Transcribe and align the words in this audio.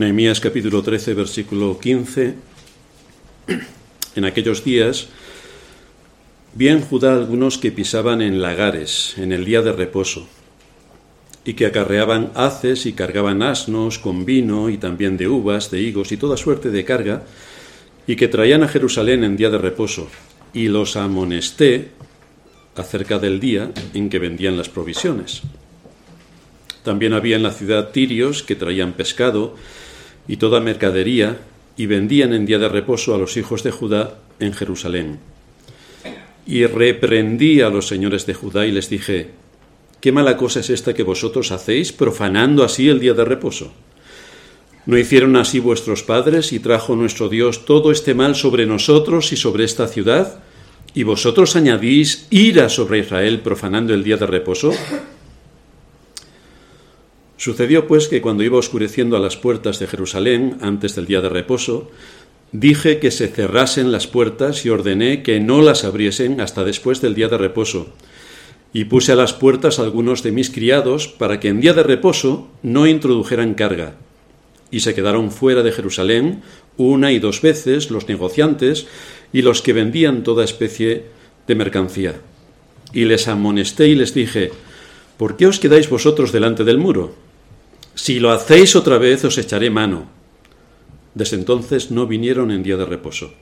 Nehemías 0.00 0.40
capítulo 0.40 0.82
13, 0.82 1.12
versículo 1.12 1.78
15. 1.78 2.34
En 4.16 4.24
aquellos 4.24 4.64
días 4.64 5.08
vi 6.54 6.68
en 6.68 6.80
Judá 6.80 7.12
algunos 7.12 7.58
que 7.58 7.70
pisaban 7.70 8.22
en 8.22 8.40
lagares 8.40 9.18
en 9.18 9.30
el 9.30 9.44
día 9.44 9.60
de 9.60 9.72
reposo 9.72 10.26
y 11.44 11.52
que 11.52 11.66
acarreaban 11.66 12.32
haces 12.34 12.86
y 12.86 12.94
cargaban 12.94 13.42
asnos 13.42 13.98
con 13.98 14.24
vino 14.24 14.70
y 14.70 14.78
también 14.78 15.18
de 15.18 15.28
uvas, 15.28 15.70
de 15.70 15.82
higos 15.82 16.12
y 16.12 16.16
toda 16.16 16.38
suerte 16.38 16.70
de 16.70 16.86
carga, 16.86 17.24
y 18.06 18.16
que 18.16 18.28
traían 18.28 18.62
a 18.62 18.68
Jerusalén 18.68 19.22
en 19.22 19.36
día 19.36 19.50
de 19.50 19.58
reposo, 19.58 20.08
y 20.54 20.68
los 20.68 20.96
amonesté 20.96 21.90
acerca 22.74 23.18
del 23.18 23.38
día 23.38 23.70
en 23.92 24.08
que 24.08 24.18
vendían 24.18 24.56
las 24.56 24.70
provisiones. 24.70 25.42
También 26.84 27.12
había 27.12 27.36
en 27.36 27.42
la 27.42 27.52
ciudad 27.52 27.90
tirios 27.90 28.42
que 28.42 28.56
traían 28.56 28.94
pescado 28.94 29.56
y 30.30 30.36
toda 30.36 30.60
mercadería, 30.60 31.38
y 31.76 31.86
vendían 31.86 32.32
en 32.32 32.46
día 32.46 32.60
de 32.60 32.68
reposo 32.68 33.16
a 33.16 33.18
los 33.18 33.36
hijos 33.36 33.64
de 33.64 33.72
Judá 33.72 34.20
en 34.38 34.52
Jerusalén. 34.52 35.18
Y 36.46 36.66
reprendí 36.66 37.62
a 37.62 37.68
los 37.68 37.88
señores 37.88 38.26
de 38.26 38.34
Judá 38.34 38.64
y 38.64 38.70
les 38.70 38.88
dije, 38.88 39.30
¿Qué 40.00 40.12
mala 40.12 40.36
cosa 40.36 40.60
es 40.60 40.70
esta 40.70 40.94
que 40.94 41.02
vosotros 41.02 41.50
hacéis, 41.50 41.90
profanando 41.90 42.62
así 42.62 42.88
el 42.88 43.00
día 43.00 43.12
de 43.12 43.24
reposo? 43.24 43.72
¿No 44.86 44.96
hicieron 44.96 45.34
así 45.34 45.58
vuestros 45.58 46.04
padres 46.04 46.52
y 46.52 46.60
trajo 46.60 46.94
nuestro 46.94 47.28
Dios 47.28 47.64
todo 47.64 47.90
este 47.90 48.14
mal 48.14 48.36
sobre 48.36 48.66
nosotros 48.66 49.32
y 49.32 49.36
sobre 49.36 49.64
esta 49.64 49.88
ciudad? 49.88 50.44
¿Y 50.94 51.02
vosotros 51.02 51.56
añadís 51.56 52.28
ira 52.30 52.68
sobre 52.68 53.00
Israel 53.00 53.40
profanando 53.40 53.94
el 53.94 54.04
día 54.04 54.16
de 54.16 54.26
reposo? 54.26 54.72
Sucedió 57.40 57.86
pues 57.86 58.08
que 58.08 58.20
cuando 58.20 58.42
iba 58.42 58.58
oscureciendo 58.58 59.16
a 59.16 59.18
las 59.18 59.38
puertas 59.38 59.78
de 59.78 59.86
Jerusalén 59.86 60.58
antes 60.60 60.94
del 60.94 61.06
día 61.06 61.22
de 61.22 61.30
reposo, 61.30 61.90
dije 62.52 62.98
que 62.98 63.10
se 63.10 63.28
cerrasen 63.28 63.90
las 63.90 64.06
puertas 64.06 64.66
y 64.66 64.68
ordené 64.68 65.22
que 65.22 65.40
no 65.40 65.62
las 65.62 65.84
abriesen 65.84 66.42
hasta 66.42 66.64
después 66.64 67.00
del 67.00 67.14
día 67.14 67.28
de 67.28 67.38
reposo 67.38 67.94
y 68.74 68.84
puse 68.84 69.12
a 69.12 69.16
las 69.16 69.32
puertas 69.32 69.78
algunos 69.78 70.22
de 70.22 70.32
mis 70.32 70.50
criados 70.50 71.08
para 71.08 71.40
que 71.40 71.48
en 71.48 71.62
día 71.62 71.72
de 71.72 71.82
reposo 71.82 72.48
no 72.62 72.86
introdujeran 72.86 73.54
carga. 73.54 73.94
Y 74.70 74.80
se 74.80 74.94
quedaron 74.94 75.30
fuera 75.30 75.62
de 75.62 75.72
Jerusalén 75.72 76.42
una 76.76 77.10
y 77.10 77.20
dos 77.20 77.40
veces 77.40 77.90
los 77.90 78.06
negociantes 78.06 78.86
y 79.32 79.40
los 79.40 79.62
que 79.62 79.72
vendían 79.72 80.24
toda 80.24 80.44
especie 80.44 81.06
de 81.46 81.54
mercancía. 81.54 82.20
Y 82.92 83.06
les 83.06 83.28
amonesté 83.28 83.88
y 83.88 83.94
les 83.94 84.12
dije, 84.12 84.50
¿por 85.16 85.38
qué 85.38 85.46
os 85.46 85.58
quedáis 85.58 85.88
vosotros 85.88 86.32
delante 86.32 86.64
del 86.64 86.76
muro? 86.76 87.29
Si 88.00 88.18
lo 88.18 88.32
hacéis 88.32 88.76
otra 88.76 88.96
vez 88.96 89.22
os 89.26 89.36
echaré 89.36 89.68
mano. 89.68 90.08
Desde 91.14 91.36
entonces 91.36 91.90
no 91.90 92.06
vinieron 92.06 92.50
en 92.50 92.62
día 92.62 92.78
de 92.78 92.86
reposo. 92.86 93.34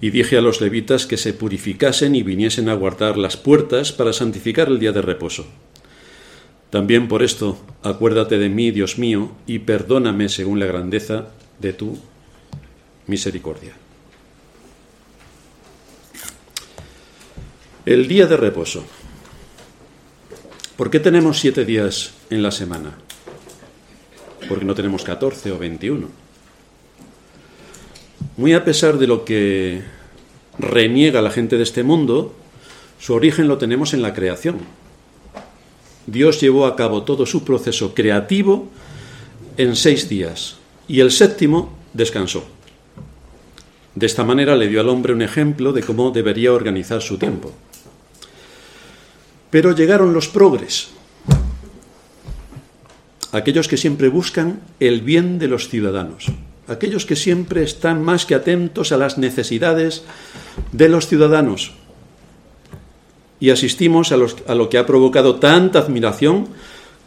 Y 0.00 0.08
dije 0.08 0.38
a 0.38 0.40
los 0.40 0.62
levitas 0.62 1.04
que 1.04 1.18
se 1.18 1.34
purificasen 1.34 2.14
y 2.14 2.22
viniesen 2.22 2.70
a 2.70 2.74
guardar 2.74 3.18
las 3.18 3.36
puertas 3.36 3.92
para 3.92 4.14
santificar 4.14 4.68
el 4.68 4.78
día 4.78 4.92
de 4.92 5.02
reposo. 5.02 5.44
También 6.70 7.08
por 7.08 7.22
esto, 7.22 7.60
acuérdate 7.82 8.38
de 8.38 8.48
mí, 8.48 8.70
Dios 8.70 8.96
mío, 8.96 9.32
y 9.46 9.58
perdóname 9.58 10.30
según 10.30 10.58
la 10.58 10.64
grandeza 10.64 11.28
de 11.60 11.74
tu 11.74 11.98
misericordia. 13.06 13.74
El 17.84 18.08
día 18.08 18.26
de 18.26 18.38
reposo. 18.38 18.82
¿Por 20.74 20.88
qué 20.88 21.00
tenemos 21.00 21.38
siete 21.38 21.66
días 21.66 22.14
en 22.30 22.42
la 22.42 22.50
semana? 22.50 22.96
Porque 24.52 24.68
no 24.68 24.74
tenemos 24.74 25.00
catorce 25.00 25.48
o 25.48 25.56
veintiuno 25.56 26.12
muy 28.36 28.54
a 28.54 28.64
pesar 28.64 28.98
de 28.98 29.06
lo 29.06 29.24
que 29.24 29.82
reniega 30.58 31.22
la 31.22 31.30
gente 31.30 31.56
de 31.56 31.62
este 31.62 31.82
mundo, 31.82 32.34
su 32.98 33.14
origen 33.14 33.48
lo 33.48 33.58
tenemos 33.58 33.94
en 33.94 34.02
la 34.02 34.14
creación. 34.14 34.58
Dios 36.06 36.40
llevó 36.40 36.66
a 36.66 36.76
cabo 36.76 37.04
todo 37.04 37.26
su 37.26 37.44
proceso 37.44 37.94
creativo 37.94 38.68
en 39.56 39.76
seis 39.76 40.08
días 40.08 40.56
y 40.88 41.00
el 41.00 41.10
séptimo 41.10 41.76
descansó. 41.92 42.44
De 43.94 44.06
esta 44.06 44.24
manera 44.24 44.56
le 44.56 44.68
dio 44.68 44.80
al 44.80 44.88
hombre 44.88 45.12
un 45.12 45.22
ejemplo 45.22 45.72
de 45.72 45.82
cómo 45.82 46.10
debería 46.10 46.52
organizar 46.52 47.02
su 47.02 47.18
tiempo. 47.18 47.52
Pero 49.50 49.74
llegaron 49.74 50.14
los 50.14 50.28
progres, 50.28 50.88
aquellos 53.32 53.66
que 53.68 53.76
siempre 53.76 54.08
buscan 54.08 54.60
el 54.78 55.00
bien 55.00 55.38
de 55.38 55.48
los 55.48 55.68
ciudadanos 55.68 56.32
aquellos 56.68 57.06
que 57.06 57.16
siempre 57.16 57.62
están 57.62 58.02
más 58.02 58.26
que 58.26 58.34
atentos 58.34 58.92
a 58.92 58.96
las 58.96 59.18
necesidades 59.18 60.04
de 60.72 60.88
los 60.88 61.06
ciudadanos. 61.06 61.72
Y 63.40 63.50
asistimos 63.50 64.12
a, 64.12 64.16
lo 64.16 64.68
que 64.68 64.78
ha 64.78 64.86
provocado 64.86 65.36
tanta 65.36 65.80
admiración 65.80 66.48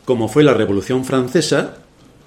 como 0.04 0.28
fue 0.28 0.44
la 0.44 0.54
Revolución 0.54 1.06
Francesa 1.06 1.78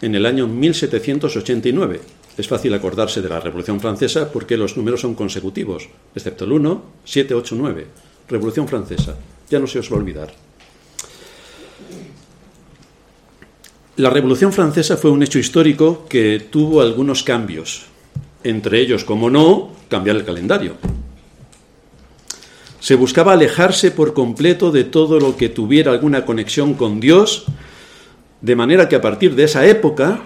en 0.00 0.14
el 0.14 0.26
año 0.26 0.46
1789. 0.48 2.00
Es 2.36 2.48
fácil 2.48 2.72
acordarse 2.72 3.20
de 3.20 3.28
la 3.28 3.40
Revolución 3.40 3.80
Francesa 3.80 4.32
porque 4.32 4.56
los 4.56 4.76
números 4.76 5.00
son 5.02 5.14
consecutivos, 5.14 5.88
excepto 6.14 6.44
el 6.44 6.52
1, 6.52 6.82
7, 7.04 7.34
8, 7.34 7.54
9. 7.58 7.86
Revolución 8.28 8.66
Francesa. 8.66 9.16
Ya 9.50 9.58
no 9.58 9.66
se 9.66 9.78
os 9.78 9.90
va 9.90 9.96
a 9.96 9.98
olvidar. 9.98 10.47
La 13.98 14.10
Revolución 14.10 14.52
Francesa 14.52 14.96
fue 14.96 15.10
un 15.10 15.24
hecho 15.24 15.40
histórico 15.40 16.06
que 16.08 16.38
tuvo 16.38 16.82
algunos 16.82 17.24
cambios, 17.24 17.86
entre 18.44 18.80
ellos, 18.80 19.04
como 19.04 19.28
no, 19.28 19.72
cambiar 19.88 20.14
el 20.14 20.24
calendario. 20.24 20.76
Se 22.78 22.94
buscaba 22.94 23.32
alejarse 23.32 23.90
por 23.90 24.14
completo 24.14 24.70
de 24.70 24.84
todo 24.84 25.18
lo 25.18 25.36
que 25.36 25.48
tuviera 25.48 25.90
alguna 25.90 26.24
conexión 26.24 26.74
con 26.74 27.00
Dios, 27.00 27.46
de 28.40 28.54
manera 28.54 28.88
que 28.88 28.94
a 28.94 29.00
partir 29.00 29.34
de 29.34 29.42
esa 29.42 29.66
época 29.66 30.22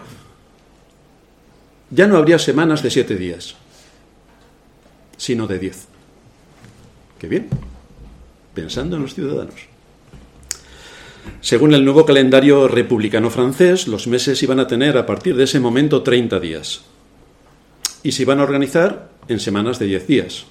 ya 1.88 2.06
no 2.06 2.18
habría 2.18 2.38
semanas 2.38 2.82
de 2.82 2.90
siete 2.90 3.16
días, 3.16 3.54
sino 5.16 5.46
de 5.46 5.58
diez. 5.58 5.86
Qué 7.18 7.26
bien, 7.26 7.48
pensando 8.52 8.96
en 8.96 9.02
los 9.02 9.14
ciudadanos. 9.14 9.71
Según 11.40 11.74
el 11.74 11.84
nuevo 11.84 12.04
calendario 12.04 12.68
republicano 12.68 13.30
francés, 13.30 13.88
los 13.88 14.06
meses 14.06 14.42
iban 14.42 14.60
a 14.60 14.66
tener 14.66 14.96
a 14.96 15.06
partir 15.06 15.36
de 15.36 15.44
ese 15.44 15.60
momento 15.60 16.02
30 16.02 16.40
días 16.40 16.82
y 18.02 18.12
se 18.12 18.22
iban 18.22 18.40
a 18.40 18.44
organizar 18.44 19.10
en 19.28 19.40
semanas 19.40 19.78
de 19.78 19.86
10 19.86 20.06
días, 20.06 20.46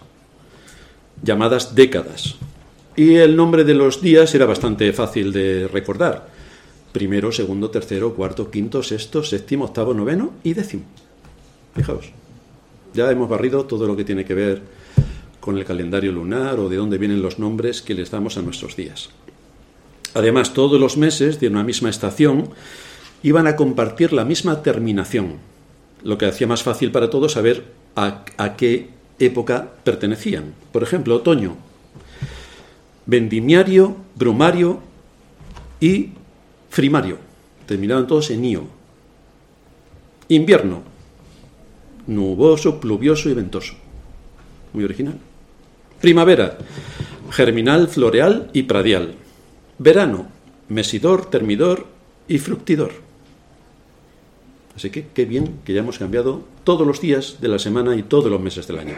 llamadas 1.24 1.76
décadas. 1.76 2.36
Y 2.96 3.16
el 3.16 3.36
nombre 3.36 3.64
de 3.64 3.74
los 3.74 4.02
días 4.02 4.34
era 4.36 4.46
bastante 4.46 4.92
fácil 4.94 5.32
de 5.32 5.68
recordar. 5.68 6.28
Primero, 6.92 7.32
segundo, 7.32 7.70
tercero, 7.70 8.14
cuarto, 8.14 8.52
quinto, 8.52 8.84
sexto, 8.84 9.24
séptimo, 9.24 9.66
octavo, 9.66 9.94
noveno 9.94 10.34
y 10.44 10.54
décimo. 10.54 10.84
Fijaos, 11.74 12.12
ya 12.94 13.10
hemos 13.10 13.30
barrido 13.30 13.66
todo 13.66 13.88
lo 13.88 13.96
que 13.96 14.04
tiene 14.04 14.26
que 14.26 14.34
ver 14.34 14.62
con 15.40 15.58
el 15.58 15.66
calendario 15.66 16.12
lunar 16.12 16.60
o 16.60 16.70
de 16.70 16.76
dónde 16.76 16.98
vienen 16.98 17.22
los 17.22 17.40
nombres 17.40 17.82
que 17.82 17.94
les 17.94 18.12
damos 18.12 18.38
a 18.38 18.42
nuestros 18.42 18.76
días. 18.76 19.10
Además, 20.14 20.54
todos 20.54 20.80
los 20.80 20.98
meses 20.98 21.40
de 21.40 21.48
una 21.48 21.64
misma 21.64 21.90
estación 21.90 22.50
iban 23.24 23.48
a 23.48 23.56
compartir 23.56 24.14
la 24.14 24.26
misma 24.26 24.62
terminación, 24.64 25.36
lo 26.04 26.18
que 26.18 26.26
hacía 26.26 26.48
más 26.48 26.64
fácil 26.64 26.92
para 26.92 27.10
todos 27.10 27.34
saber 27.34 27.66
a, 27.96 28.24
qué 28.58 28.90
época 29.20 29.72
pertenecían. 29.84 30.54
Por 30.72 30.84
ejemplo, 30.84 31.16
otoño, 31.16 31.56
vendimiario, 33.06 33.96
brumario 34.16 34.80
y 35.80 36.10
frimario. 36.70 37.18
Terminaban 37.66 38.08
todos 38.08 38.32
en 38.32 38.44
io. 38.44 38.64
Invierno, 40.28 40.82
nuboso, 42.08 42.80
pluvioso 42.80 43.30
y 43.30 43.34
ventoso. 43.34 43.76
Muy 44.74 44.84
original. 44.84 45.18
Primavera, 46.00 46.58
germinal, 47.30 47.88
floreal 47.88 48.50
y 48.54 48.64
pradial. 48.64 49.16
Verano, 49.84 50.28
mesidor, 50.70 51.26
termidor 51.26 51.88
y 52.28 52.38
fructidor. 52.38 52.92
Así 54.76 54.92
que 54.92 55.08
qué 55.12 55.26
bien 55.26 55.56
que 55.66 55.74
ya 55.74 55.80
hemos 55.80 55.98
cambiado 55.98 56.44
todos 56.64 56.86
los 56.86 57.02
días 57.02 57.38
de 57.42 57.48
la 57.48 57.58
semana 57.58 57.96
y 57.96 58.04
todos 58.04 58.30
los 58.30 58.40
meses 58.40 58.68
del 58.68 58.78
año. 58.78 58.94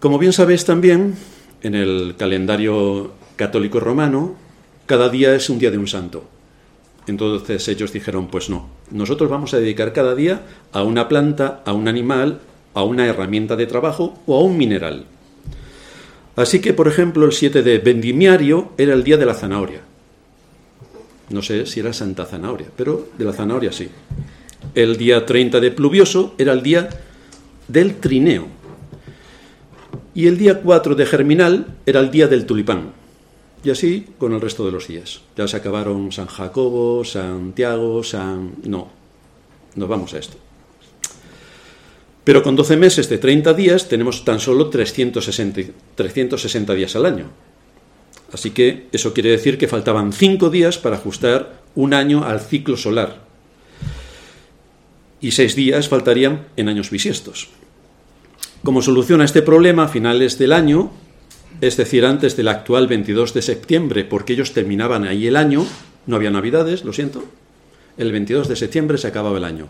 Como 0.00 0.18
bien 0.18 0.34
sabéis 0.34 0.66
también, 0.66 1.14
en 1.62 1.74
el 1.74 2.14
calendario 2.18 3.12
católico 3.36 3.80
romano, 3.80 4.34
cada 4.84 5.08
día 5.08 5.34
es 5.34 5.48
un 5.48 5.58
día 5.58 5.70
de 5.70 5.78
un 5.78 5.88
santo. 5.88 6.24
Entonces 7.06 7.66
ellos 7.68 7.90
dijeron, 7.90 8.26
pues 8.26 8.50
no, 8.50 8.68
nosotros 8.90 9.30
vamos 9.30 9.54
a 9.54 9.60
dedicar 9.60 9.94
cada 9.94 10.14
día 10.14 10.42
a 10.72 10.82
una 10.82 11.08
planta, 11.08 11.62
a 11.64 11.72
un 11.72 11.88
animal, 11.88 12.40
a 12.74 12.82
una 12.82 13.06
herramienta 13.06 13.56
de 13.56 13.64
trabajo 13.64 14.18
o 14.26 14.38
a 14.38 14.42
un 14.42 14.58
mineral. 14.58 15.06
Así 16.36 16.60
que, 16.60 16.74
por 16.74 16.86
ejemplo, 16.86 17.24
el 17.24 17.32
7 17.32 17.62
de 17.62 17.78
vendimiario 17.78 18.72
era 18.76 18.92
el 18.92 19.02
día 19.02 19.16
de 19.16 19.26
la 19.26 19.34
zanahoria. 19.34 19.80
No 21.30 21.42
sé 21.42 21.66
si 21.66 21.80
era 21.80 21.92
Santa 21.92 22.24
Zanahoria, 22.24 22.68
pero 22.76 23.08
de 23.18 23.24
la 23.24 23.32
zanahoria 23.32 23.72
sí. 23.72 23.88
El 24.74 24.96
día 24.96 25.26
30 25.26 25.58
de 25.60 25.70
pluvioso 25.72 26.34
era 26.38 26.52
el 26.52 26.62
día 26.62 26.88
del 27.66 27.96
trineo. 27.96 28.46
Y 30.14 30.26
el 30.26 30.38
día 30.38 30.60
4 30.60 30.94
de 30.94 31.06
germinal 31.06 31.66
era 31.84 32.00
el 32.00 32.10
día 32.10 32.28
del 32.28 32.46
tulipán. 32.46 32.92
Y 33.64 33.70
así 33.70 34.06
con 34.18 34.32
el 34.32 34.40
resto 34.40 34.64
de 34.64 34.72
los 34.72 34.86
días. 34.86 35.22
Ya 35.36 35.48
se 35.48 35.56
acabaron 35.56 36.12
San 36.12 36.26
Jacobo, 36.26 37.04
Santiago, 37.04 38.04
San... 38.04 38.54
No, 38.64 38.88
nos 39.74 39.88
vamos 39.88 40.14
a 40.14 40.18
esto. 40.18 40.36
Pero 42.26 42.42
con 42.42 42.56
12 42.56 42.76
meses 42.76 43.08
de 43.08 43.18
30 43.18 43.54
días 43.54 43.86
tenemos 43.88 44.24
tan 44.24 44.40
solo 44.40 44.68
360, 44.68 45.70
360 45.94 46.74
días 46.74 46.96
al 46.96 47.06
año. 47.06 47.30
Así 48.32 48.50
que 48.50 48.88
eso 48.90 49.14
quiere 49.14 49.30
decir 49.30 49.58
que 49.58 49.68
faltaban 49.68 50.12
5 50.12 50.50
días 50.50 50.76
para 50.76 50.96
ajustar 50.96 51.62
un 51.76 51.94
año 51.94 52.24
al 52.24 52.40
ciclo 52.40 52.76
solar. 52.76 53.22
Y 55.20 55.30
6 55.30 55.54
días 55.54 55.88
faltarían 55.88 56.48
en 56.56 56.68
años 56.68 56.90
bisiestos. 56.90 57.48
Como 58.64 58.82
solución 58.82 59.20
a 59.20 59.24
este 59.24 59.42
problema, 59.42 59.84
a 59.84 59.88
finales 59.88 60.36
del 60.36 60.52
año, 60.52 60.90
es 61.60 61.76
decir, 61.76 62.04
antes 62.04 62.36
del 62.36 62.48
actual 62.48 62.88
22 62.88 63.34
de 63.34 63.42
septiembre, 63.42 64.04
porque 64.04 64.32
ellos 64.32 64.52
terminaban 64.52 65.04
ahí 65.04 65.28
el 65.28 65.36
año, 65.36 65.64
no 66.06 66.16
había 66.16 66.32
navidades, 66.32 66.84
lo 66.84 66.92
siento, 66.92 67.22
el 67.96 68.10
22 68.10 68.48
de 68.48 68.56
septiembre 68.56 68.98
se 68.98 69.06
acababa 69.06 69.38
el 69.38 69.44
año. 69.44 69.68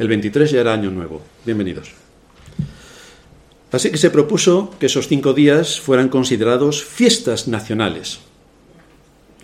El 0.00 0.08
23 0.08 0.50
ya 0.50 0.62
era 0.62 0.72
año 0.72 0.90
nuevo. 0.90 1.20
Bienvenidos. 1.44 1.92
Así 3.70 3.90
que 3.90 3.98
se 3.98 4.08
propuso 4.08 4.70
que 4.80 4.86
esos 4.86 5.08
cinco 5.08 5.34
días 5.34 5.78
fueran 5.78 6.08
considerados 6.08 6.82
fiestas 6.82 7.48
nacionales. 7.48 8.20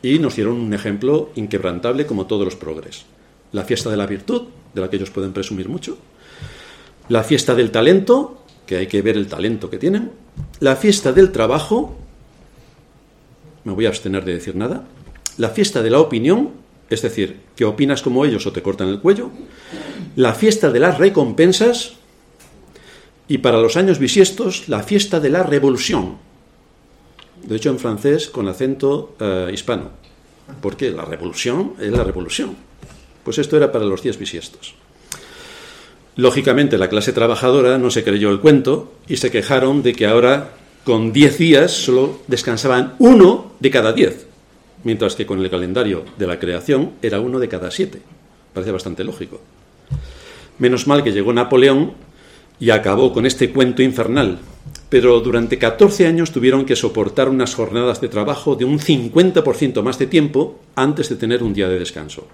Y 0.00 0.18
nos 0.18 0.34
dieron 0.34 0.54
un 0.54 0.72
ejemplo 0.72 1.30
inquebrantable 1.34 2.06
como 2.06 2.24
todos 2.24 2.46
los 2.46 2.56
progres. 2.56 3.04
La 3.52 3.64
fiesta 3.64 3.90
de 3.90 3.98
la 3.98 4.06
virtud, 4.06 4.44
de 4.72 4.80
la 4.80 4.88
que 4.88 4.96
ellos 4.96 5.10
pueden 5.10 5.34
presumir 5.34 5.68
mucho. 5.68 5.98
La 7.10 7.22
fiesta 7.22 7.54
del 7.54 7.70
talento, 7.70 8.42
que 8.64 8.78
hay 8.78 8.86
que 8.86 9.02
ver 9.02 9.18
el 9.18 9.26
talento 9.26 9.68
que 9.68 9.76
tienen. 9.76 10.10
La 10.60 10.74
fiesta 10.74 11.12
del 11.12 11.32
trabajo, 11.32 11.98
me 13.64 13.74
voy 13.74 13.84
a 13.84 13.90
abstener 13.90 14.24
de 14.24 14.32
decir 14.32 14.56
nada. 14.56 14.84
La 15.36 15.50
fiesta 15.50 15.82
de 15.82 15.90
la 15.90 16.00
opinión, 16.00 16.52
es 16.88 17.02
decir, 17.02 17.40
que 17.54 17.66
opinas 17.66 18.00
como 18.00 18.24
ellos 18.24 18.46
o 18.46 18.52
te 18.52 18.62
cortan 18.62 18.88
el 18.88 19.00
cuello, 19.00 19.30
la 20.16 20.34
fiesta 20.34 20.70
de 20.70 20.80
las 20.80 20.98
recompensas 20.98 21.92
y 23.28 23.38
para 23.38 23.58
los 23.58 23.76
años 23.76 23.98
bisiestos 23.98 24.68
la 24.68 24.82
fiesta 24.82 25.20
de 25.20 25.30
la 25.30 25.42
revolución. 25.42 26.16
De 27.42 27.56
hecho, 27.56 27.70
en 27.70 27.78
francés 27.78 28.28
con 28.28 28.48
acento 28.48 29.14
eh, 29.20 29.50
hispano. 29.52 29.90
Porque 30.60 30.90
la 30.90 31.04
revolución 31.04 31.74
es 31.80 31.92
la 31.92 32.02
revolución. 32.02 32.56
Pues 33.22 33.38
esto 33.38 33.56
era 33.56 33.70
para 33.70 33.84
los 33.84 34.02
días 34.02 34.18
bisiestos. 34.18 34.74
Lógicamente, 36.16 36.78
la 36.78 36.88
clase 36.88 37.12
trabajadora 37.12 37.78
no 37.78 37.90
se 37.90 38.04
creyó 38.04 38.30
el 38.30 38.40
cuento 38.40 38.94
y 39.06 39.18
se 39.18 39.30
quejaron 39.30 39.82
de 39.82 39.92
que 39.92 40.06
ahora, 40.06 40.52
con 40.84 41.12
10 41.12 41.38
días, 41.38 41.72
solo 41.72 42.20
descansaban 42.26 42.94
uno 42.98 43.52
de 43.60 43.70
cada 43.70 43.92
10 43.92 44.26
mientras 44.86 45.16
que 45.16 45.26
con 45.26 45.40
el 45.40 45.50
calendario 45.50 46.04
de 46.16 46.28
la 46.28 46.38
creación 46.38 46.92
era 47.02 47.20
uno 47.20 47.40
de 47.40 47.48
cada 47.48 47.72
siete. 47.72 48.00
Parece 48.54 48.70
bastante 48.70 49.02
lógico. 49.02 49.40
Menos 50.58 50.86
mal 50.86 51.02
que 51.02 51.12
llegó 51.12 51.32
Napoleón 51.32 51.92
y 52.58 52.70
acabó 52.70 53.12
con 53.12 53.26
este 53.26 53.50
cuento 53.52 53.82
infernal, 53.82 54.38
pero 54.88 55.20
durante 55.20 55.58
14 55.58 56.06
años 56.06 56.32
tuvieron 56.32 56.64
que 56.64 56.76
soportar 56.76 57.28
unas 57.28 57.54
jornadas 57.54 58.00
de 58.00 58.08
trabajo 58.08 58.56
de 58.56 58.64
un 58.64 58.78
50% 58.78 59.82
más 59.82 59.98
de 59.98 60.06
tiempo 60.06 60.58
antes 60.74 61.08
de 61.08 61.16
tener 61.16 61.42
un 61.42 61.52
día 61.52 61.68
de 61.68 61.78
descanso. 61.78 62.26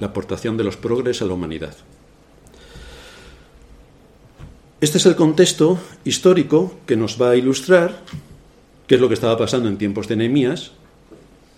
La 0.00 0.08
aportación 0.08 0.56
de 0.56 0.64
los 0.64 0.76
progres 0.76 1.22
a 1.22 1.26
la 1.26 1.34
humanidad. 1.34 1.76
Este 4.80 4.98
es 4.98 5.06
el 5.06 5.16
contexto 5.16 5.78
histórico 6.04 6.74
que 6.84 6.96
nos 6.96 7.20
va 7.20 7.30
a 7.30 7.36
ilustrar 7.36 8.02
qué 8.86 8.96
es 8.96 9.00
lo 9.00 9.08
que 9.08 9.14
estaba 9.14 9.38
pasando 9.38 9.68
en 9.68 9.78
tiempos 9.78 10.08
de 10.08 10.16
Nehemías 10.16 10.72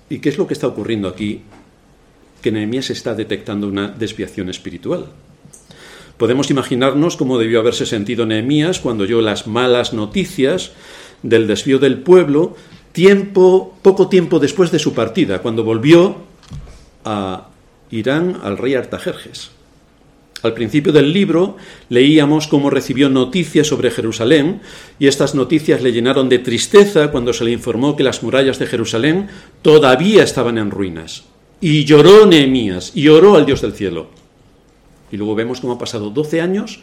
y 0.08 0.20
qué 0.20 0.28
es 0.28 0.38
lo 0.38 0.46
que 0.46 0.54
está 0.54 0.68
ocurriendo 0.68 1.08
aquí, 1.08 1.42
que 2.46 2.52
Nehemías 2.52 2.90
está 2.90 3.12
detectando 3.16 3.66
una 3.66 3.88
desviación 3.88 4.48
espiritual. 4.50 5.06
Podemos 6.16 6.48
imaginarnos 6.48 7.16
cómo 7.16 7.38
debió 7.38 7.58
haberse 7.58 7.86
sentido 7.86 8.24
Nehemías 8.24 8.78
cuando 8.78 9.02
oyó 9.02 9.20
las 9.20 9.48
malas 9.48 9.92
noticias 9.92 10.70
del 11.24 11.48
desvío 11.48 11.80
del 11.80 11.98
pueblo, 11.98 12.54
tiempo, 12.92 13.76
poco 13.82 14.08
tiempo 14.08 14.38
después 14.38 14.70
de 14.70 14.78
su 14.78 14.94
partida, 14.94 15.42
cuando 15.42 15.64
volvió 15.64 16.18
a 17.04 17.48
Irán 17.90 18.38
al 18.44 18.58
rey 18.58 18.74
Artajerjes. 18.74 19.50
Al 20.44 20.54
principio 20.54 20.92
del 20.92 21.12
libro 21.12 21.56
leíamos 21.88 22.46
cómo 22.46 22.70
recibió 22.70 23.08
noticias 23.08 23.66
sobre 23.66 23.90
Jerusalén 23.90 24.60
y 25.00 25.08
estas 25.08 25.34
noticias 25.34 25.82
le 25.82 25.90
llenaron 25.90 26.28
de 26.28 26.38
tristeza 26.38 27.10
cuando 27.10 27.32
se 27.32 27.42
le 27.42 27.50
informó 27.50 27.96
que 27.96 28.04
las 28.04 28.22
murallas 28.22 28.60
de 28.60 28.66
Jerusalén 28.66 29.30
todavía 29.62 30.22
estaban 30.22 30.58
en 30.58 30.70
ruinas. 30.70 31.24
Y 31.60 31.84
lloró 31.84 32.26
Nehemías 32.26 32.92
y 32.94 33.08
oró 33.08 33.36
al 33.36 33.46
Dios 33.46 33.62
del 33.62 33.72
cielo. 33.72 34.08
Y 35.10 35.16
luego 35.16 35.34
vemos 35.34 35.60
cómo 35.60 35.74
ha 35.74 35.78
pasado 35.78 36.10
12 36.10 36.40
años 36.40 36.80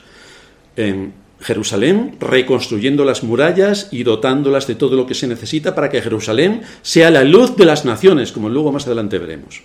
en 0.75 1.13
Jerusalén 1.39 2.15
reconstruyendo 2.19 3.05
las 3.05 3.23
murallas 3.23 3.89
y 3.91 4.03
dotándolas 4.03 4.65
de 4.65 4.75
todo 4.75 4.95
lo 4.95 5.05
que 5.05 5.13
se 5.13 5.27
necesita 5.27 5.75
para 5.75 5.89
que 5.89 6.01
Jerusalén 6.01 6.61
sea 6.81 7.11
la 7.11 7.23
luz 7.23 7.55
de 7.55 7.65
las 7.65 7.85
naciones, 7.85 8.31
como 8.31 8.49
luego 8.49 8.71
más 8.71 8.85
adelante 8.87 9.19
veremos. 9.19 9.61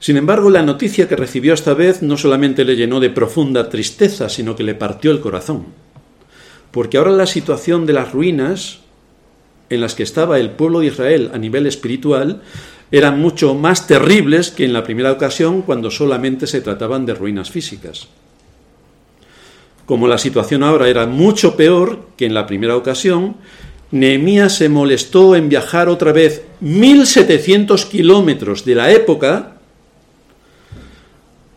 Sin 0.00 0.18
embargo, 0.18 0.50
la 0.50 0.62
noticia 0.62 1.08
que 1.08 1.16
recibió 1.16 1.54
esta 1.54 1.72
vez 1.72 2.02
no 2.02 2.18
solamente 2.18 2.64
le 2.66 2.76
llenó 2.76 3.00
de 3.00 3.08
profunda 3.08 3.70
tristeza, 3.70 4.28
sino 4.28 4.54
que 4.54 4.62
le 4.62 4.74
partió 4.74 5.10
el 5.10 5.20
corazón. 5.20 5.64
Porque 6.70 6.98
ahora 6.98 7.12
la 7.12 7.26
situación 7.26 7.86
de 7.86 7.94
las 7.94 8.12
ruinas 8.12 8.80
en 9.70 9.80
las 9.80 9.94
que 9.94 10.02
estaba 10.02 10.38
el 10.38 10.50
pueblo 10.50 10.80
de 10.80 10.88
Israel 10.88 11.30
a 11.32 11.38
nivel 11.38 11.66
espiritual 11.66 12.42
eran 12.90 13.20
mucho 13.20 13.54
más 13.54 13.86
terribles 13.86 14.50
que 14.50 14.64
en 14.64 14.72
la 14.72 14.84
primera 14.84 15.12
ocasión 15.12 15.62
cuando 15.62 15.90
solamente 15.90 16.46
se 16.46 16.60
trataban 16.60 17.06
de 17.06 17.14
ruinas 17.14 17.50
físicas. 17.50 18.08
Como 19.86 20.08
la 20.08 20.18
situación 20.18 20.62
ahora 20.62 20.88
era 20.88 21.06
mucho 21.06 21.56
peor 21.56 22.08
que 22.16 22.26
en 22.26 22.34
la 22.34 22.46
primera 22.46 22.76
ocasión, 22.76 23.36
Nehemías 23.90 24.56
se 24.56 24.68
molestó 24.68 25.36
en 25.36 25.48
viajar 25.48 25.88
otra 25.88 26.12
vez 26.12 26.42
1700 26.60 27.84
kilómetros 27.86 28.64
de 28.64 28.74
la 28.74 28.90
época 28.90 29.56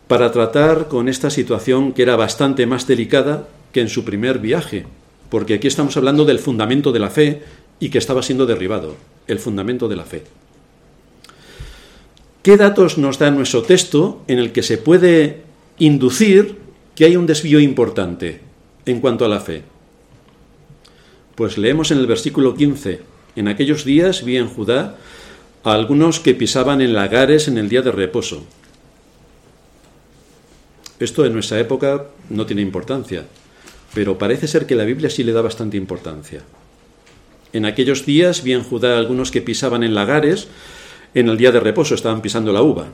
para 0.06 0.30
tratar 0.30 0.88
con 0.88 1.08
esta 1.08 1.30
situación 1.30 1.92
que 1.92 2.02
era 2.02 2.16
bastante 2.16 2.66
más 2.66 2.86
delicada 2.86 3.48
que 3.72 3.80
en 3.80 3.88
su 3.88 4.04
primer 4.04 4.38
viaje, 4.38 4.86
porque 5.30 5.54
aquí 5.54 5.68
estamos 5.68 5.96
hablando 5.96 6.24
del 6.24 6.38
fundamento 6.38 6.92
de 6.92 6.98
la 6.98 7.10
fe 7.10 7.42
y 7.80 7.90
que 7.90 7.98
estaba 7.98 8.22
siendo 8.22 8.46
derribado, 8.46 8.94
el 9.26 9.38
fundamento 9.38 9.88
de 9.88 9.96
la 9.96 10.04
fe. 10.04 10.24
¿Qué 12.42 12.56
datos 12.56 12.98
nos 12.98 13.18
da 13.18 13.30
nuestro 13.30 13.62
texto 13.62 14.22
en 14.28 14.38
el 14.38 14.52
que 14.52 14.62
se 14.62 14.78
puede 14.78 15.42
inducir 15.78 16.56
que 16.94 17.04
hay 17.04 17.16
un 17.16 17.26
desvío 17.26 17.60
importante 17.60 18.40
en 18.86 19.00
cuanto 19.00 19.24
a 19.24 19.28
la 19.28 19.40
fe? 19.40 19.62
Pues 21.34 21.58
leemos 21.58 21.90
en 21.90 21.98
el 21.98 22.06
versículo 22.06 22.54
15, 22.54 23.00
en 23.36 23.48
aquellos 23.48 23.84
días 23.84 24.24
vi 24.24 24.36
en 24.36 24.48
Judá 24.48 24.96
a 25.64 25.72
algunos 25.72 26.20
que 26.20 26.34
pisaban 26.34 26.80
en 26.80 26.94
lagares 26.94 27.48
en 27.48 27.58
el 27.58 27.68
día 27.68 27.82
de 27.82 27.92
reposo 27.92 28.46
esto 30.98 31.24
en 31.24 31.32
nuestra 31.32 31.60
época 31.60 32.06
no 32.28 32.44
tiene 32.44 32.62
importancia, 32.62 33.24
pero 33.94 34.18
parece 34.18 34.48
ser 34.48 34.66
que 34.66 34.74
la 34.74 34.84
Biblia 34.84 35.10
sí 35.10 35.22
le 35.22 35.32
da 35.32 35.42
bastante 35.42 35.76
importancia. 35.76 36.42
En 37.52 37.66
aquellos 37.66 38.04
días 38.04 38.42
vi 38.42 38.52
en 38.52 38.64
Judá 38.64 38.98
algunos 38.98 39.30
que 39.30 39.40
pisaban 39.40 39.84
en 39.84 39.94
lagares, 39.94 40.48
en 41.18 41.28
el 41.28 41.36
día 41.36 41.52
de 41.52 41.60
reposo 41.60 41.94
estaban 41.94 42.22
pisando 42.22 42.52
la 42.52 42.62
uva, 42.62 42.86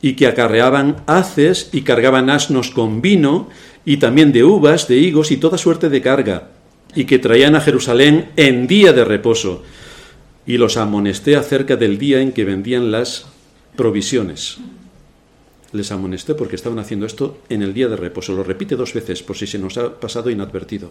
y 0.00 0.14
que 0.14 0.26
acarreaban 0.26 1.02
haces 1.06 1.70
y 1.72 1.82
cargaban 1.82 2.30
asnos 2.30 2.70
con 2.70 3.00
vino, 3.02 3.48
y 3.84 3.98
también 3.98 4.32
de 4.32 4.44
uvas, 4.44 4.88
de 4.88 4.96
higos 4.96 5.30
y 5.30 5.36
toda 5.36 5.58
suerte 5.58 5.88
de 5.88 6.00
carga, 6.00 6.50
y 6.94 7.04
que 7.04 7.18
traían 7.18 7.56
a 7.56 7.60
Jerusalén 7.60 8.30
en 8.36 8.66
día 8.66 8.92
de 8.92 9.04
reposo, 9.04 9.62
y 10.46 10.58
los 10.58 10.76
amonesté 10.76 11.36
acerca 11.36 11.76
del 11.76 11.98
día 11.98 12.20
en 12.20 12.32
que 12.32 12.44
vendían 12.44 12.90
las 12.90 13.26
provisiones 13.76 14.58
les 15.72 15.90
amonesté 15.90 16.34
porque 16.34 16.56
estaban 16.56 16.78
haciendo 16.78 17.06
esto 17.06 17.38
en 17.48 17.62
el 17.62 17.74
día 17.74 17.88
de 17.88 17.96
reposo. 17.96 18.32
Lo 18.32 18.44
repite 18.44 18.76
dos 18.76 18.92
veces 18.92 19.22
por 19.22 19.36
si 19.36 19.46
se 19.46 19.58
nos 19.58 19.76
ha 19.78 19.98
pasado 19.98 20.30
inadvertido. 20.30 20.90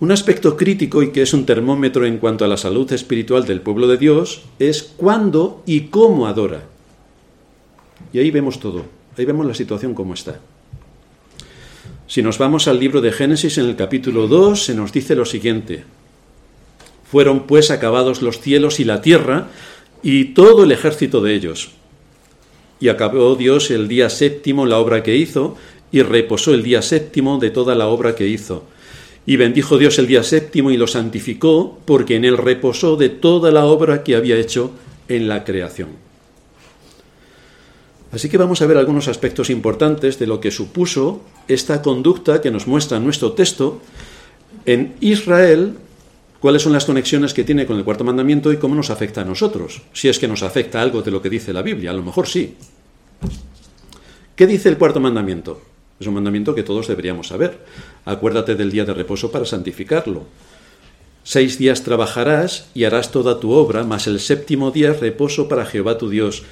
Un 0.00 0.12
aspecto 0.12 0.56
crítico 0.56 1.02
y 1.02 1.10
que 1.10 1.22
es 1.22 1.34
un 1.34 1.44
termómetro 1.44 2.06
en 2.06 2.18
cuanto 2.18 2.44
a 2.44 2.48
la 2.48 2.56
salud 2.56 2.92
espiritual 2.92 3.44
del 3.46 3.60
pueblo 3.60 3.88
de 3.88 3.96
Dios 3.96 4.42
es 4.60 4.82
cuándo 4.96 5.62
y 5.66 5.86
cómo 5.86 6.28
adora. 6.28 6.62
Y 8.12 8.20
ahí 8.20 8.30
vemos 8.30 8.60
todo, 8.60 8.84
ahí 9.16 9.24
vemos 9.24 9.44
la 9.44 9.54
situación 9.54 9.94
como 9.94 10.14
está. 10.14 10.38
Si 12.06 12.22
nos 12.22 12.38
vamos 12.38 12.68
al 12.68 12.78
libro 12.78 13.00
de 13.00 13.12
Génesis 13.12 13.58
en 13.58 13.66
el 13.66 13.76
capítulo 13.76 14.28
2, 14.28 14.64
se 14.64 14.74
nos 14.74 14.92
dice 14.92 15.16
lo 15.16 15.24
siguiente. 15.24 15.84
Fueron 17.10 17.46
pues 17.46 17.70
acabados 17.70 18.22
los 18.22 18.40
cielos 18.40 18.78
y 18.78 18.84
la 18.84 19.02
tierra 19.02 19.48
y 20.02 20.26
todo 20.26 20.62
el 20.62 20.72
ejército 20.72 21.20
de 21.20 21.34
ellos. 21.34 21.70
Y 22.80 22.88
acabó 22.88 23.34
Dios 23.34 23.72
el 23.72 23.88
día 23.88 24.10
séptimo 24.10 24.64
la 24.64 24.78
obra 24.78 25.02
que 25.02 25.16
hizo, 25.16 25.56
y 25.90 26.02
reposó 26.02 26.54
el 26.54 26.62
día 26.62 26.82
séptimo 26.82 27.38
de 27.38 27.50
toda 27.50 27.74
la 27.74 27.88
obra 27.88 28.14
que 28.14 28.28
hizo. 28.28 28.64
Y 29.28 29.36
bendijo 29.36 29.76
Dios 29.76 29.98
el 29.98 30.06
día 30.06 30.22
séptimo 30.22 30.70
y 30.70 30.78
lo 30.78 30.86
santificó, 30.86 31.78
porque 31.84 32.16
en 32.16 32.24
él 32.24 32.38
reposó 32.38 32.96
de 32.96 33.10
toda 33.10 33.50
la 33.50 33.66
obra 33.66 34.02
que 34.02 34.16
había 34.16 34.38
hecho 34.38 34.70
en 35.06 35.28
la 35.28 35.44
creación. 35.44 35.90
Así 38.10 38.30
que 38.30 38.38
vamos 38.38 38.62
a 38.62 38.66
ver 38.66 38.78
algunos 38.78 39.06
aspectos 39.06 39.50
importantes 39.50 40.18
de 40.18 40.26
lo 40.26 40.40
que 40.40 40.50
supuso 40.50 41.20
esta 41.46 41.82
conducta 41.82 42.40
que 42.40 42.50
nos 42.50 42.66
muestra 42.66 43.00
nuestro 43.00 43.32
texto 43.32 43.82
en 44.64 44.94
Israel 45.00 45.74
cuáles 46.40 46.62
son 46.62 46.72
las 46.72 46.86
conexiones 46.86 47.34
que 47.34 47.44
tiene 47.44 47.66
con 47.66 47.76
el 47.76 47.84
cuarto 47.84 48.04
mandamiento 48.04 48.50
y 48.50 48.56
cómo 48.56 48.74
nos 48.74 48.88
afecta 48.88 49.20
a 49.20 49.26
nosotros, 49.26 49.82
si 49.92 50.08
es 50.08 50.18
que 50.18 50.26
nos 50.26 50.42
afecta 50.42 50.80
algo 50.80 51.02
de 51.02 51.10
lo 51.10 51.20
que 51.20 51.28
dice 51.28 51.52
la 51.52 51.60
Biblia, 51.60 51.90
a 51.90 51.94
lo 51.94 52.02
mejor 52.02 52.26
sí. 52.26 52.54
¿Qué 54.34 54.46
dice 54.46 54.70
el 54.70 54.78
cuarto 54.78 55.00
mandamiento? 55.00 55.60
Es 56.00 56.06
un 56.06 56.14
mandamiento 56.14 56.54
que 56.54 56.62
todos 56.62 56.86
deberíamos 56.86 57.28
saber. 57.28 57.58
Acuérdate 58.04 58.54
del 58.54 58.70
día 58.70 58.84
de 58.84 58.94
reposo 58.94 59.30
para 59.30 59.44
santificarlo. 59.44 60.24
Seis 61.24 61.58
días 61.58 61.82
trabajarás 61.82 62.68
y 62.74 62.84
harás 62.84 63.10
toda 63.10 63.40
tu 63.40 63.52
obra, 63.52 63.84
mas 63.84 64.06
el 64.06 64.20
séptimo 64.20 64.70
día 64.70 64.92
es 64.92 65.00
reposo 65.00 65.48
para 65.48 65.66
Jehová 65.66 65.98
tu 65.98 66.08
Dios. 66.08 66.44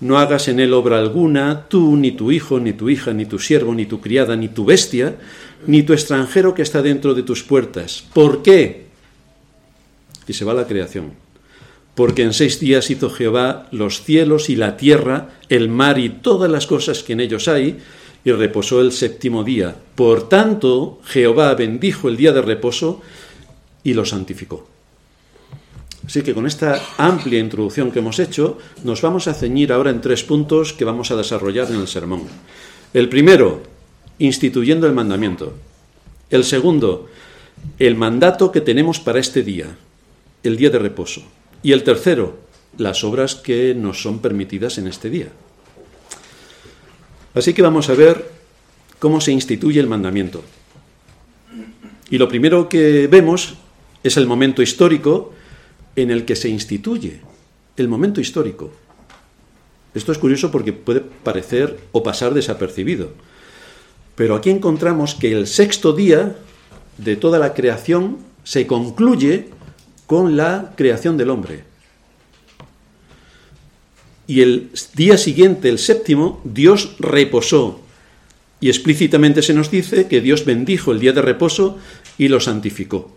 No 0.00 0.18
hagas 0.18 0.48
en 0.48 0.60
él 0.60 0.74
obra 0.74 0.98
alguna, 0.98 1.66
tú, 1.68 1.96
ni 1.96 2.12
tu 2.12 2.32
hijo, 2.32 2.58
ni 2.58 2.72
tu 2.72 2.90
hija, 2.90 3.12
ni 3.12 3.24
tu 3.26 3.38
siervo, 3.38 3.74
ni 3.74 3.86
tu 3.86 4.00
criada, 4.00 4.36
ni 4.36 4.48
tu 4.48 4.64
bestia, 4.64 5.16
ni 5.66 5.82
tu 5.82 5.92
extranjero 5.92 6.54
que 6.54 6.62
está 6.62 6.82
dentro 6.82 7.14
de 7.14 7.22
tus 7.22 7.42
puertas. 7.42 8.04
¿Por 8.12 8.42
qué? 8.42 8.86
y 10.28 10.32
se 10.32 10.44
va 10.44 10.54
la 10.54 10.66
creación. 10.66 11.12
Porque 11.94 12.22
en 12.22 12.32
seis 12.32 12.60
días 12.60 12.90
hizo 12.90 13.08
Jehová 13.10 13.68
los 13.70 14.02
cielos 14.02 14.50
y 14.50 14.56
la 14.56 14.76
tierra, 14.76 15.30
el 15.48 15.68
mar 15.68 15.98
y 15.98 16.10
todas 16.10 16.50
las 16.50 16.66
cosas 16.66 17.02
que 17.02 17.14
en 17.14 17.20
ellos 17.20 17.48
hay, 17.48 17.78
y 18.26 18.32
reposó 18.32 18.80
el 18.80 18.90
séptimo 18.90 19.44
día. 19.44 19.76
Por 19.94 20.28
tanto, 20.28 20.98
Jehová 21.04 21.54
bendijo 21.54 22.08
el 22.08 22.16
día 22.16 22.32
de 22.32 22.42
reposo 22.42 23.00
y 23.84 23.94
lo 23.94 24.04
santificó. 24.04 24.66
Así 26.04 26.22
que 26.22 26.34
con 26.34 26.44
esta 26.44 26.82
amplia 26.98 27.38
introducción 27.38 27.92
que 27.92 28.00
hemos 28.00 28.18
hecho, 28.18 28.58
nos 28.82 29.00
vamos 29.00 29.28
a 29.28 29.34
ceñir 29.34 29.72
ahora 29.72 29.90
en 29.90 30.00
tres 30.00 30.24
puntos 30.24 30.72
que 30.72 30.84
vamos 30.84 31.12
a 31.12 31.16
desarrollar 31.16 31.70
en 31.70 31.76
el 31.76 31.86
sermón. 31.86 32.22
El 32.92 33.08
primero, 33.08 33.62
instituyendo 34.18 34.88
el 34.88 34.92
mandamiento. 34.92 35.54
El 36.28 36.42
segundo, 36.42 37.06
el 37.78 37.94
mandato 37.94 38.50
que 38.50 38.60
tenemos 38.60 38.98
para 38.98 39.20
este 39.20 39.44
día 39.44 39.76
el 40.42 40.56
día 40.56 40.70
de 40.70 40.80
reposo. 40.80 41.22
Y 41.62 41.70
el 41.70 41.84
tercero, 41.84 42.38
las 42.76 43.04
obras 43.04 43.36
que 43.36 43.72
nos 43.72 44.02
son 44.02 44.18
permitidas 44.18 44.78
en 44.78 44.88
este 44.88 45.10
día. 45.10 45.28
Así 47.36 47.52
que 47.52 47.60
vamos 47.60 47.90
a 47.90 47.94
ver 47.94 48.30
cómo 48.98 49.20
se 49.20 49.30
instituye 49.30 49.78
el 49.78 49.86
mandamiento. 49.86 50.42
Y 52.08 52.16
lo 52.16 52.28
primero 52.28 52.66
que 52.66 53.08
vemos 53.08 53.56
es 54.02 54.16
el 54.16 54.26
momento 54.26 54.62
histórico 54.62 55.34
en 55.96 56.10
el 56.10 56.24
que 56.24 56.34
se 56.34 56.48
instituye, 56.48 57.20
el 57.76 57.88
momento 57.88 58.22
histórico. 58.22 58.72
Esto 59.94 60.12
es 60.12 60.18
curioso 60.18 60.50
porque 60.50 60.72
puede 60.72 61.00
parecer 61.00 61.78
o 61.92 62.02
pasar 62.02 62.32
desapercibido. 62.32 63.10
Pero 64.14 64.34
aquí 64.34 64.48
encontramos 64.48 65.14
que 65.14 65.32
el 65.32 65.46
sexto 65.46 65.92
día 65.92 66.36
de 66.96 67.16
toda 67.16 67.38
la 67.38 67.52
creación 67.52 68.16
se 68.44 68.66
concluye 68.66 69.50
con 70.06 70.38
la 70.38 70.72
creación 70.74 71.18
del 71.18 71.28
hombre. 71.28 71.64
Y 74.26 74.40
el 74.40 74.70
día 74.94 75.18
siguiente, 75.18 75.68
el 75.68 75.78
séptimo, 75.78 76.40
Dios 76.44 76.96
reposó. 76.98 77.80
Y 78.60 78.68
explícitamente 78.68 79.42
se 79.42 79.54
nos 79.54 79.70
dice 79.70 80.08
que 80.08 80.20
Dios 80.20 80.44
bendijo 80.44 80.92
el 80.92 81.00
día 81.00 81.12
de 81.12 81.22
reposo 81.22 81.78
y 82.18 82.28
lo 82.28 82.40
santificó. 82.40 83.14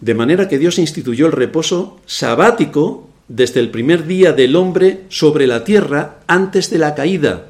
De 0.00 0.14
manera 0.14 0.48
que 0.48 0.58
Dios 0.58 0.78
instituyó 0.78 1.26
el 1.26 1.32
reposo 1.32 2.00
sabático 2.06 3.08
desde 3.26 3.60
el 3.60 3.70
primer 3.70 4.06
día 4.06 4.32
del 4.32 4.56
hombre 4.56 5.04
sobre 5.08 5.46
la 5.46 5.64
tierra 5.64 6.20
antes 6.26 6.70
de 6.70 6.78
la 6.78 6.94
caída. 6.94 7.46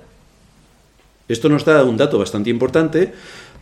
Esto 1.29 1.49
nos 1.49 1.65
da 1.65 1.85
un 1.85 1.99
dato 1.99 2.19
bastante 2.19 2.51
importante 2.51 3.13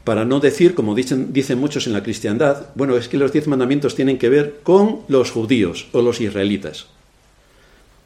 para 0.05 0.25
no 0.25 0.39
decir, 0.39 0.77
como 0.77 0.95
dicen, 0.95 1.33
dicen 1.33 1.59
muchos 1.59 1.89
en 1.89 1.93
la 1.93 2.05
cristiandad, 2.05 2.69
bueno, 2.77 2.97
es 2.97 3.09
que 3.09 3.19
los 3.19 3.33
diez 3.33 3.49
mandamientos 3.49 3.97
tienen 3.97 4.19
que 4.19 4.29
ver 4.29 4.61
con 4.63 5.01
los 5.09 5.33
judíos 5.33 5.89
o 5.91 6.01
los 6.01 6.21
israelitas. 6.21 6.87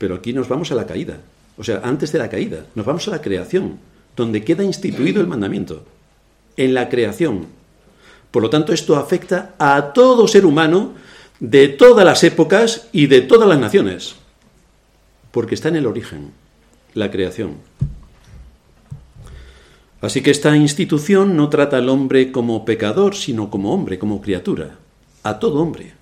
Pero 0.00 0.14
aquí 0.14 0.32
nos 0.32 0.48
vamos 0.48 0.72
a 0.72 0.74
la 0.74 0.86
caída, 0.86 1.18
o 1.58 1.62
sea, 1.62 1.82
antes 1.84 2.10
de 2.10 2.18
la 2.18 2.30
caída, 2.30 2.64
nos 2.74 2.86
vamos 2.86 3.06
a 3.06 3.10
la 3.10 3.20
creación, 3.20 3.78
donde 4.16 4.42
queda 4.42 4.64
instituido 4.64 5.20
el 5.20 5.26
mandamiento, 5.26 5.84
en 6.56 6.72
la 6.72 6.88
creación. 6.88 7.48
Por 8.30 8.42
lo 8.42 8.48
tanto, 8.48 8.72
esto 8.72 8.96
afecta 8.96 9.54
a 9.58 9.92
todo 9.92 10.26
ser 10.26 10.46
humano 10.46 10.94
de 11.38 11.68
todas 11.68 12.06
las 12.06 12.24
épocas 12.24 12.88
y 12.92 13.08
de 13.08 13.20
todas 13.20 13.46
las 13.46 13.58
naciones, 13.58 14.14
porque 15.32 15.54
está 15.54 15.68
en 15.68 15.76
el 15.76 15.86
origen, 15.86 16.30
la 16.94 17.10
creación. 17.10 17.56
Así 20.00 20.22
que 20.22 20.30
esta 20.30 20.56
institución 20.56 21.36
no 21.36 21.50
trata 21.50 21.76
al 21.76 21.90
hombre 21.90 22.32
como 22.32 22.64
pecador, 22.64 23.14
sino 23.14 23.50
como 23.50 23.74
hombre, 23.74 23.98
como 23.98 24.22
criatura, 24.22 24.78
a 25.24 25.38
todo 25.38 25.60
hombre. 25.60 25.92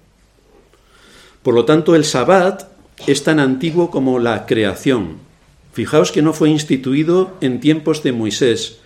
Por 1.42 1.54
lo 1.54 1.64
tanto, 1.64 1.96
el 1.96 2.04
sabbat 2.04 2.77
es 3.06 3.24
tan 3.24 3.40
antiguo 3.40 3.90
como 3.90 4.18
la 4.18 4.46
creación. 4.46 5.18
Fijaos 5.72 6.12
que 6.12 6.22
no 6.22 6.32
fue 6.32 6.50
instituido 6.50 7.36
en 7.40 7.60
tiempos 7.60 8.02
de 8.02 8.12
Moisés, 8.12 8.78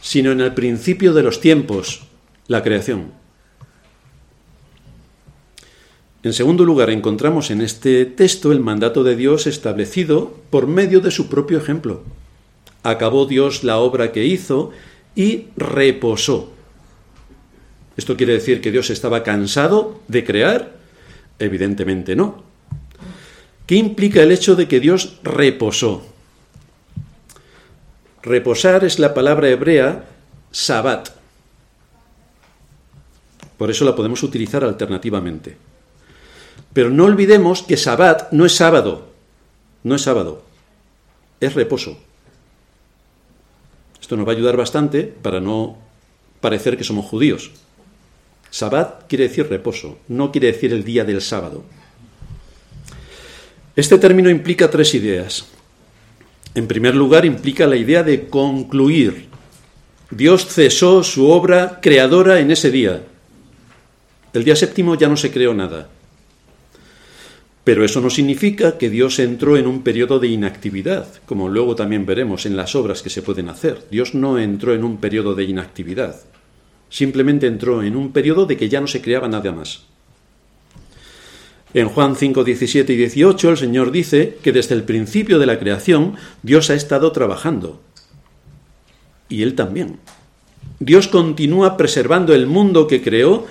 sino 0.00 0.32
en 0.32 0.40
el 0.40 0.54
principio 0.54 1.14
de 1.14 1.22
los 1.22 1.40
tiempos, 1.40 2.02
la 2.46 2.62
creación. 2.62 3.12
En 6.22 6.32
segundo 6.32 6.64
lugar, 6.64 6.90
encontramos 6.90 7.50
en 7.50 7.60
este 7.60 8.04
texto 8.04 8.52
el 8.52 8.60
mandato 8.60 9.04
de 9.04 9.16
Dios 9.16 9.46
establecido 9.46 10.34
por 10.50 10.66
medio 10.66 11.00
de 11.00 11.10
su 11.10 11.28
propio 11.28 11.58
ejemplo 11.58 12.02
acabó 12.82 13.26
Dios 13.26 13.64
la 13.64 13.78
obra 13.78 14.12
que 14.12 14.24
hizo 14.24 14.70
y 15.14 15.46
reposó. 15.56 16.52
¿Esto 17.96 18.16
quiere 18.16 18.34
decir 18.34 18.60
que 18.60 18.70
Dios 18.70 18.90
estaba 18.90 19.22
cansado 19.22 20.00
de 20.08 20.24
crear? 20.24 20.76
Evidentemente 21.38 22.14
no. 22.14 22.44
¿Qué 23.68 23.74
implica 23.74 24.22
el 24.22 24.32
hecho 24.32 24.56
de 24.56 24.66
que 24.66 24.80
Dios 24.80 25.18
reposó? 25.22 26.02
Reposar 28.22 28.82
es 28.82 28.98
la 28.98 29.12
palabra 29.12 29.50
hebrea 29.50 30.06
sabat. 30.50 31.10
Por 33.58 33.70
eso 33.70 33.84
la 33.84 33.94
podemos 33.94 34.22
utilizar 34.22 34.64
alternativamente. 34.64 35.58
Pero 36.72 36.88
no 36.88 37.04
olvidemos 37.04 37.62
que 37.62 37.76
sabat 37.76 38.32
no 38.32 38.46
es 38.46 38.56
sábado, 38.56 39.08
no 39.82 39.96
es 39.96 40.00
sábado, 40.00 40.44
es 41.38 41.52
reposo. 41.52 41.98
Esto 44.00 44.16
nos 44.16 44.26
va 44.26 44.32
a 44.32 44.36
ayudar 44.36 44.56
bastante 44.56 45.02
para 45.02 45.40
no 45.42 45.76
parecer 46.40 46.78
que 46.78 46.84
somos 46.84 47.04
judíos. 47.04 47.50
Sabbat 48.48 49.06
quiere 49.08 49.28
decir 49.28 49.46
reposo, 49.46 49.98
no 50.08 50.32
quiere 50.32 50.52
decir 50.52 50.72
el 50.72 50.84
día 50.84 51.04
del 51.04 51.20
sábado. 51.20 51.64
Este 53.78 53.96
término 53.96 54.28
implica 54.28 54.68
tres 54.68 54.92
ideas. 54.96 55.46
En 56.56 56.66
primer 56.66 56.96
lugar, 56.96 57.24
implica 57.24 57.64
la 57.64 57.76
idea 57.76 58.02
de 58.02 58.26
concluir. 58.26 59.26
Dios 60.10 60.46
cesó 60.46 61.04
su 61.04 61.30
obra 61.30 61.78
creadora 61.80 62.40
en 62.40 62.50
ese 62.50 62.72
día. 62.72 63.04
El 64.32 64.42
día 64.42 64.56
séptimo 64.56 64.96
ya 64.96 65.06
no 65.06 65.16
se 65.16 65.30
creó 65.30 65.54
nada. 65.54 65.88
Pero 67.62 67.84
eso 67.84 68.00
no 68.00 68.10
significa 68.10 68.78
que 68.78 68.90
Dios 68.90 69.20
entró 69.20 69.56
en 69.56 69.68
un 69.68 69.84
periodo 69.84 70.18
de 70.18 70.26
inactividad, 70.26 71.06
como 71.24 71.48
luego 71.48 71.76
también 71.76 72.04
veremos 72.04 72.46
en 72.46 72.56
las 72.56 72.74
obras 72.74 73.00
que 73.00 73.10
se 73.10 73.22
pueden 73.22 73.48
hacer. 73.48 73.84
Dios 73.92 74.12
no 74.12 74.40
entró 74.40 74.74
en 74.74 74.82
un 74.82 74.96
periodo 74.96 75.36
de 75.36 75.44
inactividad, 75.44 76.16
simplemente 76.90 77.46
entró 77.46 77.84
en 77.84 77.94
un 77.94 78.10
periodo 78.10 78.44
de 78.44 78.56
que 78.56 78.68
ya 78.68 78.80
no 78.80 78.88
se 78.88 79.00
creaba 79.00 79.28
nada 79.28 79.52
más. 79.52 79.84
En 81.74 81.88
Juan 81.88 82.16
5, 82.16 82.44
17 82.44 82.92
y 82.92 82.96
18 82.96 83.50
el 83.50 83.56
Señor 83.56 83.90
dice 83.90 84.38
que 84.42 84.52
desde 84.52 84.74
el 84.74 84.84
principio 84.84 85.38
de 85.38 85.46
la 85.46 85.58
creación 85.58 86.14
Dios 86.42 86.70
ha 86.70 86.74
estado 86.74 87.12
trabajando. 87.12 87.80
Y 89.28 89.42
Él 89.42 89.54
también. 89.54 89.98
Dios 90.80 91.08
continúa 91.08 91.76
preservando 91.76 92.34
el 92.34 92.46
mundo 92.46 92.86
que 92.86 93.02
creó 93.02 93.46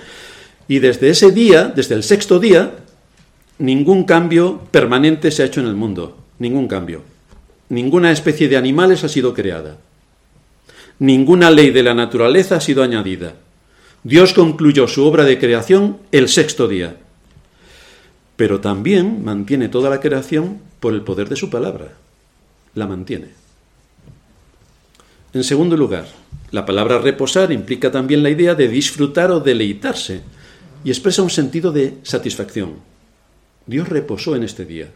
y 0.66 0.80
desde 0.80 1.10
ese 1.10 1.30
día, 1.30 1.64
desde 1.64 1.94
el 1.94 2.02
sexto 2.02 2.40
día, 2.40 2.72
ningún 3.58 4.04
cambio 4.04 4.62
permanente 4.70 5.30
se 5.30 5.42
ha 5.42 5.46
hecho 5.46 5.60
en 5.60 5.66
el 5.66 5.74
mundo, 5.74 6.16
ningún 6.38 6.68
cambio. 6.68 7.02
Ninguna 7.68 8.10
especie 8.10 8.48
de 8.48 8.56
animales 8.56 9.04
ha 9.04 9.08
sido 9.08 9.34
creada. 9.34 9.76
Ninguna 10.98 11.50
ley 11.50 11.70
de 11.70 11.82
la 11.82 11.94
naturaleza 11.94 12.56
ha 12.56 12.60
sido 12.60 12.82
añadida. 12.82 13.34
Dios 14.02 14.32
concluyó 14.32 14.88
su 14.88 15.04
obra 15.06 15.24
de 15.24 15.38
creación 15.38 15.98
el 16.12 16.28
sexto 16.28 16.66
día, 16.66 16.96
pero 18.38 18.60
también 18.60 19.24
mantiene 19.24 19.68
toda 19.68 19.90
la 19.90 19.98
creación 19.98 20.60
por 20.78 20.94
el 20.94 21.02
poder 21.02 21.28
de 21.28 21.34
su 21.34 21.50
palabra. 21.50 21.94
La 22.76 22.86
mantiene. 22.86 23.30
En 25.34 25.42
segundo 25.42 25.76
lugar, 25.76 26.06
la 26.52 26.64
palabra 26.64 27.00
reposar 27.00 27.50
implica 27.50 27.90
también 27.90 28.22
la 28.22 28.30
idea 28.30 28.54
de 28.54 28.68
disfrutar 28.68 29.32
o 29.32 29.40
deleitarse 29.40 30.22
y 30.84 30.90
expresa 30.90 31.20
un 31.22 31.30
sentido 31.30 31.72
de 31.72 31.98
satisfacción. 32.04 32.74
Dios 33.66 33.88
reposó 33.88 34.36
en 34.36 34.44
este 34.44 34.64
día. 34.64 34.86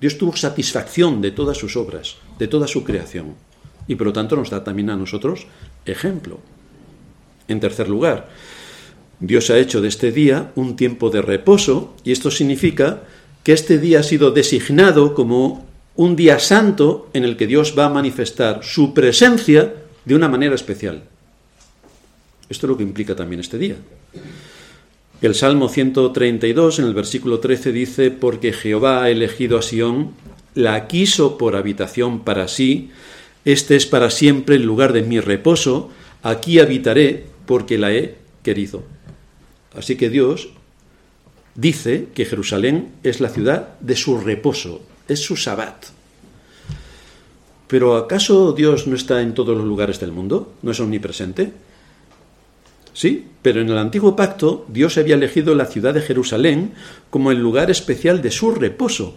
Dios 0.00 0.16
tuvo 0.16 0.36
satisfacción 0.36 1.20
de 1.20 1.32
todas 1.32 1.58
sus 1.58 1.76
obras, 1.76 2.18
de 2.38 2.46
toda 2.46 2.68
su 2.68 2.84
creación. 2.84 3.34
Y 3.88 3.96
por 3.96 4.06
lo 4.06 4.12
tanto 4.12 4.36
nos 4.36 4.50
da 4.50 4.62
también 4.62 4.90
a 4.90 4.96
nosotros 4.96 5.48
ejemplo. 5.84 6.38
En 7.48 7.58
tercer 7.58 7.88
lugar, 7.88 8.28
Dios 9.20 9.50
ha 9.50 9.58
hecho 9.58 9.80
de 9.80 9.88
este 9.88 10.12
día 10.12 10.52
un 10.54 10.76
tiempo 10.76 11.10
de 11.10 11.22
reposo 11.22 11.94
y 12.04 12.12
esto 12.12 12.30
significa 12.30 13.02
que 13.42 13.52
este 13.52 13.78
día 13.78 14.00
ha 14.00 14.02
sido 14.02 14.30
designado 14.30 15.14
como 15.14 15.66
un 15.96 16.14
día 16.14 16.38
santo 16.38 17.10
en 17.12 17.24
el 17.24 17.36
que 17.36 17.48
Dios 17.48 17.74
va 17.76 17.86
a 17.86 17.90
manifestar 17.90 18.60
su 18.62 18.94
presencia 18.94 19.74
de 20.04 20.14
una 20.14 20.28
manera 20.28 20.54
especial. 20.54 21.02
Esto 22.48 22.66
es 22.66 22.70
lo 22.70 22.76
que 22.76 22.84
implica 22.84 23.16
también 23.16 23.40
este 23.40 23.58
día. 23.58 23.76
El 25.20 25.34
Salmo 25.34 25.68
132 25.68 26.78
en 26.78 26.84
el 26.84 26.94
versículo 26.94 27.40
13 27.40 27.72
dice, 27.72 28.10
porque 28.12 28.52
Jehová 28.52 29.02
ha 29.02 29.10
elegido 29.10 29.58
a 29.58 29.62
Sión, 29.62 30.12
la 30.54 30.86
quiso 30.86 31.36
por 31.36 31.56
habitación 31.56 32.20
para 32.20 32.46
sí, 32.46 32.90
este 33.44 33.74
es 33.74 33.86
para 33.86 34.10
siempre 34.10 34.54
el 34.54 34.62
lugar 34.62 34.92
de 34.92 35.02
mi 35.02 35.18
reposo, 35.18 35.90
aquí 36.22 36.60
habitaré 36.60 37.26
porque 37.46 37.78
la 37.78 37.92
he 37.92 38.14
querido. 38.44 38.84
Así 39.74 39.96
que 39.96 40.10
Dios 40.10 40.48
dice 41.54 42.08
que 42.14 42.24
Jerusalén 42.24 42.92
es 43.02 43.20
la 43.20 43.28
ciudad 43.28 43.78
de 43.80 43.96
su 43.96 44.18
reposo, 44.18 44.80
es 45.08 45.20
su 45.20 45.36
sabbat. 45.36 45.86
Pero 47.66 47.96
¿acaso 47.96 48.52
Dios 48.52 48.86
no 48.86 48.96
está 48.96 49.20
en 49.20 49.34
todos 49.34 49.56
los 49.56 49.66
lugares 49.66 50.00
del 50.00 50.12
mundo? 50.12 50.54
¿No 50.62 50.70
es 50.70 50.80
omnipresente? 50.80 51.52
Sí, 52.94 53.26
pero 53.42 53.60
en 53.60 53.68
el 53.68 53.78
antiguo 53.78 54.16
pacto 54.16 54.66
Dios 54.68 54.98
había 54.98 55.14
elegido 55.14 55.54
la 55.54 55.66
ciudad 55.66 55.94
de 55.94 56.00
Jerusalén 56.00 56.72
como 57.10 57.30
el 57.30 57.38
lugar 57.38 57.70
especial 57.70 58.22
de 58.22 58.30
su 58.30 58.52
reposo, 58.52 59.14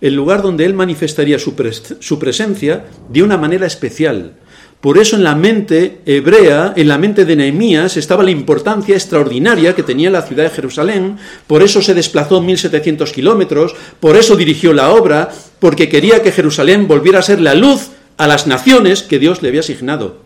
el 0.00 0.14
lugar 0.14 0.42
donde 0.42 0.64
Él 0.64 0.74
manifestaría 0.74 1.38
su, 1.38 1.54
su 2.00 2.18
presencia 2.18 2.84
de 3.08 3.22
una 3.22 3.38
manera 3.38 3.66
especial, 3.66 4.34
por 4.80 4.98
eso 4.98 5.16
en 5.16 5.24
la 5.24 5.34
mente 5.34 6.00
hebrea, 6.06 6.74
en 6.76 6.88
la 6.88 6.98
mente 6.98 7.24
de 7.24 7.34
Nehemías, 7.34 7.96
estaba 7.96 8.22
la 8.22 8.30
importancia 8.30 8.94
extraordinaria 8.94 9.74
que 9.74 9.82
tenía 9.82 10.10
la 10.10 10.22
ciudad 10.22 10.44
de 10.44 10.50
Jerusalén, 10.50 11.18
por 11.46 11.62
eso 11.62 11.82
se 11.82 11.94
desplazó 11.94 12.40
1700 12.40 13.12
kilómetros, 13.12 13.74
por 14.00 14.16
eso 14.16 14.36
dirigió 14.36 14.72
la 14.72 14.90
obra, 14.90 15.30
porque 15.58 15.88
quería 15.88 16.22
que 16.22 16.32
Jerusalén 16.32 16.86
volviera 16.86 17.20
a 17.20 17.22
ser 17.22 17.40
la 17.40 17.54
luz 17.54 17.90
a 18.16 18.26
las 18.26 18.46
naciones 18.46 19.02
que 19.02 19.18
Dios 19.18 19.42
le 19.42 19.48
había 19.48 19.60
asignado. 19.60 20.18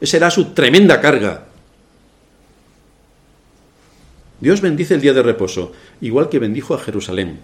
Esa 0.00 0.16
era 0.16 0.30
su 0.30 0.46
tremenda 0.46 1.00
carga. 1.00 1.46
Dios 4.40 4.60
bendice 4.60 4.94
el 4.94 5.00
día 5.00 5.12
de 5.12 5.22
reposo, 5.22 5.72
igual 6.00 6.28
que 6.28 6.38
bendijo 6.38 6.74
a 6.74 6.78
Jerusalén. 6.78 7.40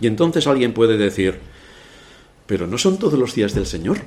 Y 0.00 0.06
entonces 0.06 0.46
alguien 0.46 0.74
puede 0.74 0.98
decir, 0.98 1.38
pero 2.46 2.66
no 2.66 2.76
son 2.76 2.98
todos 2.98 3.18
los 3.18 3.34
días 3.34 3.54
del 3.54 3.66
Señor. 3.66 3.98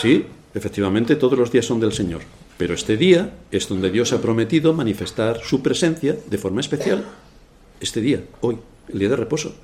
Sí, 0.00 0.24
efectivamente 0.54 1.14
todos 1.16 1.38
los 1.38 1.52
días 1.52 1.66
son 1.66 1.78
del 1.78 1.92
Señor, 1.92 2.22
pero 2.56 2.72
este 2.72 2.96
día 2.96 3.34
es 3.50 3.68
donde 3.68 3.90
Dios 3.90 4.14
ha 4.14 4.22
prometido 4.22 4.72
manifestar 4.72 5.40
su 5.44 5.62
presencia 5.62 6.16
de 6.26 6.38
forma 6.38 6.62
especial. 6.62 7.04
Este 7.80 8.00
día, 8.00 8.22
hoy, 8.40 8.56
el 8.88 8.98
día 8.98 9.10
de 9.10 9.16
reposo. 9.16 9.54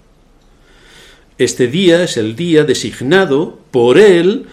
Este 1.39 1.69
día 1.69 2.03
es 2.03 2.19
el 2.19 2.37
día 2.37 2.65
designado 2.65 3.59
por 3.71 3.97
Él 3.97 4.47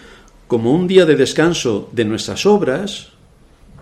como 0.46 0.72
un 0.72 0.86
día 0.86 1.04
de 1.04 1.16
descanso 1.16 1.90
de 1.92 2.06
nuestras 2.06 2.46
obras, 2.46 3.08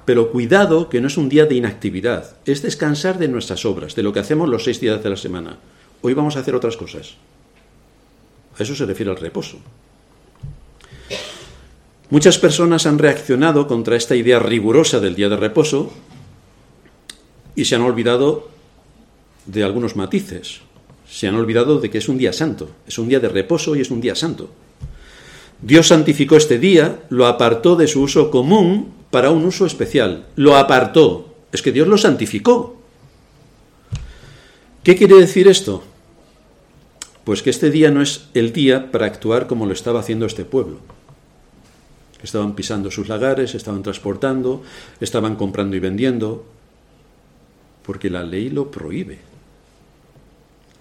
pero 0.05 0.33
cuidado 0.33 0.89
que 0.89 1.01
no 1.01 1.07
es 1.07 1.17
un 1.17 1.29
día 1.29 1.47
de 1.47 1.55
inactividad, 1.55 2.37
es 2.47 2.63
descansar 2.63 3.19
de 3.21 3.29
nuestras 3.29 3.65
obras, 3.65 3.95
de 3.95 4.03
lo 4.03 4.13
que 4.13 4.19
hacemos 4.19 4.49
los 4.49 4.65
seis 4.65 4.81
días 4.81 5.03
de 5.05 5.11
la 5.11 5.17
semana. 5.17 5.59
Hoy 6.01 6.15
vamos 6.15 6.35
a 6.35 6.41
hacer 6.41 6.57
otras 6.57 6.77
cosas. 6.77 7.15
A 8.59 8.63
eso 8.65 8.75
se 8.75 8.87
refiere 8.87 9.13
el 9.13 9.19
reposo. 9.19 9.59
Muchas 12.13 12.37
personas 12.37 12.85
han 12.85 12.99
reaccionado 12.99 13.67
contra 13.67 13.97
esta 13.97 14.15
idea 14.15 14.39
rigurosa 14.39 15.01
del 15.01 15.15
día 15.15 15.31
de 15.31 15.37
reposo 15.39 15.91
y 17.57 17.65
se 17.65 17.75
han 17.75 17.81
olvidado 17.81 18.51
de 19.47 19.65
algunos 19.65 19.97
matices. 19.97 20.61
Se 21.09 21.27
han 21.27 21.37
olvidado 21.37 21.81
de 21.81 21.89
que 21.89 21.97
es 21.97 22.11
un 22.11 22.19
día 22.19 22.35
santo, 22.35 22.69
es 22.87 22.99
un 22.99 23.09
día 23.09 23.19
de 23.19 23.31
reposo 23.31 23.75
y 23.77 23.81
es 23.81 23.91
un 23.91 24.03
día 24.03 24.15
santo. 24.15 24.51
Dios 25.63 25.89
santificó 25.89 26.37
este 26.37 26.59
día, 26.59 27.01
lo 27.09 27.25
apartó 27.25 27.77
de 27.77 27.87
su 27.87 28.03
uso 28.03 28.31
común 28.31 28.93
para 29.11 29.31
un 29.31 29.47
uso 29.47 29.65
especial. 29.65 30.27
Lo 30.37 30.59
apartó. 30.59 31.35
Es 31.51 31.63
que 31.63 31.73
Dios 31.73 31.89
lo 31.89 31.97
santificó. 31.97 32.77
¿Qué 34.83 34.97
quiere 34.97 35.15
decir 35.15 35.49
esto? 35.49 35.83
Pues 37.25 37.41
que 37.41 37.49
este 37.49 37.71
día 37.71 37.91
no 37.91 38.03
es 38.03 38.27
el 38.35 38.53
día 38.53 38.93
para 38.93 39.07
actuar 39.07 39.47
como 39.47 39.65
lo 39.65 39.73
estaba 39.73 40.01
haciendo 40.01 40.27
este 40.27 40.45
pueblo. 40.45 40.81
Estaban 42.23 42.55
pisando 42.55 42.91
sus 42.91 43.09
lagares, 43.09 43.55
estaban 43.55 43.83
transportando, 43.83 44.63
estaban 45.01 45.37
comprando 45.37 45.77
y 45.77 45.81
vendiendo, 45.81 46.45
porque 47.83 48.11
la 48.11 48.23
ley 48.23 48.49
lo 48.49 48.71
prohíbe. 48.71 49.19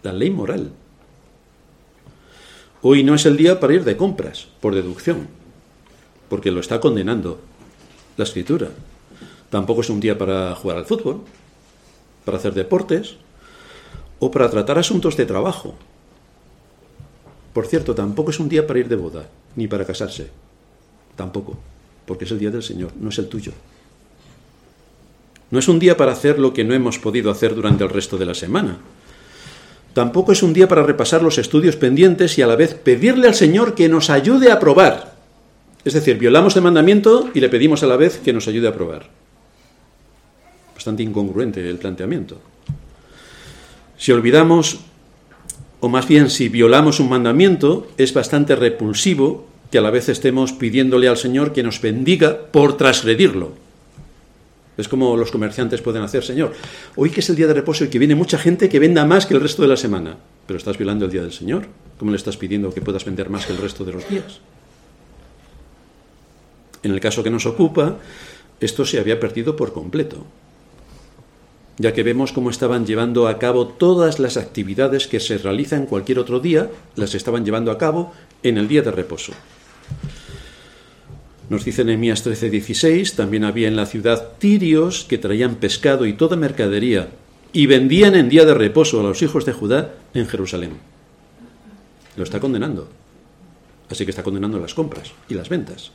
La 0.03 0.13
ley 0.13 0.29
moral. 0.29 0.71
Hoy 2.83 3.03
no 3.03 3.15
es 3.15 3.25
el 3.25 3.37
día 3.37 3.59
para 3.59 3.73
ir 3.73 3.83
de 3.83 3.97
compras, 3.97 4.47
por 4.59 4.73
deducción, 4.73 5.27
porque 6.29 6.51
lo 6.51 6.59
está 6.59 6.79
condenando 6.79 7.39
la 8.17 8.23
escritura. 8.23 8.69
Tampoco 9.49 9.81
es 9.81 9.89
un 9.89 9.99
día 9.99 10.17
para 10.17 10.55
jugar 10.55 10.77
al 10.77 10.85
fútbol, 10.85 11.21
para 12.25 12.37
hacer 12.37 12.53
deportes 12.53 13.15
o 14.19 14.31
para 14.31 14.49
tratar 14.49 14.79
asuntos 14.79 15.17
de 15.17 15.25
trabajo. 15.25 15.75
Por 17.53 17.67
cierto, 17.67 17.93
tampoco 17.93 18.31
es 18.31 18.39
un 18.39 18.49
día 18.49 18.65
para 18.65 18.79
ir 18.79 18.87
de 18.87 18.95
boda, 18.95 19.27
ni 19.55 19.67
para 19.67 19.85
casarse. 19.85 20.29
Tampoco, 21.21 21.55
porque 22.07 22.25
es 22.25 22.31
el 22.31 22.39
día 22.39 22.49
del 22.49 22.63
Señor, 22.63 22.93
no 22.99 23.09
es 23.09 23.19
el 23.19 23.27
tuyo. 23.27 23.51
No 25.51 25.59
es 25.59 25.67
un 25.67 25.77
día 25.77 25.95
para 25.95 26.13
hacer 26.13 26.39
lo 26.39 26.51
que 26.51 26.63
no 26.63 26.73
hemos 26.73 26.97
podido 26.97 27.29
hacer 27.29 27.53
durante 27.53 27.83
el 27.83 27.91
resto 27.91 28.17
de 28.17 28.25
la 28.25 28.33
semana. 28.33 28.79
Tampoco 29.93 30.31
es 30.31 30.41
un 30.41 30.51
día 30.51 30.67
para 30.67 30.81
repasar 30.81 31.21
los 31.21 31.37
estudios 31.37 31.75
pendientes 31.75 32.39
y 32.39 32.41
a 32.41 32.47
la 32.47 32.55
vez 32.55 32.73
pedirle 32.73 33.27
al 33.27 33.35
Señor 33.35 33.75
que 33.75 33.87
nos 33.87 34.09
ayude 34.09 34.51
a 34.51 34.57
probar. 34.57 35.13
Es 35.85 35.93
decir, 35.93 36.17
violamos 36.17 36.55
el 36.55 36.63
mandamiento 36.63 37.29
y 37.35 37.39
le 37.39 37.49
pedimos 37.49 37.83
a 37.83 37.85
la 37.85 37.97
vez 37.97 38.17
que 38.17 38.33
nos 38.33 38.47
ayude 38.47 38.67
a 38.67 38.73
probar. 38.73 39.07
Bastante 40.73 41.03
incongruente 41.03 41.69
el 41.69 41.77
planteamiento. 41.77 42.41
Si 43.95 44.11
olvidamos, 44.11 44.79
o 45.81 45.87
más 45.87 46.07
bien 46.07 46.31
si 46.31 46.49
violamos 46.49 46.99
un 46.99 47.09
mandamiento, 47.09 47.91
es 47.99 48.11
bastante 48.11 48.55
repulsivo 48.55 49.50
que 49.71 49.77
a 49.77 49.81
la 49.81 49.89
vez 49.89 50.09
estemos 50.09 50.51
pidiéndole 50.51 51.07
al 51.07 51.17
Señor 51.17 51.53
que 51.53 51.63
nos 51.63 51.81
bendiga 51.81 52.37
por 52.51 52.77
transgredirlo. 52.77 53.53
Es 54.77 54.87
como 54.87 55.15
los 55.15 55.31
comerciantes 55.31 55.81
pueden 55.81 56.03
hacer, 56.03 56.23
Señor, 56.23 56.53
hoy 56.95 57.09
que 57.09 57.21
es 57.21 57.29
el 57.29 57.35
día 57.35 57.47
de 57.47 57.53
reposo 57.53 57.85
y 57.85 57.87
que 57.89 57.99
viene 57.99 58.15
mucha 58.15 58.37
gente 58.37 58.67
que 58.67 58.79
venda 58.79 59.05
más 59.05 59.25
que 59.25 59.33
el 59.33 59.41
resto 59.41 59.61
de 59.61 59.67
la 59.69 59.77
semana, 59.77 60.17
pero 60.45 60.57
estás 60.57 60.77
violando 60.77 61.05
el 61.05 61.11
día 61.11 61.21
del 61.21 61.31
Señor. 61.31 61.67
¿Cómo 61.97 62.11
le 62.11 62.17
estás 62.17 62.37
pidiendo 62.37 62.73
que 62.73 62.81
puedas 62.81 63.05
vender 63.05 63.29
más 63.29 63.45
que 63.45 63.53
el 63.53 63.59
resto 63.59 63.85
de 63.85 63.93
los 63.93 64.09
días? 64.09 64.39
En 66.83 66.91
el 66.91 66.99
caso 66.99 67.23
que 67.23 67.29
nos 67.29 67.45
ocupa, 67.45 67.97
esto 68.59 68.85
se 68.85 68.99
había 68.99 69.19
perdido 69.19 69.55
por 69.55 69.71
completo, 69.71 70.25
ya 71.77 71.93
que 71.93 72.03
vemos 72.03 72.31
cómo 72.31 72.49
estaban 72.49 72.85
llevando 72.85 73.27
a 73.27 73.39
cabo 73.39 73.67
todas 73.67 74.19
las 74.19 74.35
actividades 74.37 75.07
que 75.07 75.19
se 75.19 75.37
realizan 75.37 75.85
cualquier 75.85 76.19
otro 76.19 76.39
día, 76.39 76.69
las 76.95 77.15
estaban 77.15 77.45
llevando 77.45 77.71
a 77.71 77.77
cabo 77.77 78.13
en 78.43 78.57
el 78.57 78.67
día 78.67 78.81
de 78.81 78.91
reposo. 78.91 79.33
Nos 81.51 81.65
dice 81.65 81.83
Nehemías 81.83 82.25
13:16, 82.25 83.13
también 83.13 83.43
había 83.43 83.67
en 83.67 83.75
la 83.75 83.85
ciudad 83.85 84.37
tirios 84.39 85.03
que 85.03 85.17
traían 85.17 85.55
pescado 85.55 86.05
y 86.05 86.13
toda 86.13 86.37
mercadería 86.37 87.09
y 87.51 87.65
vendían 87.65 88.15
en 88.15 88.29
día 88.29 88.45
de 88.45 88.53
reposo 88.53 89.01
a 89.01 89.03
los 89.03 89.21
hijos 89.21 89.43
de 89.43 89.51
Judá 89.51 89.93
en 90.13 90.27
Jerusalén. 90.27 90.77
Lo 92.15 92.23
está 92.23 92.39
condenando. 92.39 92.87
Así 93.89 94.05
que 94.05 94.11
está 94.11 94.23
condenando 94.23 94.59
las 94.59 94.73
compras 94.73 95.11
y 95.27 95.33
las 95.33 95.49
ventas. 95.49 95.91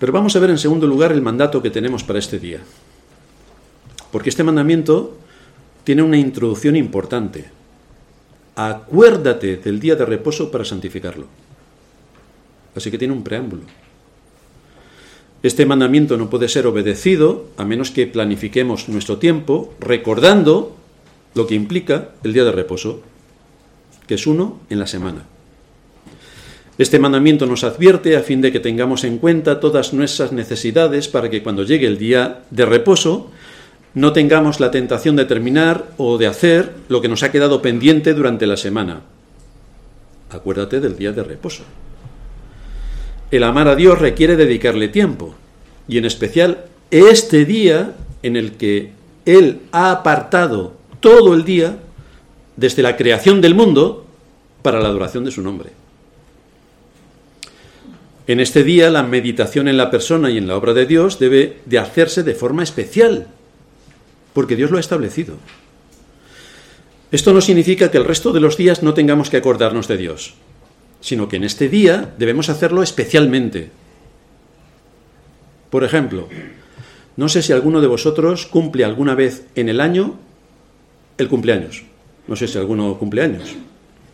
Pero 0.00 0.14
vamos 0.14 0.34
a 0.34 0.40
ver 0.40 0.48
en 0.48 0.56
segundo 0.56 0.86
lugar 0.86 1.12
el 1.12 1.20
mandato 1.20 1.60
que 1.60 1.68
tenemos 1.68 2.02
para 2.04 2.20
este 2.20 2.38
día. 2.38 2.60
Porque 4.10 4.30
este 4.30 4.44
mandamiento 4.44 5.18
tiene 5.84 6.02
una 6.02 6.16
introducción 6.16 6.76
importante. 6.76 7.50
Acuérdate 8.56 9.58
del 9.58 9.78
día 9.78 9.94
de 9.94 10.06
reposo 10.06 10.50
para 10.50 10.64
santificarlo. 10.64 11.41
Así 12.74 12.90
que 12.90 12.98
tiene 12.98 13.14
un 13.14 13.24
preámbulo. 13.24 13.62
Este 15.42 15.66
mandamiento 15.66 16.16
no 16.16 16.30
puede 16.30 16.48
ser 16.48 16.66
obedecido 16.66 17.46
a 17.56 17.64
menos 17.64 17.90
que 17.90 18.06
planifiquemos 18.06 18.88
nuestro 18.88 19.18
tiempo 19.18 19.74
recordando 19.80 20.76
lo 21.34 21.46
que 21.46 21.56
implica 21.56 22.10
el 22.22 22.32
día 22.32 22.44
de 22.44 22.52
reposo, 22.52 23.02
que 24.06 24.14
es 24.14 24.26
uno 24.26 24.60
en 24.70 24.78
la 24.78 24.86
semana. 24.86 25.24
Este 26.78 26.98
mandamiento 26.98 27.46
nos 27.46 27.64
advierte 27.64 28.16
a 28.16 28.22
fin 28.22 28.40
de 28.40 28.52
que 28.52 28.60
tengamos 28.60 29.04
en 29.04 29.18
cuenta 29.18 29.60
todas 29.60 29.92
nuestras 29.92 30.32
necesidades 30.32 31.08
para 31.08 31.28
que 31.28 31.42
cuando 31.42 31.64
llegue 31.64 31.86
el 31.86 31.98
día 31.98 32.42
de 32.50 32.64
reposo 32.64 33.30
no 33.94 34.12
tengamos 34.12 34.60
la 34.60 34.70
tentación 34.70 35.16
de 35.16 35.26
terminar 35.26 35.92
o 35.98 36.18
de 36.18 36.26
hacer 36.26 36.72
lo 36.88 37.02
que 37.02 37.08
nos 37.08 37.22
ha 37.22 37.32
quedado 37.32 37.60
pendiente 37.60 38.14
durante 38.14 38.46
la 38.46 38.56
semana. 38.56 39.02
Acuérdate 40.30 40.80
del 40.80 40.96
día 40.96 41.12
de 41.12 41.24
reposo. 41.24 41.64
El 43.32 43.44
amar 43.44 43.66
a 43.66 43.74
Dios 43.74 43.98
requiere 43.98 44.36
dedicarle 44.36 44.88
tiempo, 44.88 45.34
y 45.88 45.96
en 45.96 46.04
especial 46.04 46.66
este 46.90 47.46
día 47.46 47.94
en 48.22 48.36
el 48.36 48.52
que 48.52 48.92
Él 49.24 49.62
ha 49.72 49.90
apartado 49.90 50.74
todo 51.00 51.32
el 51.34 51.44
día 51.44 51.78
desde 52.56 52.82
la 52.82 52.94
creación 52.98 53.40
del 53.40 53.54
mundo 53.54 54.06
para 54.60 54.80
la 54.80 54.88
adoración 54.88 55.24
de 55.24 55.30
su 55.30 55.40
nombre. 55.40 55.70
En 58.26 58.38
este 58.38 58.64
día 58.64 58.90
la 58.90 59.02
meditación 59.02 59.66
en 59.66 59.78
la 59.78 59.90
persona 59.90 60.30
y 60.30 60.36
en 60.36 60.46
la 60.46 60.56
obra 60.56 60.74
de 60.74 60.84
Dios 60.84 61.18
debe 61.18 61.56
de 61.64 61.78
hacerse 61.78 62.22
de 62.22 62.34
forma 62.34 62.62
especial, 62.62 63.28
porque 64.34 64.56
Dios 64.56 64.70
lo 64.70 64.76
ha 64.76 64.80
establecido. 64.80 65.36
Esto 67.10 67.32
no 67.32 67.40
significa 67.40 67.90
que 67.90 67.96
el 67.96 68.04
resto 68.04 68.30
de 68.32 68.40
los 68.40 68.58
días 68.58 68.82
no 68.82 68.92
tengamos 68.92 69.30
que 69.30 69.38
acordarnos 69.38 69.88
de 69.88 69.96
Dios, 69.96 70.34
sino 71.02 71.28
que 71.28 71.36
en 71.36 71.44
este 71.44 71.68
día 71.68 72.14
debemos 72.16 72.48
hacerlo 72.48 72.82
especialmente. 72.82 73.70
Por 75.68 75.84
ejemplo, 75.84 76.28
no 77.16 77.28
sé 77.28 77.42
si 77.42 77.52
alguno 77.52 77.82
de 77.82 77.88
vosotros 77.88 78.46
cumple 78.46 78.84
alguna 78.84 79.14
vez 79.14 79.44
en 79.54 79.68
el 79.68 79.80
año 79.80 80.18
el 81.18 81.28
cumpleaños. 81.28 81.82
No 82.26 82.36
sé 82.36 82.48
si 82.48 82.56
alguno 82.56 82.96
cumple 82.98 83.22
años. 83.22 83.54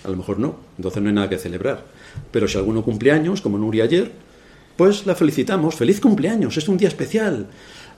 A 0.04 0.08
lo 0.08 0.16
mejor 0.16 0.38
no, 0.38 0.56
entonces 0.76 1.02
no 1.02 1.08
hay 1.08 1.14
nada 1.14 1.28
que 1.28 1.38
celebrar. 1.38 1.84
Pero 2.32 2.48
si 2.48 2.56
alguno 2.56 2.82
cumple 2.82 3.12
años, 3.12 3.40
como 3.40 3.58
Nuri 3.58 3.80
ayer, 3.80 4.10
pues 4.76 5.06
la 5.06 5.14
felicitamos. 5.14 5.74
Feliz 5.74 6.00
cumpleaños, 6.00 6.56
es 6.56 6.68
un 6.68 6.78
día 6.78 6.88
especial. 6.88 7.48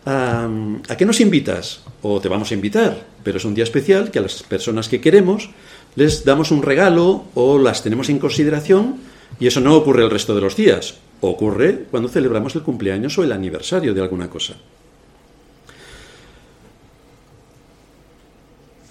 ¿A 0.04 0.96
qué 0.96 1.04
nos 1.04 1.20
invitas? 1.20 1.82
O 2.02 2.20
te 2.20 2.28
vamos 2.28 2.50
a 2.50 2.54
invitar, 2.54 3.06
pero 3.22 3.36
es 3.36 3.44
un 3.44 3.54
día 3.54 3.64
especial 3.64 4.10
que 4.10 4.18
a 4.18 4.22
las 4.22 4.42
personas 4.42 4.88
que 4.88 5.00
queremos 5.00 5.50
les 5.96 6.24
damos 6.24 6.50
un 6.50 6.62
regalo 6.62 7.24
o 7.34 7.58
las 7.58 7.82
tenemos 7.82 8.08
en 8.08 8.18
consideración 8.18 8.96
y 9.38 9.46
eso 9.46 9.60
no 9.60 9.76
ocurre 9.76 10.04
el 10.04 10.10
resto 10.10 10.34
de 10.34 10.40
los 10.40 10.56
días. 10.56 10.96
Ocurre 11.20 11.84
cuando 11.90 12.08
celebramos 12.08 12.54
el 12.54 12.62
cumpleaños 12.62 13.18
o 13.18 13.24
el 13.24 13.32
aniversario 13.32 13.94
de 13.94 14.00
alguna 14.00 14.28
cosa. 14.30 14.54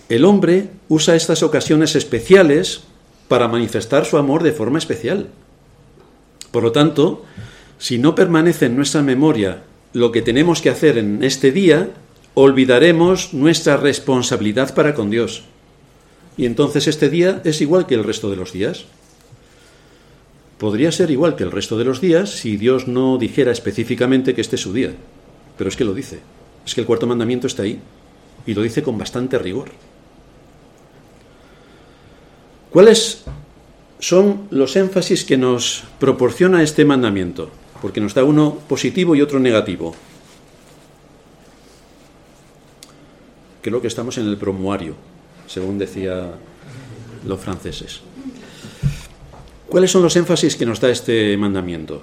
El 0.09 0.25
hombre 0.25 0.69
usa 0.87 1.15
estas 1.15 1.43
ocasiones 1.43 1.95
especiales 1.95 2.81
para 3.27 3.47
manifestar 3.47 4.05
su 4.05 4.17
amor 4.17 4.41
de 4.41 4.51
forma 4.51 4.79
especial. 4.79 5.27
Por 6.51 6.63
lo 6.63 6.71
tanto, 6.71 7.25
si 7.77 7.99
no 7.99 8.15
permanece 8.15 8.65
en 8.65 8.75
nuestra 8.75 9.03
memoria 9.03 9.63
lo 9.93 10.11
que 10.11 10.23
tenemos 10.23 10.61
que 10.61 10.71
hacer 10.71 10.97
en 10.97 11.23
este 11.23 11.51
día, 11.51 11.91
olvidaremos 12.33 13.33
nuestra 13.33 13.77
responsabilidad 13.77 14.73
para 14.73 14.95
con 14.95 15.11
Dios. 15.11 15.43
Y 16.39 16.45
entonces 16.45 16.87
este 16.87 17.09
día 17.09 17.41
es 17.43 17.59
igual 17.59 17.85
que 17.85 17.95
el 17.95 18.05
resto 18.05 18.29
de 18.29 18.37
los 18.37 18.53
días. 18.53 18.85
Podría 20.57 20.89
ser 20.89 21.11
igual 21.11 21.35
que 21.35 21.43
el 21.43 21.51
resto 21.51 21.77
de 21.77 21.83
los 21.83 21.99
días 21.99 22.29
si 22.29 22.55
Dios 22.55 22.87
no 22.87 23.17
dijera 23.17 23.51
específicamente 23.51 24.33
que 24.33 24.39
este 24.39 24.55
es 24.55 24.61
su 24.61 24.71
día. 24.71 24.93
Pero 25.57 25.67
es 25.67 25.75
que 25.75 25.83
lo 25.83 25.93
dice. 25.93 26.21
Es 26.65 26.73
que 26.73 26.79
el 26.79 26.87
cuarto 26.87 27.07
mandamiento 27.07 27.45
está 27.45 27.63
ahí. 27.63 27.81
Y 28.45 28.53
lo 28.53 28.61
dice 28.61 28.81
con 28.81 28.97
bastante 28.97 29.37
rigor. 29.37 29.71
¿Cuáles 32.69 33.25
son 33.99 34.47
los 34.49 34.77
énfasis 34.77 35.25
que 35.25 35.35
nos 35.35 35.83
proporciona 35.99 36.63
este 36.63 36.85
mandamiento? 36.85 37.49
Porque 37.81 37.99
nos 37.99 38.13
da 38.13 38.23
uno 38.23 38.59
positivo 38.69 39.13
y 39.13 39.21
otro 39.21 39.41
negativo. 39.41 39.93
Creo 43.61 43.81
que 43.81 43.87
estamos 43.89 44.17
en 44.17 44.27
el 44.27 44.37
promuario, 44.37 44.95
según 45.49 45.77
decía 45.77 46.31
los 47.25 47.39
franceses. 47.39 48.01
¿Cuáles 49.67 49.91
son 49.91 50.03
los 50.03 50.15
énfasis 50.15 50.55
que 50.55 50.65
nos 50.65 50.79
da 50.79 50.89
este 50.89 51.35
mandamiento? 51.37 52.01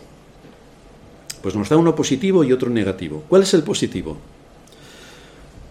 Pues 1.43 1.55
nos 1.55 1.69
da 1.69 1.77
uno 1.77 1.95
positivo 1.95 2.45
y 2.45 2.53
otro 2.53 2.71
negativo. 2.71 3.25
¿Cuál 3.29 3.43
es 3.43 3.55
el 3.55 3.63
positivo? 3.63 4.19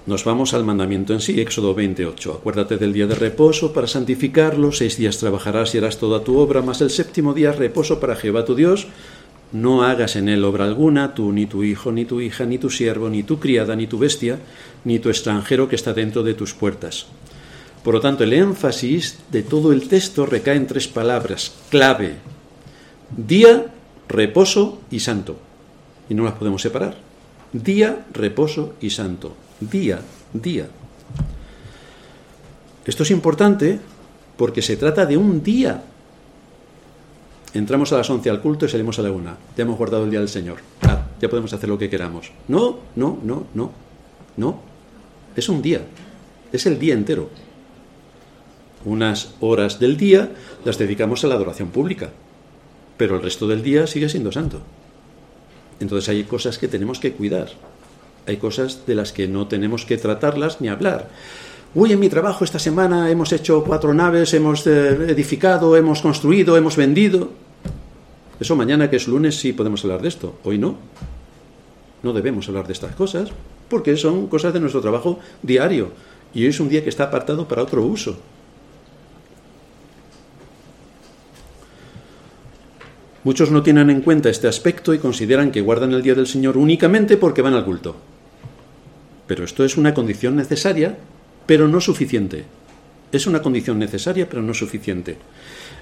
Nos 0.06 0.24
vamos 0.24 0.54
al 0.54 0.64
mandamiento 0.64 1.14
en 1.14 1.20
sí, 1.20 1.40
Éxodo 1.42 1.74
28. 1.74 2.34
Acuérdate 2.34 2.78
del 2.78 2.94
día 2.94 3.08
de 3.08 3.16
reposo 3.16 3.74
para 3.74 3.88
santificarlo, 3.88 4.72
seis 4.72 4.98
días 4.98 5.18
trabajarás 5.18 5.74
y 5.74 5.80
harás 5.80 5.98
toda 5.98 6.24
tu 6.24 6.38
obra, 6.38 6.62
mas 6.62 6.82
el 6.82 6.92
séptimo 6.92 7.34
día 7.34 7.52
reposo 7.52 8.00
para 8.00 8.16
Jehová 8.16 8.46
tu 8.46 8.56
Dios. 8.56 8.88
No 9.52 9.84
hagas 9.84 10.16
en 10.16 10.30
él 10.30 10.44
obra 10.44 10.66
alguna, 10.66 11.14
tú, 11.14 11.32
ni 11.32 11.46
tu 11.46 11.64
hijo, 11.64 11.92
ni 11.92 12.06
tu 12.06 12.22
hija, 12.22 12.46
ni 12.46 12.58
tu 12.58 12.70
siervo, 12.70 13.10
ni 13.10 13.24
tu 13.24 13.40
criada, 13.40 13.76
ni 13.76 13.88
tu 13.88 13.98
bestia, 13.98 14.40
ni 14.84 15.00
tu 15.00 15.10
extranjero 15.10 15.68
que 15.68 15.76
está 15.76 15.94
dentro 15.94 16.24
de 16.24 16.34
tus 16.34 16.54
puertas. 16.54 17.08
Por 17.86 17.94
lo 17.94 18.02
tanto, 18.02 18.26
el 18.26 18.34
énfasis 18.34 19.20
de 19.32 19.44
todo 19.44 19.72
el 19.72 19.88
texto 19.88 20.26
recae 20.26 20.58
en 20.58 20.68
tres 20.68 20.90
palabras 20.90 21.54
clave. 21.70 22.16
Día, 23.16 23.68
reposo 24.10 24.82
y 24.92 25.00
santo. 25.00 25.38
Y 26.10 26.16
no 26.16 26.26
las 26.26 26.34
podemos 26.34 26.62
separar. 26.62 26.98
Día, 27.54 28.06
reposo 28.12 28.74
y 28.82 28.90
santo 28.90 29.46
día, 29.60 30.00
día. 30.34 30.68
Esto 32.86 33.04
es 33.04 33.12
importante 33.12 33.80
porque 34.38 34.62
se 34.62 34.78
trata 34.78 35.06
de 35.06 35.18
un 35.18 35.42
día. 35.42 35.84
Entramos 37.54 37.94
a 37.94 37.98
las 37.98 38.10
11 38.10 38.30
al 38.30 38.42
culto 38.42 38.66
y 38.66 38.70
salimos 38.70 39.00
a 39.00 39.02
la 39.02 39.12
una. 39.12 39.38
Ya 39.56 39.64
hemos 39.64 39.78
guardado 39.78 40.04
el 40.04 40.12
día 40.12 40.20
del 40.20 40.30
Señor. 40.30 40.58
Ah, 40.82 41.08
ya 41.22 41.30
podemos 41.30 41.54
hacer 41.54 41.70
lo 41.70 41.78
que 41.78 41.90
queramos. 41.90 42.32
No, 42.48 42.80
no, 42.96 43.18
no, 43.24 43.48
no. 43.54 43.72
No. 44.38 44.60
Es 45.36 45.48
un 45.48 45.62
día. 45.62 45.82
Es 46.52 46.66
el 46.66 46.78
día 46.78 46.94
entero. 46.94 47.30
Unas 48.86 49.34
horas 49.40 49.80
del 49.80 49.98
día 49.98 50.32
las 50.64 50.78
dedicamos 50.78 51.24
a 51.24 51.28
la 51.28 51.36
adoración 51.36 51.70
pública. 51.70 52.12
Pero 52.98 53.16
el 53.16 53.24
resto 53.24 53.48
del 53.48 53.62
día 53.62 53.88
sigue 53.88 54.08
siendo 54.08 54.32
santo. 54.32 54.62
Entonces 55.80 56.08
hay 56.08 56.24
cosas 56.24 56.58
que 56.58 56.70
tenemos 56.70 57.00
que 57.00 57.12
cuidar 57.12 57.50
hay 58.28 58.38
cosas 58.38 58.86
de 58.86 58.96
las 58.96 59.12
que 59.12 59.28
no 59.28 59.48
tenemos 59.48 59.86
que 59.86 59.98
tratarlas 59.98 60.62
ni 60.62 60.68
hablar. 60.68 61.10
Uy, 61.74 61.92
en 61.92 62.00
mi 62.00 62.10
trabajo 62.10 62.44
esta 62.44 62.60
semana 62.60 63.10
hemos 63.12 63.32
hecho 63.34 63.64
cuatro 63.64 63.94
naves, 63.94 64.34
hemos 64.34 64.66
eh, 64.66 64.90
edificado, 65.10 65.76
hemos 65.76 66.02
construido, 66.02 66.58
hemos 66.58 66.76
vendido. 66.78 67.32
Eso 68.40 68.56
mañana 68.56 68.90
que 68.90 68.96
es 68.96 69.08
lunes 69.08 69.36
sí 69.36 69.54
podemos 69.54 69.84
hablar 69.84 70.02
de 70.02 70.08
esto, 70.08 70.38
hoy 70.44 70.58
no. 70.58 70.78
No 72.04 72.14
debemos 72.14 72.48
hablar 72.48 72.68
de 72.68 72.74
estas 72.74 72.96
cosas 72.96 73.30
porque 73.70 73.98
son 73.98 74.28
cosas 74.28 74.54
de 74.54 74.60
nuestro 74.60 74.82
trabajo 74.82 75.20
diario 75.42 75.92
y 76.34 76.44
hoy 76.44 76.50
es 76.50 76.60
un 76.60 76.70
día 76.70 76.84
que 76.84 76.90
está 76.90 77.06
apartado 77.06 77.48
para 77.48 77.64
otro 77.64 77.84
uso. 77.84 78.18
Muchos 83.26 83.50
no 83.50 83.64
tienen 83.64 83.90
en 83.90 84.02
cuenta 84.02 84.30
este 84.30 84.48
aspecto 84.48 84.94
y 84.94 85.00
consideran 85.00 85.50
que 85.50 85.62
guardan 85.62 85.94
el 85.94 86.04
día 86.04 86.14
del 86.14 86.28
Señor 86.28 86.58
únicamente 86.58 87.18
porque 87.18 87.42
van 87.42 87.56
al 87.56 87.66
culto. 87.66 87.96
Pero 89.26 89.44
esto 89.44 89.66
es 89.66 89.78
una 89.78 89.96
condición 89.96 90.36
necesaria, 90.36 90.96
pero 91.48 91.68
no 91.68 91.82
suficiente. 91.82 92.46
Es 93.12 93.26
una 93.26 93.42
condición 93.42 93.80
necesaria, 93.80 94.30
pero 94.30 94.44
no 94.44 94.54
suficiente. 94.54 95.18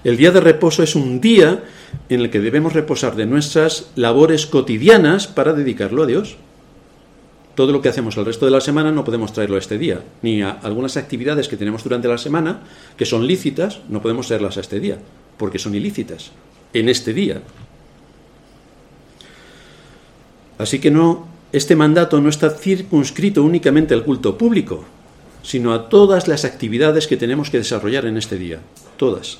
El 0.05 0.15
día 0.15 0.31
de 0.31 0.39
reposo 0.39 0.83
es 0.83 0.95
un 0.95 1.19
día 1.19 1.65
en 2.07 2.21
el 2.21 2.29
que 2.29 2.39
debemos 2.39 2.71
reposar 2.71 3.17
de 3.17 3.25
nuestras 3.25 3.91
labores 3.97 4.45
cotidianas 4.45 5.27
para 5.27 5.51
dedicarlo 5.51 6.03
a 6.03 6.07
Dios. 6.07 6.37
Todo 7.55 7.73
lo 7.73 7.81
que 7.81 7.89
hacemos 7.89 8.15
el 8.15 8.23
resto 8.23 8.45
de 8.45 8.51
la 8.51 8.61
semana 8.61 8.93
no 8.93 9.03
podemos 9.03 9.33
traerlo 9.33 9.57
a 9.57 9.59
este 9.59 9.77
día, 9.77 9.99
ni 10.21 10.41
a 10.41 10.51
algunas 10.51 10.95
actividades 10.95 11.49
que 11.49 11.57
tenemos 11.57 11.83
durante 11.83 12.07
la 12.07 12.17
semana, 12.17 12.61
que 12.95 13.05
son 13.05 13.27
lícitas, 13.27 13.81
no 13.89 14.01
podemos 14.01 14.27
traerlas 14.27 14.55
a 14.55 14.61
este 14.61 14.79
día, 14.79 14.97
porque 15.37 15.59
son 15.59 15.75
ilícitas, 15.75 16.31
en 16.73 16.89
este 16.89 17.13
día. 17.13 17.41
Así 20.57 20.79
que 20.79 20.91
no 20.91 21.33
este 21.53 21.75
mandato 21.75 22.19
no 22.19 22.29
está 22.29 22.49
circunscrito 22.49 23.43
únicamente 23.43 23.93
al 23.93 24.03
culto 24.03 24.39
público, 24.39 24.85
sino 25.43 25.71
a 25.71 25.87
todas 25.87 26.27
las 26.27 26.45
actividades 26.45 27.05
que 27.05 27.15
tenemos 27.15 27.51
que 27.51 27.59
desarrollar 27.59 28.07
en 28.07 28.17
este 28.17 28.39
día, 28.39 28.59
todas. 28.97 29.37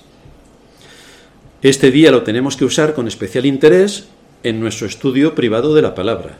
Este 1.63 1.89
día 1.89 2.11
lo 2.11 2.21
tenemos 2.21 2.55
que 2.55 2.65
usar 2.65 2.93
con 2.93 3.07
especial 3.07 3.47
interés 3.47 4.09
en 4.43 4.59
nuestro 4.59 4.85
estudio 4.85 5.33
privado 5.33 5.73
de 5.73 5.81
la 5.81 5.95
palabra. 5.95 6.37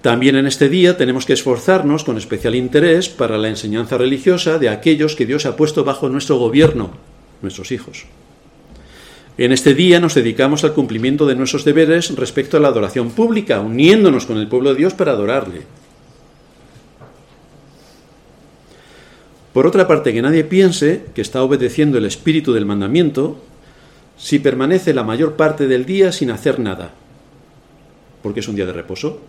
También 0.00 0.36
en 0.36 0.46
este 0.46 0.70
día 0.70 0.96
tenemos 0.96 1.26
que 1.26 1.34
esforzarnos 1.34 2.02
con 2.02 2.16
especial 2.16 2.54
interés 2.54 3.10
para 3.10 3.36
la 3.36 3.48
enseñanza 3.48 3.98
religiosa 3.98 4.58
de 4.58 4.70
aquellos 4.70 5.16
que 5.16 5.26
Dios 5.26 5.44
ha 5.44 5.54
puesto 5.54 5.84
bajo 5.84 6.08
nuestro 6.08 6.38
gobierno, 6.38 6.92
nuestros 7.42 7.72
hijos. 7.72 8.06
En 9.38 9.50
este 9.50 9.74
día 9.74 9.98
nos 9.98 10.14
dedicamos 10.14 10.62
al 10.62 10.74
cumplimiento 10.74 11.26
de 11.26 11.34
nuestros 11.34 11.64
deberes 11.64 12.14
respecto 12.16 12.56
a 12.56 12.60
la 12.60 12.68
adoración 12.68 13.10
pública, 13.10 13.60
uniéndonos 13.60 14.26
con 14.26 14.36
el 14.36 14.48
pueblo 14.48 14.70
de 14.70 14.76
Dios 14.76 14.92
para 14.92 15.12
adorarle. 15.12 15.62
Por 19.54 19.66
otra 19.66 19.88
parte, 19.88 20.12
que 20.12 20.22
nadie 20.22 20.44
piense 20.44 21.06
que 21.14 21.22
está 21.22 21.42
obedeciendo 21.42 21.98
el 21.98 22.04
espíritu 22.04 22.52
del 22.52 22.66
mandamiento 22.66 23.42
si 24.18 24.38
permanece 24.38 24.94
la 24.94 25.02
mayor 25.02 25.34
parte 25.36 25.66
del 25.66 25.84
día 25.84 26.12
sin 26.12 26.30
hacer 26.30 26.58
nada, 26.58 26.92
porque 28.22 28.40
es 28.40 28.48
un 28.48 28.56
día 28.56 28.66
de 28.66 28.72
reposo. 28.72 29.20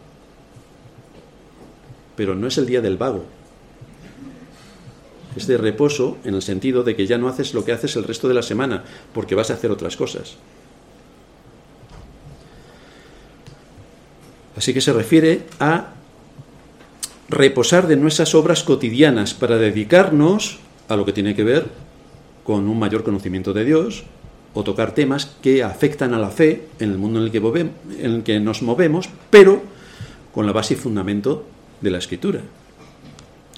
Pero 2.15 2.35
no 2.35 2.47
es 2.47 2.57
el 2.57 2.65
día 2.65 2.81
del 2.81 2.97
vago. 2.97 3.25
Es 5.35 5.47
de 5.47 5.57
reposo 5.57 6.17
en 6.23 6.35
el 6.35 6.41
sentido 6.41 6.83
de 6.83 6.95
que 6.95 7.07
ya 7.07 7.17
no 7.17 7.27
haces 7.27 7.53
lo 7.53 7.65
que 7.65 7.71
haces 7.71 7.95
el 7.95 8.03
resto 8.03 8.27
de 8.27 8.33
la 8.33 8.43
semana, 8.43 8.83
porque 9.13 9.35
vas 9.35 9.49
a 9.49 9.55
hacer 9.55 9.71
otras 9.71 9.97
cosas. 9.97 10.35
Así 14.55 14.73
que 14.73 14.81
se 14.81 14.93
refiere 14.93 15.43
a 15.59 15.93
reposar 17.29 17.87
de 17.87 17.95
nuestras 17.95 18.35
obras 18.35 18.63
cotidianas 18.63 19.33
para 19.33 19.57
dedicarnos 19.57 20.59
a 20.87 20.95
lo 20.95 21.05
que 21.05 21.13
tiene 21.13 21.35
que 21.35 21.43
ver 21.43 21.65
con 22.43 22.67
un 22.67 22.77
mayor 22.77 23.03
conocimiento 23.03 23.53
de 23.53 23.65
Dios 23.65 24.03
o 24.53 24.63
tocar 24.63 24.93
temas 24.93 25.25
que 25.41 25.63
afectan 25.63 26.13
a 26.13 26.19
la 26.19 26.29
fe 26.29 26.67
en 26.79 26.91
el 26.91 26.97
mundo 26.97 27.19
en 27.19 27.25
el 27.25 27.31
que, 27.31 27.37
en 27.37 28.11
el 28.11 28.23
que 28.23 28.39
nos 28.39 28.61
movemos, 28.61 29.09
pero 29.31 29.63
con 30.33 30.45
la 30.45 30.51
base 30.51 30.75
y 30.75 30.77
fundamento 30.77 31.45
de 31.81 31.91
la 31.91 31.97
escritura. 31.97 32.41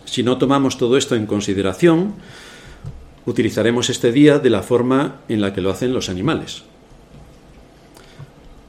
Si 0.06 0.24
no 0.24 0.38
tomamos 0.38 0.78
todo 0.78 0.98
esto 0.98 1.16
en 1.16 1.26
consideración, 1.26 2.16
utilizaremos 3.26 3.90
este 3.90 4.12
día 4.12 4.40
de 4.40 4.50
la 4.50 4.64
forma 4.64 5.22
en 5.28 5.42
la 5.42 5.54
que 5.54 5.62
lo 5.62 5.72
hacen 5.72 5.94
los 5.94 6.10
animales. 6.10 6.64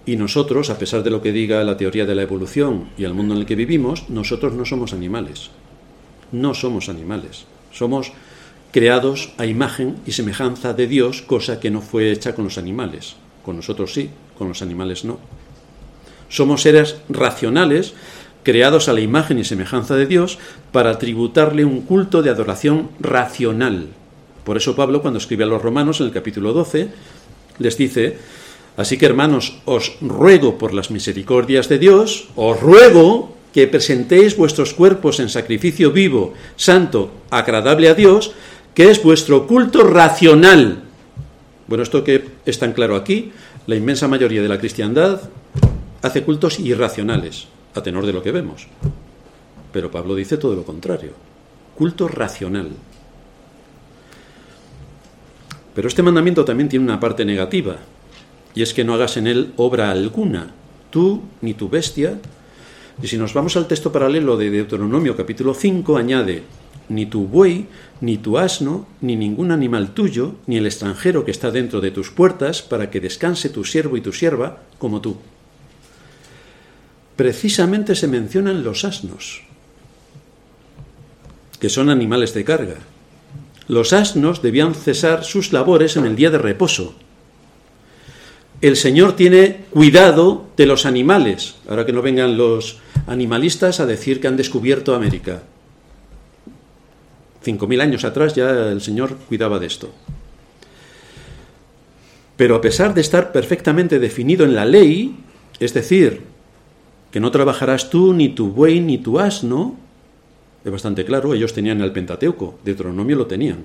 Y 0.06 0.16
nosotros, 0.16 0.70
a 0.70 0.78
pesar 0.78 1.02
de 1.02 1.10
lo 1.10 1.20
que 1.20 1.32
diga 1.32 1.64
la 1.64 1.76
teoría 1.76 2.06
de 2.06 2.14
la 2.14 2.22
evolución 2.22 2.88
y 2.96 3.04
el 3.04 3.12
mundo 3.12 3.34
en 3.34 3.40
el 3.40 3.46
que 3.46 3.56
vivimos, 3.56 4.08
nosotros 4.08 4.54
no 4.54 4.64
somos 4.64 4.92
animales. 4.92 5.50
No 6.30 6.54
somos 6.54 6.88
animales. 6.88 7.44
Somos 7.72 8.12
creados 8.72 9.32
a 9.36 9.46
imagen 9.46 9.96
y 10.06 10.12
semejanza 10.12 10.74
de 10.74 10.86
Dios, 10.86 11.22
cosa 11.22 11.60
que 11.60 11.70
no 11.70 11.80
fue 11.80 12.12
hecha 12.12 12.34
con 12.34 12.44
los 12.44 12.56
animales. 12.56 13.16
Con 13.44 13.56
nosotros 13.56 13.92
sí, 13.92 14.10
con 14.38 14.48
los 14.48 14.62
animales 14.62 15.04
no. 15.04 15.18
Somos 16.28 16.62
seres 16.62 16.96
racionales, 17.08 17.94
creados 18.46 18.88
a 18.88 18.92
la 18.92 19.00
imagen 19.00 19.40
y 19.40 19.44
semejanza 19.44 19.96
de 19.96 20.06
Dios, 20.06 20.38
para 20.70 21.00
tributarle 21.00 21.64
un 21.64 21.80
culto 21.80 22.22
de 22.22 22.30
adoración 22.30 22.90
racional. 23.00 23.88
Por 24.44 24.56
eso 24.56 24.76
Pablo, 24.76 25.02
cuando 25.02 25.18
escribe 25.18 25.42
a 25.42 25.48
los 25.48 25.60
romanos 25.60 26.00
en 26.00 26.06
el 26.06 26.12
capítulo 26.12 26.52
12, 26.52 26.88
les 27.58 27.76
dice, 27.76 28.18
Así 28.76 28.98
que 28.98 29.06
hermanos, 29.06 29.58
os 29.64 29.96
ruego 30.00 30.58
por 30.58 30.74
las 30.74 30.92
misericordias 30.92 31.68
de 31.68 31.80
Dios, 31.80 32.28
os 32.36 32.60
ruego 32.60 33.34
que 33.52 33.66
presentéis 33.66 34.36
vuestros 34.36 34.74
cuerpos 34.74 35.18
en 35.18 35.28
sacrificio 35.28 35.90
vivo, 35.90 36.34
santo, 36.54 37.10
agradable 37.30 37.88
a 37.88 37.94
Dios, 37.94 38.30
que 38.74 38.92
es 38.92 39.02
vuestro 39.02 39.48
culto 39.48 39.82
racional. 39.82 40.84
Bueno, 41.66 41.82
esto 41.82 42.04
que 42.04 42.22
es 42.46 42.60
tan 42.60 42.74
claro 42.74 42.94
aquí, 42.94 43.32
la 43.66 43.74
inmensa 43.74 44.06
mayoría 44.06 44.40
de 44.40 44.48
la 44.48 44.60
cristiandad 44.60 45.30
hace 46.00 46.22
cultos 46.22 46.60
irracionales, 46.60 47.48
a 47.76 47.82
tenor 47.82 48.06
de 48.06 48.12
lo 48.12 48.22
que 48.22 48.32
vemos. 48.32 48.66
Pero 49.72 49.90
Pablo 49.90 50.14
dice 50.14 50.38
todo 50.38 50.54
lo 50.54 50.64
contrario, 50.64 51.12
culto 51.76 52.08
racional. 52.08 52.70
Pero 55.74 55.88
este 55.88 56.02
mandamiento 56.02 56.44
también 56.44 56.68
tiene 56.68 56.84
una 56.84 57.00
parte 57.00 57.24
negativa, 57.24 57.76
y 58.54 58.62
es 58.62 58.72
que 58.72 58.84
no 58.84 58.94
hagas 58.94 59.18
en 59.18 59.26
él 59.26 59.52
obra 59.56 59.90
alguna, 59.90 60.54
tú 60.90 61.22
ni 61.42 61.52
tu 61.52 61.68
bestia. 61.68 62.18
Y 63.02 63.08
si 63.08 63.18
nos 63.18 63.34
vamos 63.34 63.56
al 63.58 63.68
texto 63.68 63.92
paralelo 63.92 64.38
de 64.38 64.50
Deuteronomio 64.50 65.14
capítulo 65.14 65.52
5, 65.52 65.98
añade, 65.98 66.44
ni 66.88 67.04
tu 67.04 67.26
buey, 67.26 67.66
ni 68.00 68.16
tu 68.16 68.38
asno, 68.38 68.86
ni 69.02 69.16
ningún 69.16 69.50
animal 69.50 69.90
tuyo, 69.90 70.36
ni 70.46 70.56
el 70.56 70.64
extranjero 70.64 71.26
que 71.26 71.30
está 71.30 71.50
dentro 71.50 71.82
de 71.82 71.90
tus 71.90 72.10
puertas, 72.10 72.62
para 72.62 72.90
que 72.90 73.00
descanse 73.00 73.50
tu 73.50 73.64
siervo 73.64 73.98
y 73.98 74.00
tu 74.00 74.14
sierva 74.14 74.62
como 74.78 75.02
tú. 75.02 75.16
Precisamente 77.16 77.94
se 77.94 78.08
mencionan 78.08 78.62
los 78.62 78.84
asnos, 78.84 79.42
que 81.58 81.68
son 81.68 81.90
animales 81.90 82.34
de 82.34 82.44
carga. 82.44 82.76
Los 83.68 83.92
asnos 83.92 84.42
debían 84.42 84.74
cesar 84.74 85.24
sus 85.24 85.52
labores 85.52 85.96
en 85.96 86.06
el 86.06 86.14
día 86.14 86.30
de 86.30 86.38
reposo, 86.38 86.94
el 88.62 88.76
Señor 88.76 89.16
tiene 89.16 89.64
cuidado 89.70 90.46
de 90.56 90.64
los 90.64 90.86
animales, 90.86 91.56
ahora 91.68 91.84
que 91.84 91.92
no 91.92 92.00
vengan 92.00 92.38
los 92.38 92.78
animalistas 93.06 93.80
a 93.80 93.86
decir 93.86 94.20
que 94.20 94.28
han 94.28 94.36
descubierto 94.36 94.94
América. 94.94 95.42
Cinco 97.42 97.66
mil 97.66 97.80
años 97.82 98.04
atrás 98.04 98.34
ya 98.34 98.70
el 98.70 98.80
Señor 98.80 99.16
cuidaba 99.28 99.58
de 99.58 99.66
esto. 99.66 99.92
Pero 102.36 102.56
a 102.56 102.60
pesar 102.60 102.94
de 102.94 103.02
estar 103.02 103.30
perfectamente 103.30 103.98
definido 103.98 104.44
en 104.44 104.54
la 104.54 104.64
ley, 104.64 105.16
es 105.60 105.74
decir, 105.74 106.22
que 107.10 107.20
no 107.20 107.30
trabajarás 107.30 107.90
tú, 107.90 108.12
ni 108.12 108.28
tu 108.28 108.50
buey, 108.50 108.80
ni 108.80 108.98
tu 108.98 109.18
asno, 109.18 109.76
es 110.64 110.72
bastante 110.72 111.04
claro, 111.04 111.34
ellos 111.34 111.52
tenían 111.52 111.80
el 111.80 111.92
Pentateuco, 111.92 112.58
Deuteronomio 112.64 113.16
lo 113.16 113.26
tenían. 113.26 113.64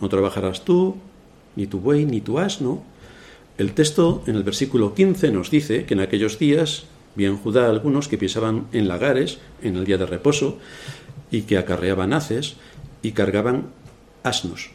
No 0.00 0.08
trabajarás 0.08 0.64
tú, 0.64 0.96
ni 1.56 1.66
tu 1.66 1.78
buey, 1.80 2.04
ni 2.04 2.20
tu 2.20 2.38
asno, 2.38 2.82
el 3.60 3.74
texto 3.74 4.24
en 4.26 4.36
el 4.36 4.42
versículo 4.42 4.94
15 4.94 5.32
nos 5.32 5.50
dice 5.50 5.84
que 5.84 5.92
en 5.92 6.00
aquellos 6.00 6.38
días 6.38 6.84
vi 7.14 7.26
en 7.26 7.36
Judá 7.36 7.68
algunos 7.68 8.08
que 8.08 8.16
pisaban 8.16 8.68
en 8.72 8.88
lagares 8.88 9.38
en 9.60 9.76
el 9.76 9.84
día 9.84 9.98
de 9.98 10.06
reposo 10.06 10.56
y 11.30 11.42
que 11.42 11.58
acarreaban 11.58 12.14
haces 12.14 12.56
y 13.02 13.12
cargaban 13.12 13.66
asnos. 14.22 14.70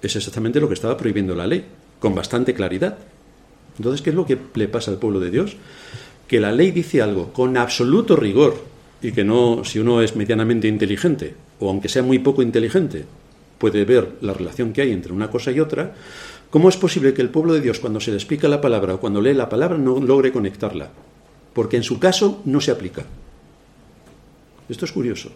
Es 0.00 0.16
exactamente 0.16 0.60
lo 0.60 0.68
que 0.68 0.74
estaba 0.74 0.96
prohibiendo 0.96 1.34
la 1.34 1.46
ley, 1.46 1.66
con 2.00 2.14
bastante 2.14 2.54
claridad. 2.54 2.96
Entonces, 3.78 4.02
¿qué 4.02 4.10
es 4.10 4.16
lo 4.16 4.26
que 4.26 4.38
le 4.54 4.68
pasa 4.68 4.90
al 4.90 4.98
pueblo 4.98 5.20
de 5.20 5.30
Dios? 5.30 5.56
Que 6.28 6.40
la 6.40 6.52
ley 6.52 6.70
dice 6.70 7.02
algo 7.02 7.32
con 7.32 7.56
absoluto 7.56 8.16
rigor 8.16 8.56
y 9.02 9.12
que 9.12 9.24
no, 9.24 9.64
si 9.64 9.78
uno 9.78 10.00
es 10.00 10.16
medianamente 10.16 10.68
inteligente, 10.68 11.34
o 11.60 11.68
aunque 11.68 11.88
sea 11.88 12.02
muy 12.02 12.18
poco 12.18 12.42
inteligente, 12.42 13.04
puede 13.58 13.84
ver 13.84 14.16
la 14.20 14.32
relación 14.32 14.72
que 14.72 14.82
hay 14.82 14.92
entre 14.92 15.12
una 15.12 15.30
cosa 15.30 15.50
y 15.50 15.60
otra, 15.60 15.94
¿cómo 16.50 16.68
es 16.68 16.76
posible 16.76 17.14
que 17.14 17.22
el 17.22 17.30
pueblo 17.30 17.54
de 17.54 17.60
Dios 17.60 17.80
cuando 17.80 18.00
se 18.00 18.10
le 18.10 18.16
explica 18.16 18.48
la 18.48 18.60
palabra 18.60 18.94
o 18.94 19.00
cuando 19.00 19.20
lee 19.20 19.34
la 19.34 19.48
palabra 19.48 19.78
no 19.78 20.00
logre 20.00 20.32
conectarla? 20.32 20.90
Porque 21.52 21.76
en 21.76 21.82
su 21.82 21.98
caso 21.98 22.42
no 22.44 22.60
se 22.60 22.70
aplica. 22.70 23.04
Esto 24.68 24.84
es 24.84 24.92
curioso. 24.92 25.30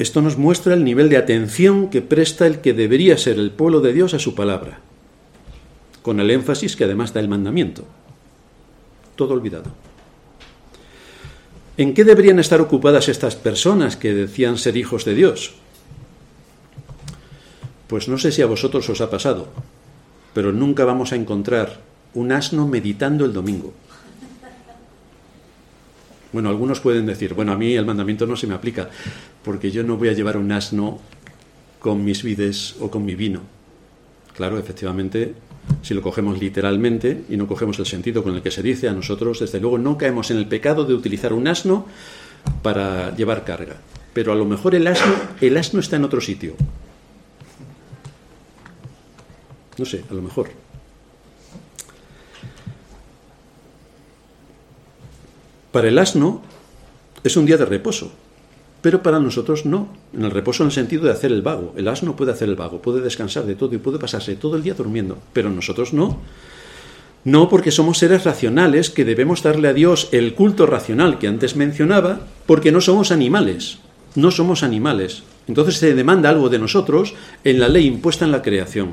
Esto 0.00 0.22
nos 0.22 0.38
muestra 0.38 0.72
el 0.72 0.82
nivel 0.82 1.10
de 1.10 1.18
atención 1.18 1.90
que 1.90 2.00
presta 2.00 2.46
el 2.46 2.62
que 2.62 2.72
debería 2.72 3.18
ser 3.18 3.38
el 3.38 3.50
pueblo 3.50 3.82
de 3.82 3.92
Dios 3.92 4.14
a 4.14 4.18
su 4.18 4.34
palabra, 4.34 4.80
con 6.00 6.20
el 6.20 6.30
énfasis 6.30 6.74
que 6.74 6.84
además 6.84 7.12
da 7.12 7.20
el 7.20 7.28
mandamiento. 7.28 7.84
Todo 9.14 9.34
olvidado. 9.34 9.70
¿En 11.76 11.92
qué 11.92 12.04
deberían 12.04 12.38
estar 12.38 12.62
ocupadas 12.62 13.10
estas 13.10 13.36
personas 13.36 13.98
que 13.98 14.14
decían 14.14 14.56
ser 14.56 14.78
hijos 14.78 15.04
de 15.04 15.14
Dios? 15.14 15.52
Pues 17.86 18.08
no 18.08 18.16
sé 18.16 18.32
si 18.32 18.40
a 18.40 18.46
vosotros 18.46 18.88
os 18.88 19.02
ha 19.02 19.10
pasado, 19.10 19.48
pero 20.32 20.50
nunca 20.50 20.86
vamos 20.86 21.12
a 21.12 21.16
encontrar 21.16 21.82
un 22.14 22.32
asno 22.32 22.66
meditando 22.66 23.26
el 23.26 23.34
domingo. 23.34 23.74
Bueno, 26.32 26.48
algunos 26.48 26.80
pueden 26.80 27.06
decir, 27.06 27.34
bueno, 27.34 27.52
a 27.52 27.56
mí 27.56 27.74
el 27.74 27.84
mandamiento 27.84 28.26
no 28.26 28.36
se 28.36 28.46
me 28.46 28.54
aplica, 28.54 28.88
porque 29.42 29.70
yo 29.70 29.82
no 29.82 29.96
voy 29.96 30.08
a 30.08 30.12
llevar 30.12 30.36
un 30.36 30.52
asno 30.52 31.00
con 31.80 32.04
mis 32.04 32.22
vides 32.22 32.76
o 32.80 32.90
con 32.90 33.04
mi 33.04 33.14
vino. 33.14 33.40
Claro, 34.36 34.58
efectivamente, 34.58 35.34
si 35.82 35.94
lo 35.94 36.02
cogemos 36.02 36.38
literalmente 36.40 37.24
y 37.28 37.36
no 37.36 37.46
cogemos 37.46 37.78
el 37.78 37.86
sentido 37.86 38.22
con 38.22 38.34
el 38.34 38.42
que 38.42 38.50
se 38.50 38.62
dice, 38.62 38.88
a 38.88 38.92
nosotros 38.92 39.40
desde 39.40 39.60
luego 39.60 39.78
no 39.78 39.98
caemos 39.98 40.30
en 40.30 40.36
el 40.36 40.46
pecado 40.46 40.84
de 40.84 40.94
utilizar 40.94 41.32
un 41.32 41.48
asno 41.48 41.86
para 42.62 43.14
llevar 43.16 43.44
carga. 43.44 43.76
Pero 44.12 44.32
a 44.32 44.36
lo 44.36 44.44
mejor 44.44 44.74
el 44.74 44.86
asno, 44.86 45.14
el 45.40 45.56
asno 45.56 45.80
está 45.80 45.96
en 45.96 46.04
otro 46.04 46.20
sitio. 46.20 46.54
No 49.78 49.84
sé, 49.84 50.04
a 50.10 50.14
lo 50.14 50.22
mejor. 50.22 50.50
Para 55.72 55.88
el 55.88 55.98
asno 55.98 56.42
es 57.22 57.36
un 57.36 57.46
día 57.46 57.56
de 57.56 57.64
reposo. 57.64 58.12
Pero 58.82 59.02
para 59.02 59.20
nosotros 59.20 59.66
no. 59.66 59.88
En 60.14 60.24
el 60.24 60.30
reposo 60.30 60.62
en 60.62 60.68
el 60.68 60.72
sentido 60.72 61.04
de 61.04 61.12
hacer 61.12 61.32
el 61.32 61.42
vago. 61.42 61.74
El 61.76 61.88
asno 61.88 62.16
puede 62.16 62.32
hacer 62.32 62.48
el 62.48 62.56
vago, 62.56 62.80
puede 62.80 63.00
descansar 63.00 63.44
de 63.44 63.54
todo 63.54 63.74
y 63.74 63.78
puede 63.78 63.98
pasarse 63.98 64.36
todo 64.36 64.56
el 64.56 64.62
día 64.62 64.74
durmiendo. 64.74 65.18
Pero 65.32 65.50
nosotros 65.50 65.92
no. 65.92 66.18
No 67.22 67.50
porque 67.50 67.70
somos 67.70 67.98
seres 67.98 68.24
racionales 68.24 68.88
que 68.88 69.04
debemos 69.04 69.42
darle 69.42 69.68
a 69.68 69.74
Dios 69.74 70.08
el 70.12 70.34
culto 70.34 70.64
racional 70.64 71.18
que 71.18 71.28
antes 71.28 71.54
mencionaba, 71.54 72.20
porque 72.46 72.72
no 72.72 72.80
somos 72.80 73.12
animales, 73.12 73.78
no 74.14 74.30
somos 74.30 74.62
animales. 74.62 75.22
Entonces 75.46 75.76
se 75.76 75.94
demanda 75.94 76.30
algo 76.30 76.48
de 76.48 76.58
nosotros 76.58 77.12
en 77.44 77.60
la 77.60 77.68
ley 77.68 77.86
impuesta 77.86 78.24
en 78.24 78.32
la 78.32 78.40
creación. 78.40 78.92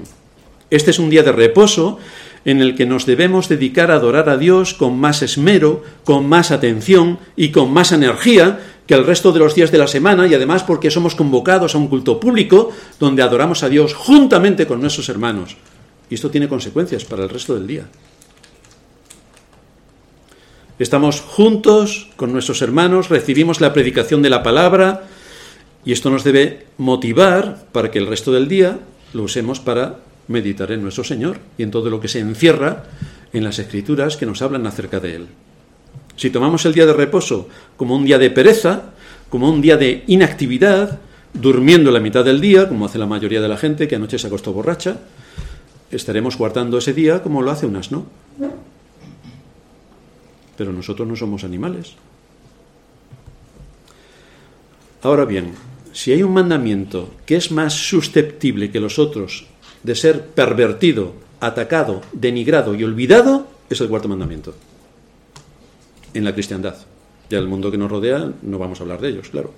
Este 0.70 0.92
es 0.92 1.00
un 1.00 1.10
día 1.10 1.24
de 1.24 1.32
reposo 1.32 2.00
en 2.48 2.62
el 2.62 2.76
que 2.76 2.86
nos 2.86 3.06
debemos 3.06 3.50
dedicar 3.50 3.92
a 3.92 3.96
adorar 3.96 4.30
a 4.30 4.38
Dios 4.38 4.74
con 4.74 4.98
más 4.98 5.22
esmero, 5.22 5.84
con 6.06 6.30
más 6.30 6.50
atención 6.52 7.20
y 7.36 7.52
con 7.52 7.74
más 7.74 7.92
energía 7.92 8.62
que 8.88 8.94
el 8.94 9.06
resto 9.06 9.34
de 9.34 9.40
los 9.40 9.54
días 9.54 9.70
de 9.70 9.78
la 9.78 9.88
semana 9.88 10.28
y 10.28 10.34
además 10.34 10.64
porque 10.64 10.90
somos 10.90 11.14
convocados 11.14 11.76
a 11.76 11.78
un 11.78 11.90
culto 11.90 12.22
público 12.22 12.72
donde 13.02 13.22
adoramos 13.22 13.64
a 13.64 13.70
Dios 13.70 13.94
juntamente 13.94 14.66
con 14.66 14.80
nuestros 14.80 15.10
hermanos. 15.10 15.58
Y 16.10 16.16
esto 16.16 16.32
tiene 16.32 16.48
consecuencias 16.48 17.04
para 17.04 17.24
el 17.24 17.30
resto 17.30 17.54
del 17.54 17.68
día. 17.68 17.86
Estamos 20.80 21.20
juntos 21.20 22.08
con 22.16 22.32
nuestros 22.32 22.62
hermanos, 22.62 23.10
recibimos 23.10 23.60
la 23.60 23.74
predicación 23.74 24.22
de 24.22 24.30
la 24.30 24.42
palabra 24.42 25.04
y 25.84 25.92
esto 25.92 26.10
nos 26.10 26.24
debe 26.24 26.68
motivar 26.78 27.66
para 27.74 27.92
que 27.92 28.00
el 28.00 28.08
resto 28.08 28.32
del 28.32 28.48
día 28.48 28.80
lo 29.12 29.24
usemos 29.24 29.60
para 29.60 30.07
meditar 30.28 30.72
en 30.72 30.82
nuestro 30.82 31.04
Señor 31.04 31.40
y 31.58 31.64
en 31.64 31.72
todo 31.72 31.90
lo 31.90 32.00
que 32.00 32.08
se 32.08 32.20
encierra 32.20 32.86
en 33.34 33.44
las 33.44 33.60
escrituras 33.60 34.18
que 34.18 34.26
nos 34.26 34.42
hablan 34.42 34.68
acerca 34.68 35.00
de 35.00 35.16
Él. 35.16 35.28
Si 36.16 36.30
tomamos 36.30 36.66
el 36.66 36.74
día 36.74 36.86
de 36.86 36.94
reposo 36.94 37.48
como 37.76 37.96
un 37.96 38.06
día 38.06 38.18
de 38.18 38.32
pereza, 38.32 38.94
como 39.30 39.50
un 39.50 39.62
día 39.62 39.78
de 39.78 40.04
inactividad, 40.08 41.00
durmiendo 41.34 41.92
la 41.92 42.00
mitad 42.00 42.26
del 42.26 42.42
día, 42.42 42.68
como 42.68 42.86
hace 42.86 42.98
la 42.98 43.06
mayoría 43.06 43.42
de 43.42 43.48
la 43.48 43.58
gente 43.58 43.88
que 43.88 43.96
anoche 43.96 44.18
se 44.18 44.28
acostó 44.28 44.54
borracha, 44.54 44.98
estaremos 45.92 46.38
guardando 46.38 46.78
ese 46.78 46.94
día 46.94 47.22
como 47.22 47.42
lo 47.42 47.52
hace 47.52 47.66
un 47.66 47.76
asno. 47.76 48.06
Pero 50.58 50.74
nosotros 50.74 51.08
no 51.08 51.16
somos 51.16 51.44
animales. 51.44 51.94
Ahora 55.04 55.26
bien, 55.26 55.54
si 55.94 56.12
hay 56.12 56.24
un 56.24 56.34
mandamiento 56.34 57.12
que 57.26 57.36
es 57.36 57.52
más 57.52 57.74
susceptible 57.74 58.72
que 58.72 58.80
los 58.80 58.98
otros 58.98 59.46
de 59.88 59.96
ser 59.96 60.26
pervertido, 60.26 61.14
atacado, 61.40 62.02
denigrado 62.12 62.76
y 62.76 62.84
olvidado, 62.84 63.48
es 63.70 63.80
el 63.80 63.88
cuarto 63.88 64.10
mandamiento 64.10 64.54
en 66.14 66.26
la 66.26 66.34
cristiandad. 66.34 66.76
Ya 67.30 67.40
el 67.40 67.48
mundo 67.48 67.72
que 67.72 67.78
nos 67.78 67.90
rodea 67.90 68.32
no 68.42 68.58
vamos 68.58 68.80
a 68.80 68.84
hablar 68.84 69.00
de 69.00 69.10
ellos, 69.10 69.30
claro. 69.30 69.54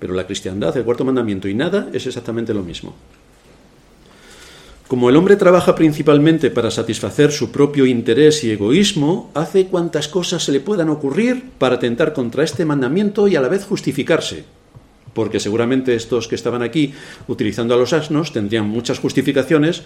Pero 0.00 0.14
la 0.14 0.26
cristiandad, 0.26 0.76
el 0.76 0.84
cuarto 0.84 1.04
mandamiento 1.04 1.46
y 1.46 1.54
nada 1.54 1.88
es 1.92 2.04
exactamente 2.06 2.52
lo 2.52 2.62
mismo. 2.62 2.94
Como 4.88 5.08
el 5.08 5.14
hombre 5.14 5.36
trabaja 5.36 5.76
principalmente 5.76 6.50
para 6.50 6.72
satisfacer 6.72 7.30
su 7.30 7.52
propio 7.52 7.86
interés 7.86 8.42
y 8.42 8.50
egoísmo, 8.50 9.30
hace 9.34 9.66
cuantas 9.66 10.08
cosas 10.08 10.42
se 10.42 10.50
le 10.50 10.58
puedan 10.58 10.88
ocurrir 10.88 11.50
para 11.58 11.76
atentar 11.76 12.12
contra 12.12 12.42
este 12.42 12.64
mandamiento 12.64 13.28
y 13.28 13.36
a 13.36 13.40
la 13.40 13.48
vez 13.48 13.64
justificarse. 13.64 14.44
Porque 15.14 15.40
seguramente 15.40 15.94
estos 15.94 16.28
que 16.28 16.34
estaban 16.34 16.62
aquí 16.62 16.94
utilizando 17.28 17.74
a 17.74 17.76
los 17.76 17.92
asnos 17.92 18.32
tendrían 18.32 18.68
muchas 18.68 18.98
justificaciones 18.98 19.82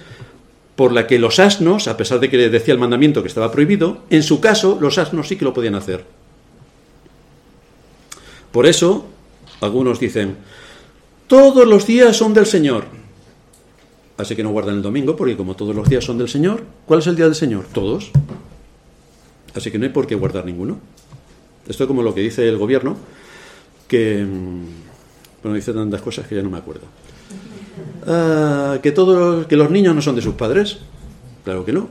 por 0.76 0.92
la 0.92 1.06
que 1.06 1.18
los 1.18 1.38
asnos, 1.38 1.88
a 1.88 1.96
pesar 1.96 2.20
de 2.20 2.28
que 2.28 2.36
decía 2.48 2.74
el 2.74 2.80
mandamiento 2.80 3.22
que 3.22 3.28
estaba 3.28 3.52
prohibido, 3.52 4.02
en 4.10 4.22
su 4.22 4.40
caso 4.40 4.78
los 4.80 4.98
asnos 4.98 5.28
sí 5.28 5.36
que 5.36 5.44
lo 5.44 5.54
podían 5.54 5.76
hacer. 5.76 6.04
Por 8.50 8.66
eso, 8.66 9.06
algunos 9.60 9.98
dicen, 9.98 10.36
todos 11.26 11.66
los 11.66 11.86
días 11.86 12.16
son 12.16 12.34
del 12.34 12.46
Señor. 12.46 12.84
Así 14.16 14.36
que 14.36 14.44
no 14.44 14.50
guardan 14.50 14.76
el 14.76 14.82
domingo, 14.82 15.16
porque 15.16 15.36
como 15.36 15.56
todos 15.56 15.74
los 15.74 15.88
días 15.88 16.04
son 16.04 16.18
del 16.18 16.28
Señor, 16.28 16.62
¿cuál 16.86 17.00
es 17.00 17.06
el 17.06 17.16
día 17.16 17.24
del 17.24 17.34
Señor? 17.34 17.66
Todos. 17.72 18.10
Así 19.54 19.70
que 19.70 19.78
no 19.78 19.84
hay 19.84 19.90
por 19.90 20.06
qué 20.06 20.14
guardar 20.14 20.44
ninguno. 20.44 20.78
Esto 21.68 21.84
es 21.84 21.88
como 21.88 22.02
lo 22.02 22.14
que 22.14 22.20
dice 22.20 22.48
el 22.48 22.58
gobierno, 22.58 22.96
que, 23.88 24.24
mm, 24.24 24.93
bueno, 25.44 25.56
dice 25.56 25.74
tantas 25.74 26.00
cosas 26.00 26.26
que 26.26 26.34
ya 26.34 26.42
no 26.42 26.48
me 26.48 26.56
acuerdo. 26.56 26.86
Ah, 28.06 28.78
que, 28.82 28.92
todos, 28.92 29.46
que 29.46 29.56
los 29.56 29.70
niños 29.70 29.94
no 29.94 30.00
son 30.00 30.16
de 30.16 30.22
sus 30.22 30.34
padres. 30.34 30.78
Claro 31.44 31.66
que 31.66 31.72
no, 31.72 31.86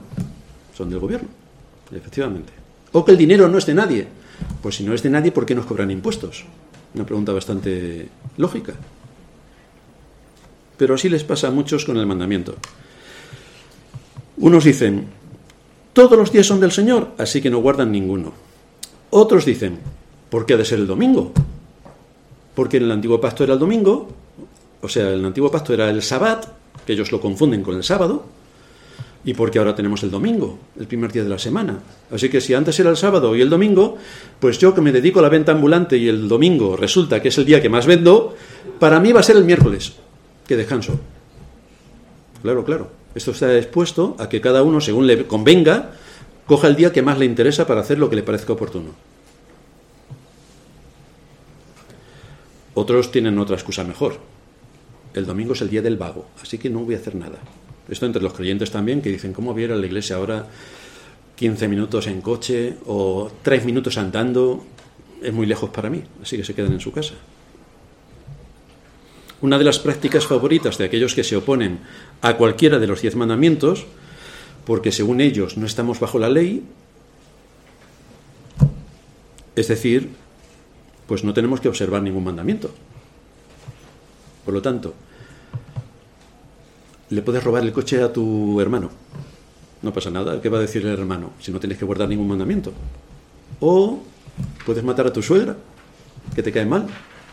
son 0.75 0.89
del 0.89 0.97
gobierno, 0.97 1.29
efectivamente. 1.95 2.51
O 2.93 3.05
que 3.05 3.11
el 3.11 3.17
dinero 3.17 3.47
no 3.47 3.59
es 3.59 3.67
de 3.67 3.75
nadie. 3.75 4.07
Pues 4.59 4.75
si 4.75 4.83
no 4.83 4.95
es 4.95 5.03
de 5.03 5.11
nadie, 5.11 5.31
¿por 5.31 5.45
qué 5.45 5.53
nos 5.53 5.67
cobran 5.67 5.91
impuestos? 5.91 6.45
Una 6.95 7.05
pregunta 7.05 7.31
bastante 7.31 8.09
lógica. 8.37 8.73
Pero 10.75 10.95
así 10.95 11.07
les 11.07 11.23
pasa 11.23 11.49
a 11.49 11.51
muchos 11.51 11.85
con 11.85 11.97
el 11.97 12.07
mandamiento. 12.07 12.55
Unos 14.37 14.63
dicen, 14.63 15.05
todos 15.93 16.17
los 16.17 16.31
días 16.31 16.47
son 16.47 16.59
del 16.59 16.71
Señor, 16.71 17.11
así 17.19 17.39
que 17.39 17.51
no 17.51 17.59
guardan 17.59 17.91
ninguno. 17.91 18.33
Otros 19.11 19.45
dicen, 19.45 19.77
¿por 20.31 20.47
qué 20.47 20.55
ha 20.55 20.57
de 20.57 20.65
ser 20.65 20.79
el 20.79 20.87
domingo? 20.87 21.33
Porque 22.53 22.77
en 22.77 22.83
el 22.83 22.91
antiguo 22.91 23.19
pacto 23.19 23.43
era 23.43 23.53
el 23.53 23.59
domingo, 23.59 24.09
o 24.81 24.89
sea, 24.89 25.09
el 25.09 25.25
antiguo 25.25 25.49
pacto 25.49 25.73
era 25.73 25.89
el 25.89 26.01
sabbat, 26.01 26.45
que 26.85 26.93
ellos 26.93 27.11
lo 27.11 27.19
confunden 27.19 27.63
con 27.63 27.75
el 27.75 27.83
sábado, 27.83 28.25
y 29.25 29.33
porque 29.33 29.57
ahora 29.57 29.73
tenemos 29.73 30.03
el 30.03 30.11
domingo, 30.11 30.59
el 30.77 30.85
primer 30.85 31.11
día 31.11 31.23
de 31.23 31.29
la 31.29 31.39
semana. 31.39 31.79
Así 32.11 32.29
que 32.29 32.41
si 32.41 32.53
antes 32.53 32.77
era 32.79 32.89
el 32.89 32.97
sábado 32.97 33.35
y 33.35 33.41
el 33.41 33.49
domingo, 33.49 33.97
pues 34.39 34.57
yo 34.57 34.75
que 34.75 34.81
me 34.81 34.91
dedico 34.91 35.19
a 35.19 35.21
la 35.21 35.29
venta 35.29 35.53
ambulante 35.53 35.97
y 35.97 36.09
el 36.09 36.27
domingo 36.27 36.75
resulta 36.75 37.21
que 37.21 37.29
es 37.29 37.37
el 37.37 37.45
día 37.45 37.61
que 37.61 37.69
más 37.69 37.85
vendo, 37.85 38.35
para 38.79 38.99
mí 38.99 39.13
va 39.13 39.21
a 39.21 39.23
ser 39.23 39.37
el 39.37 39.45
miércoles, 39.45 39.93
que 40.45 40.57
descanso. 40.57 40.99
Claro, 42.41 42.65
claro. 42.65 42.91
Esto 43.15 43.31
está 43.31 43.55
expuesto 43.55 44.15
a 44.19 44.27
que 44.27 44.41
cada 44.41 44.63
uno, 44.63 44.81
según 44.81 45.07
le 45.07 45.25
convenga, 45.25 45.91
coja 46.45 46.67
el 46.67 46.75
día 46.75 46.91
que 46.91 47.01
más 47.01 47.17
le 47.17 47.25
interesa 47.25 47.65
para 47.65 47.81
hacer 47.81 47.99
lo 47.99 48.09
que 48.09 48.17
le 48.17 48.23
parezca 48.23 48.53
oportuno. 48.53 48.89
Otros 52.73 53.12
tienen 53.12 53.38
otra 53.39 53.55
excusa 53.55 53.83
mejor 53.83 54.19
el 55.13 55.25
domingo 55.25 55.53
es 55.53 55.62
el 55.62 55.69
día 55.69 55.81
del 55.81 55.97
vago, 55.97 56.27
así 56.41 56.57
que 56.57 56.69
no 56.69 56.79
voy 56.79 56.95
a 56.95 56.97
hacer 56.97 57.15
nada. 57.15 57.38
Esto 57.88 58.05
entre 58.05 58.21
los 58.21 58.33
creyentes 58.33 58.71
también, 58.71 59.01
que 59.01 59.09
dicen, 59.09 59.33
¿cómo 59.33 59.53
voy 59.53 59.63
a 59.63 59.65
ir 59.65 59.71
a 59.71 59.75
la 59.75 59.86
iglesia 59.86 60.15
ahora 60.15 60.47
15 61.36 61.67
minutos 61.67 62.07
en 62.07 62.21
coche 62.21 62.75
o 62.86 63.31
3 63.41 63.65
minutos 63.65 63.97
andando? 63.97 64.65
Es 65.21 65.33
muy 65.33 65.45
lejos 65.45 65.69
para 65.69 65.89
mí, 65.89 66.03
así 66.21 66.38
que 66.38 66.43
se 66.43 66.53
quedan 66.53 66.73
en 66.73 66.79
su 66.79 66.91
casa. 66.91 67.13
Una 69.41 69.57
de 69.57 69.65
las 69.65 69.79
prácticas 69.79 70.25
favoritas 70.25 70.77
de 70.77 70.86
aquellos 70.86 71.13
que 71.13 71.23
se 71.23 71.36
oponen 71.36 71.79
a 72.21 72.38
cualquiera 72.38 72.79
de 72.79 72.88
los 72.88 73.01
diez 73.01 73.15
mandamientos, 73.15 73.86
porque 74.65 74.91
según 74.91 75.19
ellos 75.19 75.57
no 75.57 75.65
estamos 75.65 75.99
bajo 75.99 76.17
la 76.17 76.29
ley, 76.29 76.63
es 79.55 79.67
decir, 79.67 80.09
pues 81.07 81.23
no 81.23 81.33
tenemos 81.33 81.61
que 81.61 81.69
observar 81.69 82.01
ningún 82.01 82.23
mandamiento. 82.23 82.71
Por 84.45 84.53
lo 84.53 84.61
tanto, 84.61 84.93
le 87.09 87.21
puedes 87.21 87.43
robar 87.43 87.63
el 87.63 87.71
coche 87.71 88.01
a 88.01 88.11
tu 88.11 88.59
hermano. 88.59 88.89
No 89.81 89.93
pasa 89.93 90.09
nada. 90.09 90.41
¿Qué 90.41 90.49
va 90.49 90.57
a 90.57 90.61
decir 90.61 90.85
el 90.85 90.93
hermano 90.93 91.31
si 91.39 91.51
no 91.51 91.59
tienes 91.59 91.77
que 91.77 91.85
guardar 91.85 92.09
ningún 92.09 92.27
mandamiento? 92.27 92.73
O 93.59 94.01
puedes 94.65 94.83
matar 94.83 95.07
a 95.07 95.13
tu 95.13 95.21
suegra, 95.21 95.55
que 96.35 96.43
te 96.43 96.51
cae 96.51 96.65
mal, 96.65 96.87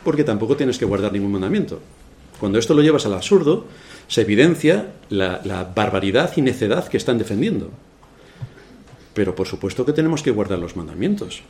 porque 0.05 0.25
tampoco 0.25 0.57
tienes 0.57 0.79
que 0.79 0.85
guardar 0.85 1.13
ningún 1.13 1.33
mandamiento. 1.33 1.81
Cuando 2.39 2.59
esto 2.59 2.75
lo 2.75 2.83
llevas 2.83 3.07
al 3.07 3.15
absurdo, 3.15 3.67
se 4.09 4.23
evidencia 4.23 4.93
la, 5.11 5.73
barbaridad 5.75 6.33
y 6.37 6.43
necedad 6.43 6.89
que 6.89 6.97
están 6.97 7.19
defendiendo. 7.19 7.71
Pero 9.15 9.35
por 9.35 9.47
supuesto 9.47 9.85
que 9.85 9.93
tenemos 9.93 10.23
que 10.23 10.31
guardar 10.31 10.59
los 10.59 10.75
mandamientos. 10.75 11.43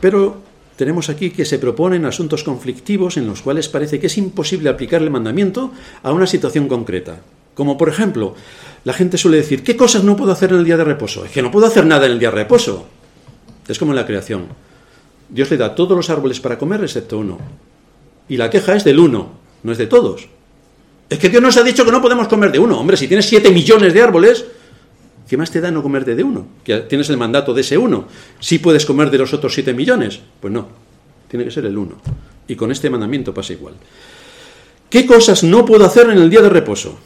Pero 0.00 0.42
tenemos 0.80 1.10
aquí 1.10 1.28
que 1.28 1.44
se 1.44 1.58
proponen 1.58 2.06
asuntos 2.06 2.42
conflictivos 2.42 3.18
en 3.18 3.26
los 3.26 3.42
cuales 3.42 3.68
parece 3.68 4.00
que 4.00 4.06
es 4.06 4.16
imposible 4.16 4.70
aplicar 4.70 5.02
el 5.02 5.10
mandamiento 5.10 5.72
a 6.02 6.10
una 6.10 6.26
situación 6.26 6.68
concreta. 6.68 7.20
Como 7.52 7.76
por 7.76 7.90
ejemplo, 7.90 8.34
la 8.84 8.94
gente 8.94 9.18
suele 9.18 9.36
decir, 9.36 9.62
¿qué 9.62 9.76
cosas 9.76 10.04
no 10.04 10.16
puedo 10.16 10.32
hacer 10.32 10.52
en 10.52 10.60
el 10.60 10.64
día 10.64 10.78
de 10.78 10.84
reposo? 10.84 11.26
Es 11.26 11.32
que 11.32 11.42
no 11.42 11.50
puedo 11.50 11.66
hacer 11.66 11.84
nada 11.84 12.06
en 12.06 12.12
el 12.12 12.18
día 12.18 12.30
de 12.30 12.36
reposo. 12.36 12.86
Es 13.68 13.78
como 13.78 13.92
en 13.92 13.96
la 13.96 14.06
creación. 14.06 14.46
Dios 15.28 15.50
le 15.50 15.58
da 15.58 15.74
todos 15.74 15.94
los 15.94 16.08
árboles 16.08 16.40
para 16.40 16.56
comer 16.56 16.82
excepto 16.82 17.18
uno. 17.18 17.36
Y 18.30 18.38
la 18.38 18.48
queja 18.48 18.74
es 18.74 18.82
del 18.82 19.00
uno, 19.00 19.32
no 19.62 19.72
es 19.72 19.76
de 19.76 19.86
todos. 19.86 20.28
Es 21.10 21.18
que 21.18 21.28
Dios 21.28 21.42
nos 21.42 21.58
ha 21.58 21.62
dicho 21.62 21.84
que 21.84 21.92
no 21.92 22.00
podemos 22.00 22.26
comer 22.26 22.52
de 22.52 22.58
uno. 22.58 22.80
Hombre, 22.80 22.96
si 22.96 23.06
tienes 23.06 23.26
siete 23.26 23.50
millones 23.50 23.92
de 23.92 24.00
árboles, 24.00 24.46
¿Qué 25.30 25.36
más 25.36 25.52
te 25.52 25.60
da 25.60 25.70
no 25.70 25.80
comer 25.80 26.04
de 26.04 26.24
uno? 26.24 26.44
Que 26.64 26.78
tienes 26.80 27.08
el 27.08 27.16
mandato 27.16 27.54
de 27.54 27.60
ese 27.60 27.78
uno. 27.78 28.08
¿Sí 28.40 28.58
puedes 28.58 28.84
comer 28.84 29.12
de 29.12 29.18
los 29.18 29.32
otros 29.32 29.54
siete 29.54 29.72
millones? 29.72 30.18
Pues 30.40 30.52
no, 30.52 30.66
tiene 31.28 31.44
que 31.44 31.52
ser 31.52 31.64
el 31.66 31.78
uno. 31.78 31.98
Y 32.48 32.56
con 32.56 32.72
este 32.72 32.90
mandamiento 32.90 33.32
pasa 33.32 33.52
igual. 33.52 33.74
¿Qué 34.88 35.06
cosas 35.06 35.44
no 35.44 35.64
puedo 35.64 35.84
hacer 35.84 36.10
en 36.10 36.18
el 36.18 36.30
día 36.30 36.40
de 36.40 36.48
reposo? 36.48 36.98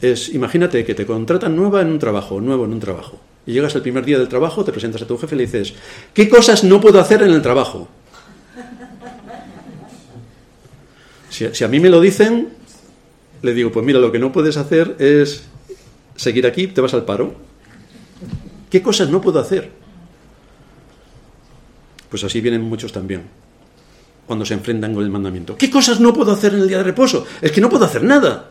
Es, 0.00 0.30
imagínate 0.30 0.82
que 0.86 0.94
te 0.94 1.04
contratan 1.04 1.54
nueva 1.54 1.82
en 1.82 1.88
un 1.88 1.98
trabajo, 1.98 2.40
nuevo 2.40 2.64
en 2.64 2.72
un 2.72 2.80
trabajo. 2.80 3.20
Y 3.44 3.52
llegas 3.52 3.74
el 3.74 3.82
primer 3.82 4.06
día 4.06 4.18
del 4.18 4.28
trabajo, 4.28 4.64
te 4.64 4.72
presentas 4.72 5.02
a 5.02 5.06
tu 5.06 5.18
jefe 5.18 5.34
y 5.34 5.38
le 5.38 5.44
dices, 5.44 5.74
¿qué 6.14 6.30
cosas 6.30 6.64
no 6.64 6.80
puedo 6.80 6.98
hacer 6.98 7.20
en 7.20 7.32
el 7.32 7.42
trabajo? 7.42 7.88
Si, 11.28 11.46
si 11.52 11.62
a 11.62 11.68
mí 11.68 11.78
me 11.78 11.90
lo 11.90 12.00
dicen, 12.00 12.48
le 13.42 13.52
digo, 13.52 13.70
pues 13.70 13.84
mira, 13.84 13.98
lo 13.98 14.10
que 14.10 14.18
no 14.18 14.32
puedes 14.32 14.56
hacer 14.56 14.96
es 14.98 15.49
seguir 16.16 16.46
aquí, 16.46 16.66
te 16.66 16.80
vas 16.80 16.94
al 16.94 17.04
paro. 17.04 17.34
¿Qué 18.70 18.82
cosas 18.82 19.10
no 19.10 19.20
puedo 19.20 19.40
hacer? 19.40 19.70
Pues 22.08 22.24
así 22.24 22.40
vienen 22.40 22.62
muchos 22.62 22.92
también, 22.92 23.22
cuando 24.26 24.44
se 24.44 24.54
enfrentan 24.54 24.94
con 24.94 25.04
el 25.04 25.10
mandamiento. 25.10 25.56
¿Qué 25.56 25.70
cosas 25.70 26.00
no 26.00 26.12
puedo 26.12 26.32
hacer 26.32 26.54
en 26.54 26.60
el 26.60 26.68
día 26.68 26.78
de 26.78 26.84
reposo? 26.84 27.26
Es 27.40 27.52
que 27.52 27.60
no 27.60 27.68
puedo 27.68 27.84
hacer 27.84 28.02
nada. 28.02 28.50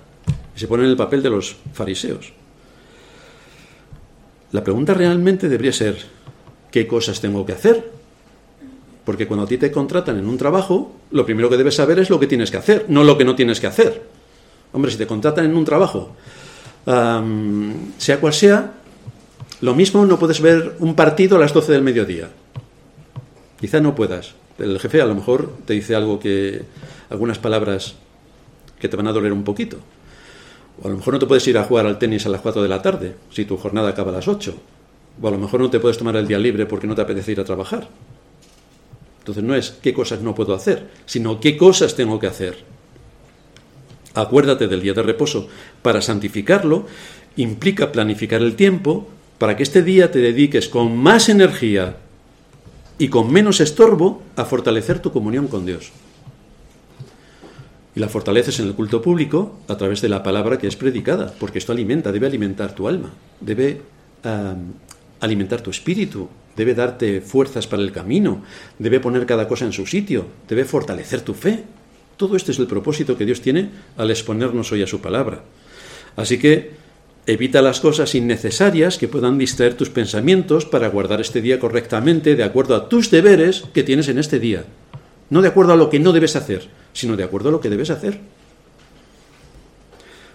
Y 0.56 0.60
se 0.60 0.68
ponen 0.68 0.86
en 0.86 0.92
el 0.92 0.98
papel 0.98 1.22
de 1.22 1.30
los 1.30 1.58
fariseos. 1.74 2.34
La 4.52 4.64
pregunta 4.64 4.94
realmente 4.94 5.48
debería 5.48 5.72
ser, 5.72 5.98
¿qué 6.72 6.88
cosas 6.88 7.22
tengo 7.22 7.46
que 7.46 7.54
hacer? 7.54 7.92
Porque 9.06 9.28
cuando 9.28 9.46
a 9.46 9.48
ti 9.48 9.58
te 9.58 9.72
contratan 9.72 10.18
en 10.18 10.28
un 10.28 10.38
trabajo, 10.38 10.96
lo 11.12 11.26
primero 11.26 11.50
que 11.50 11.58
debes 11.58 11.76
saber 11.76 12.00
es 12.00 12.10
lo 12.10 12.20
que 12.20 12.28
tienes 12.28 12.52
que 12.52 12.58
hacer, 12.58 12.86
no 12.90 13.04
lo 13.04 13.18
que 13.18 13.26
no 13.26 13.36
tienes 13.36 13.60
que 13.60 13.68
hacer. 13.68 14.04
Hombre, 14.72 14.92
si 14.92 14.98
te 14.98 15.08
contratan 15.08 15.46
en 15.46 15.56
un 15.56 15.66
trabajo, 15.66 16.16
sea 16.90 18.20
cual 18.20 18.34
sea, 18.34 18.74
lo 19.62 19.76
mismo 19.76 20.06
no 20.06 20.18
puedes 20.18 20.42
ver 20.42 20.76
un 20.80 20.96
partido 20.96 21.38
a 21.38 21.40
las 21.40 21.54
12 21.54 21.72
del 21.72 21.84
mediodía. 21.84 22.30
Quizá 23.60 23.80
no 23.80 23.94
puedas. 23.94 24.34
El 24.58 24.80
jefe 24.80 25.02
a 25.02 25.06
lo 25.06 25.16
mejor 25.16 25.54
te 25.66 25.74
dice 25.74 25.96
algo 25.96 26.20
que, 26.20 26.64
algunas 27.10 27.38
palabras 27.38 27.96
que 28.80 28.90
te 28.90 28.98
van 28.98 29.08
a 29.08 29.12
doler 29.12 29.34
un 29.34 29.44
poquito. 29.44 29.78
O 30.82 30.88
a 30.88 30.92
lo 30.92 30.98
mejor 30.98 31.14
no 31.14 31.20
te 31.20 31.28
puedes 31.28 31.48
ir 31.48 31.58
a 31.58 31.64
jugar 31.64 31.86
al 31.86 32.00
tenis 32.00 32.26
a 32.26 32.30
las 32.30 32.42
4 32.42 32.64
de 32.64 32.70
la 32.70 32.82
tarde, 32.82 33.16
si 33.32 33.46
tu 33.46 33.58
jornada 33.58 33.90
acaba 33.90 34.12
a 34.12 34.16
las 34.16 34.28
8. 34.28 34.56
O 35.22 35.28
a 35.28 35.32
lo 35.32 35.38
mejor 35.38 35.60
no 35.60 35.70
te 35.70 35.80
puedes 35.80 35.98
tomar 35.98 36.16
el 36.16 36.28
día 36.28 36.40
libre 36.40 36.66
porque 36.66 36.88
no 36.88 36.96
te 36.96 37.02
apetece 37.02 37.34
ir 37.34 37.40
a 37.40 37.46
trabajar. 37.46 37.88
Entonces 39.20 39.44
no 39.44 39.54
es 39.54 39.78
qué 39.82 39.94
cosas 39.94 40.22
no 40.22 40.34
puedo 40.34 40.56
hacer, 40.56 40.90
sino 41.06 41.40
qué 41.40 41.58
cosas 41.58 41.96
tengo 41.96 42.20
que 42.20 42.28
hacer. 42.28 42.79
Acuérdate 44.20 44.68
del 44.68 44.82
día 44.82 44.94
de 44.94 45.04
reposo. 45.04 45.48
Para 45.82 46.02
santificarlo 46.02 46.86
implica 47.38 47.92
planificar 47.92 48.42
el 48.42 48.56
tiempo 48.56 49.08
para 49.38 49.56
que 49.56 49.64
este 49.64 49.82
día 49.82 50.12
te 50.12 50.20
dediques 50.20 50.68
con 50.68 50.98
más 50.98 51.30
energía 51.30 51.98
y 52.98 53.08
con 53.08 53.32
menos 53.32 53.62
estorbo 53.62 54.22
a 54.36 54.44
fortalecer 54.44 55.00
tu 55.00 55.14
comunión 55.14 55.48
con 55.48 55.66
Dios 55.66 55.94
y 57.96 58.00
la 58.00 58.10
fortaleces 58.10 58.60
en 58.60 58.68
el 58.68 58.76
culto 58.76 59.02
público 59.02 59.60
a 59.68 59.78
través 59.78 60.02
de 60.02 60.10
la 60.10 60.22
palabra 60.22 60.58
que 60.58 60.68
es 60.68 60.76
predicada, 60.76 61.34
porque 61.40 61.60
esto 61.60 61.72
alimenta, 61.72 62.12
debe 62.12 62.28
alimentar 62.28 62.76
tu 62.76 62.88
alma, 62.88 63.12
debe 63.40 63.82
alimentar 65.20 65.62
tu 65.62 65.72
espíritu, 65.72 66.30
debe 66.56 66.76
darte 66.76 67.22
fuerzas 67.22 67.68
para 67.68 67.82
el 67.82 67.92
camino, 67.92 68.44
debe 68.78 69.00
poner 69.00 69.26
cada 69.26 69.48
cosa 69.48 69.66
en 69.66 69.74
su 69.74 69.86
sitio, 69.86 70.26
debe 70.48 70.66
fortalecer 70.66 71.22
tu 71.22 71.34
fe. 71.34 71.64
Todo 72.20 72.36
esto 72.36 72.52
es 72.52 72.60
el 72.60 72.68
propósito 72.68 73.18
que 73.18 73.26
Dios 73.26 73.40
tiene 73.40 73.70
al 73.96 74.12
exponernos 74.12 74.74
hoy 74.74 74.84
a 74.84 74.88
su 74.88 75.00
palabra. 75.00 75.46
Así 76.18 76.38
que 76.38 76.72
evita 77.26 77.62
las 77.62 77.80
cosas 77.80 78.14
innecesarias 78.14 78.98
que 78.98 79.08
puedan 79.08 79.38
distraer 79.38 79.76
tus 79.76 79.90
pensamientos 79.90 80.66
para 80.66 80.90
guardar 80.90 81.22
este 81.22 81.42
día 81.42 81.62
correctamente 81.62 82.36
de 82.36 82.44
acuerdo 82.44 82.76
a 82.76 82.90
tus 82.90 83.10
deberes 83.10 83.64
que 83.74 83.84
tienes 83.84 84.10
en 84.10 84.20
este 84.20 84.38
día. 84.38 84.66
No 85.30 85.42
de 85.42 85.48
acuerdo 85.48 85.72
a 85.72 85.78
lo 85.78 85.90
que 85.90 86.02
no 86.02 86.12
debes 86.12 86.36
hacer, 86.36 86.68
sino 86.92 87.16
de 87.16 87.24
acuerdo 87.24 87.48
a 87.48 87.52
lo 87.54 87.62
que 87.62 87.70
debes 87.70 87.90
hacer. 87.90 88.20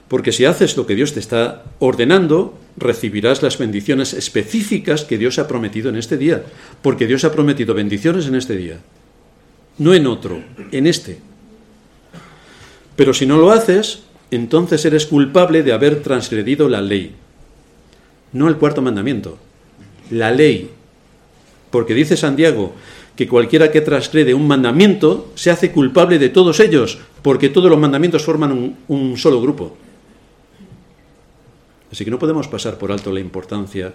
Porque 0.08 0.32
si 0.32 0.46
haces 0.46 0.78
lo 0.78 0.86
que 0.86 0.94
Dios 0.94 1.12
te 1.12 1.20
está 1.20 1.64
ordenando, 1.80 2.58
recibirás 2.78 3.42
las 3.42 3.58
bendiciones 3.58 4.14
específicas 4.14 5.04
que 5.04 5.18
Dios 5.18 5.38
ha 5.38 5.46
prometido 5.46 5.90
en 5.90 5.96
este 5.96 6.16
día. 6.16 6.44
Porque 6.80 7.06
Dios 7.06 7.24
ha 7.24 7.32
prometido 7.32 7.74
bendiciones 7.74 8.26
en 8.26 8.36
este 8.36 8.56
día. 8.56 8.78
No 9.76 9.92
en 9.92 10.06
otro, 10.06 10.42
en 10.72 10.86
este. 10.86 11.33
Pero 12.96 13.14
si 13.14 13.26
no 13.26 13.38
lo 13.38 13.50
haces, 13.50 14.02
entonces 14.30 14.84
eres 14.84 15.06
culpable 15.06 15.62
de 15.62 15.72
haber 15.72 16.02
transgredido 16.02 16.68
la 16.68 16.80
ley. 16.80 17.14
No 18.32 18.48
el 18.48 18.56
cuarto 18.56 18.82
mandamiento, 18.82 19.38
la 20.10 20.30
ley. 20.30 20.70
Porque 21.70 21.94
dice 21.94 22.16
Santiago, 22.16 22.74
que 23.16 23.28
cualquiera 23.28 23.70
que 23.70 23.80
transgrede 23.80 24.34
un 24.34 24.46
mandamiento 24.46 25.32
se 25.34 25.50
hace 25.50 25.70
culpable 25.70 26.18
de 26.18 26.30
todos 26.30 26.58
ellos, 26.60 26.98
porque 27.22 27.48
todos 27.48 27.70
los 27.70 27.78
mandamientos 27.78 28.24
forman 28.24 28.76
un, 28.88 29.16
solo 29.16 29.40
grupo. 29.40 29.76
Así 31.92 32.04
que 32.04 32.10
no 32.10 32.18
podemos 32.18 32.48
pasar 32.48 32.76
por 32.76 32.90
alto 32.90 33.12
la 33.12 33.20
importancia 33.20 33.92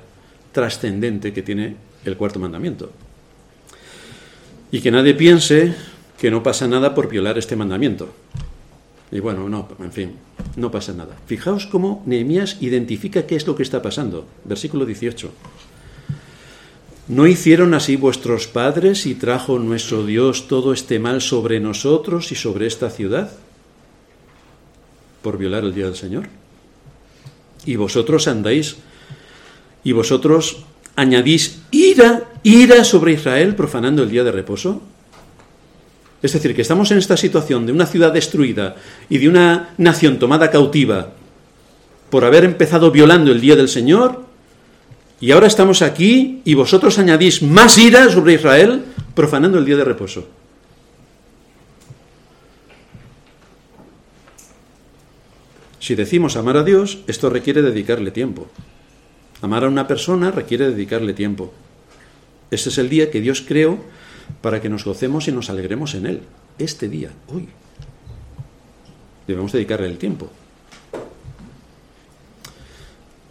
trascendente 0.54 1.34
que 1.34 1.42
tiene 1.42 1.76
el 2.06 2.16
cuarto 2.16 2.40
mandamiento. 2.40 2.92
Y 4.72 4.80
que 4.80 4.92
nadie 4.92 5.16
piense 5.16 5.74
que 6.18 6.32
no 6.32 6.42
pasa 6.42 6.68
nada 6.68 6.96
por 6.96 7.10
violar 7.10 7.38
este 7.38 7.58
mandamiento. 7.58 8.10
Y 9.12 9.20
bueno, 9.20 9.50
no, 9.50 9.68
en 9.80 9.92
fin, 9.92 10.14
no 10.56 10.70
pasa 10.70 10.94
nada. 10.94 11.18
Fijaos 11.26 11.66
cómo 11.66 12.04
Nehemías 12.06 12.58
identifica 12.62 13.26
qué 13.26 13.36
es 13.36 13.48
lo 13.48 13.56
que 13.56 13.64
está 13.64 13.82
pasando. 13.82 14.28
Versículo 14.46 14.86
18. 14.86 15.32
¿No 17.10 17.26
hicieron 17.26 17.74
así 17.74 17.96
vuestros 17.96 18.46
padres 18.46 19.08
y 19.08 19.16
trajo 19.16 19.58
nuestro 19.58 20.06
Dios 20.06 20.48
todo 20.48 20.74
este 20.74 21.00
mal 21.00 21.22
sobre 21.22 21.60
nosotros 21.60 22.32
y 22.32 22.36
sobre 22.36 22.68
esta 22.68 22.92
ciudad? 22.92 23.32
Por 25.24 25.40
violar 25.40 25.64
el 25.64 25.74
día 25.74 25.86
del 25.86 25.96
Señor. 25.96 26.28
Y 27.66 27.78
vosotros 27.78 28.28
andáis, 28.28 28.78
y 29.84 29.92
vosotros 29.92 30.66
añadís 30.96 31.62
ira, 31.72 32.30
ira 32.44 32.84
sobre 32.84 33.14
Israel, 33.14 33.56
profanando 33.56 34.04
el 34.04 34.12
día 34.12 34.24
de 34.24 34.32
reposo. 34.32 34.82
Es 36.22 36.34
decir, 36.34 36.56
que 36.56 36.62
estamos 36.62 36.92
en 36.92 36.98
esta 36.98 37.16
situación 37.16 37.66
de 37.66 37.72
una 37.72 37.86
ciudad 37.86 38.12
destruida 38.12 38.76
y 39.10 39.18
de 39.18 39.30
una 39.30 39.74
nación 39.78 40.20
tomada 40.20 40.52
cautiva 40.52 41.14
por 42.10 42.26
haber 42.26 42.44
empezado 42.44 42.92
violando 42.92 43.32
el 43.32 43.40
día 43.40 43.56
del 43.56 43.70
Señor 43.70 44.26
y 45.22 45.32
ahora 45.32 45.48
estamos 45.48 45.82
aquí 45.82 46.42
y 46.46 46.54
vosotros 46.54 46.98
añadís 46.98 47.42
más 47.42 47.78
ira 47.78 48.10
sobre 48.10 48.34
Israel 48.34 48.84
profanando 49.16 49.58
el 49.58 49.66
día 49.66 49.78
de 49.78 49.84
reposo. 49.84 50.28
Si 55.80 55.96
decimos 55.96 56.36
amar 56.36 56.58
a 56.58 56.64
Dios, 56.64 57.00
esto 57.08 57.30
requiere 57.30 57.62
dedicarle 57.62 58.12
tiempo. 58.12 58.48
Amar 59.42 59.64
a 59.64 59.68
una 59.68 59.88
persona 59.88 60.32
requiere 60.32 60.70
dedicarle 60.70 61.14
tiempo. 61.14 61.54
Este 62.52 62.70
es 62.70 62.78
el 62.78 62.90
día 62.90 63.10
que 63.10 63.22
Dios 63.22 63.44
creó 63.46 63.80
para 64.42 64.62
que 64.62 64.70
nos 64.70 64.86
gocemos 64.86 65.28
y 65.28 65.32
nos 65.32 65.50
alegremos 65.50 65.96
en 65.96 66.06
Él. 66.06 66.22
Este 66.58 66.90
día, 66.90 67.12
hoy. 67.28 67.48
Debemos 69.28 69.52
dedicarle 69.52 69.88
el 69.88 69.98
tiempo. 69.98 70.30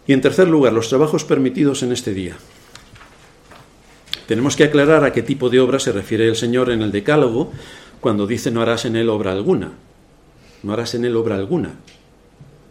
Y 0.07 0.13
en 0.13 0.21
tercer 0.21 0.47
lugar, 0.47 0.73
los 0.73 0.89
trabajos 0.89 1.23
permitidos 1.23 1.83
en 1.83 1.91
este 1.91 2.13
día. 2.13 2.35
Tenemos 4.27 4.55
que 4.55 4.63
aclarar 4.63 5.03
a 5.03 5.13
qué 5.13 5.23
tipo 5.23 5.49
de 5.49 5.59
obra 5.59 5.79
se 5.79 5.91
refiere 5.91 6.27
el 6.27 6.35
Señor 6.35 6.71
en 6.71 6.81
el 6.81 6.91
Decálogo 6.91 7.51
cuando 7.99 8.27
dice 8.27 8.51
no 8.51 8.61
harás 8.61 8.85
en 8.85 8.95
él 8.95 9.09
obra 9.09 9.31
alguna. 9.31 9.71
No 10.63 10.73
harás 10.73 10.95
en 10.95 11.05
él 11.05 11.15
obra 11.15 11.35
alguna. 11.35 11.73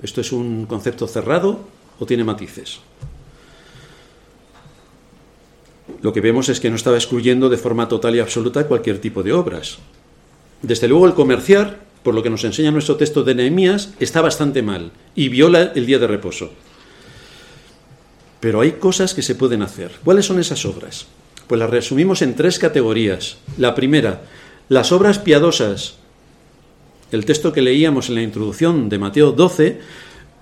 ¿Esto 0.03 0.21
es 0.21 0.33
un 0.33 0.67
concepto 0.67 1.07
cerrado 1.07 1.69
o 1.99 2.07
tiene 2.07 2.25
matices? 2.25 2.81
Lo 6.01 6.13
que 6.13 6.21
vemos 6.21 6.49
es 6.49 6.61
que 6.61 6.71
no 6.71 6.77
estaba 6.77 6.97
excluyendo 6.97 7.49
de 7.49 7.57
forma 7.57 7.89
total 7.89 8.15
y 8.15 8.21
absoluta 8.21 8.67
cualquier 8.67 9.01
tipo 9.01 9.23
de 9.23 9.33
obras. 9.33 9.79
Desde 10.63 10.89
luego 10.89 11.07
el 11.07 11.15
comerciar, 11.15 11.81
por 12.03 12.15
lo 12.15 12.23
que 12.23 12.31
nos 12.31 12.45
enseña 12.45 12.71
nuestro 12.71 12.97
texto 12.97 13.25
de 13.25 13.35
Nehemías, 13.35 13.95
está 13.99 14.21
bastante 14.21 14.63
mal 14.63 14.93
y 15.15 15.29
viola 15.29 15.73
el 15.75 15.87
día 15.87 15.99
de 15.99 16.07
reposo. 16.07 16.51
Pero 18.41 18.61
hay 18.61 18.73
cosas 18.73 19.15
que 19.15 19.23
se 19.23 19.35
pueden 19.35 19.63
hacer. 19.63 19.93
¿Cuáles 20.05 20.27
son 20.27 20.39
esas 20.39 20.65
obras? 20.65 21.07
Pues 21.49 21.59
las 21.59 21.71
resumimos 21.71 22.23
en 22.23 22.35
tres 22.35 22.59
categorías. 22.59 23.39
La 23.57 23.75
primera, 23.75 24.23
las 24.69 24.93
obras 24.93 25.19
piadosas. 25.19 25.97
El 27.11 27.25
texto 27.25 27.53
que 27.53 27.63
leíamos 27.63 28.09
en 28.09 28.17
la 28.17 28.23
introducción 28.23 28.89
de 28.89 28.99
Mateo 28.99 29.33
12, 29.33 29.81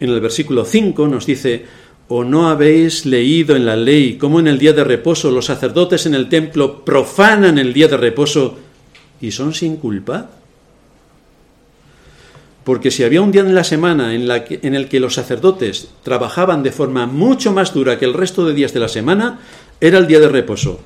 en 0.00 0.10
el 0.10 0.20
versículo 0.20 0.64
5, 0.64 1.08
nos 1.08 1.24
dice, 1.24 1.64
¿o 2.08 2.24
no 2.24 2.48
habéis 2.48 3.04
leído 3.04 3.56
en 3.56 3.66
la 3.66 3.76
ley 3.76 4.16
cómo 4.16 4.40
en 4.40 4.46
el 4.46 4.58
día 4.58 4.72
de 4.72 4.84
reposo 4.84 5.30
los 5.30 5.46
sacerdotes 5.46 6.06
en 6.06 6.14
el 6.14 6.28
templo 6.28 6.84
profanan 6.84 7.58
el 7.58 7.72
día 7.72 7.88
de 7.88 7.96
reposo 7.96 8.56
y 9.20 9.32
son 9.32 9.54
sin 9.54 9.76
culpa? 9.76 10.30
Porque 12.62 12.90
si 12.90 13.04
había 13.04 13.22
un 13.22 13.30
día 13.30 13.42
en 13.42 13.54
la 13.54 13.64
semana 13.64 14.14
en, 14.14 14.26
la 14.26 14.44
en, 14.48 14.74
el 14.74 14.88
que 14.88 14.98
los 14.98 15.14
sacerdotes 15.14 15.88
trabajaban 16.02 16.62
de 16.64 16.72
forma 16.72 17.06
mucho 17.06 17.52
más 17.52 17.72
dura 17.72 17.98
que 17.98 18.04
el 18.04 18.14
resto 18.14 18.44
de 18.44 18.54
días 18.54 18.72
de 18.72 18.80
la 18.80 18.88
semana, 18.88 19.38
era 19.80 19.98
el 19.98 20.08
día 20.08 20.18
de 20.18 20.28
reposo. 20.28 20.80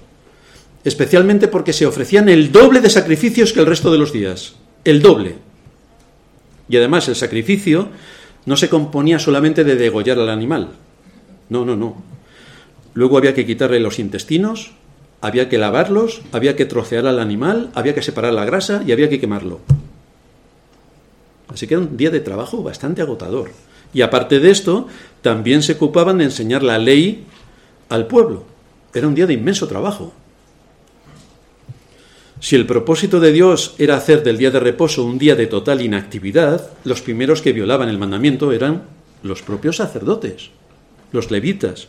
Especialmente 0.85 1.49
porque 1.49 1.73
se 1.73 1.87
ofrecían 1.87 2.29
el 2.29 2.53
doble 2.53 2.81
de 2.81 2.91
sacrificios 2.91 3.53
que 3.53 3.61
el 3.61 3.67
resto 3.67 3.91
de 3.91 3.97
los 3.97 4.13
días. 4.13 4.57
El 4.85 5.01
doble. 5.01 5.37
Y 6.69 6.77
además 6.77 7.09
el 7.09 7.17
sacrificio 7.17 7.89
no 8.45 8.57
se 8.57 8.69
componía 8.69 9.19
solamente 9.19 9.65
de 9.65 9.77
degollar 9.77 10.19
al 10.19 10.29
animal. 10.29 10.73
No, 11.51 11.67
no, 11.67 11.77
no. 11.77 12.03
Luego 12.95 13.19
había 13.19 13.35
que 13.35 13.45
quitarle 13.45 13.81
los 13.81 13.99
intestinos, 13.99 14.73
había 15.21 15.49
que 15.49 15.59
lavarlos, 15.59 16.23
había 16.33 16.57
que 16.57 16.65
trocear 16.65 17.07
al 17.07 17.19
animal, 17.19 17.71
había 17.75 17.95
que 17.95 18.03
separar 18.03 18.33
la 18.33 18.45
grasa 18.45 18.83
y 18.87 18.93
había 18.93 19.11
que 19.11 19.21
quemarlo. 19.21 19.61
Así 21.49 21.67
que 21.67 21.75
era 21.75 21.83
un 21.83 21.97
día 21.97 22.11
de 22.11 22.21
trabajo 22.21 22.63
bastante 22.63 23.03
agotador. 23.03 23.51
Y 23.93 24.03
aparte 24.03 24.39
de 24.39 24.51
esto, 24.51 24.87
también 25.21 25.63
se 25.63 25.73
ocupaban 25.73 26.19
de 26.19 26.25
enseñar 26.25 26.63
la 26.63 26.79
ley 26.79 27.27
al 27.89 28.07
pueblo. 28.07 28.45
Era 28.95 29.09
un 29.09 29.15
día 29.15 29.27
de 29.27 29.35
inmenso 29.35 29.67
trabajo. 29.67 30.13
Si 32.39 32.57
el 32.57 32.67
propósito 32.67 33.21
de 33.21 33.33
Dios 33.33 33.75
era 33.79 33.97
hacer 33.97 34.23
del 34.23 34.39
día 34.39 34.51
de 34.51 34.61
reposo 34.61 35.05
un 35.05 35.19
día 35.19 35.35
de 35.35 35.47
total 35.47 35.83
inactividad, 35.83 36.71
los 36.85 37.03
primeros 37.03 37.43
que 37.43 37.53
violaban 37.53 37.89
el 37.89 37.99
mandamiento 37.99 38.53
eran 38.53 38.85
los 39.23 39.43
propios 39.43 39.77
sacerdotes, 39.77 40.51
los 41.13 41.31
levitas. 41.31 41.89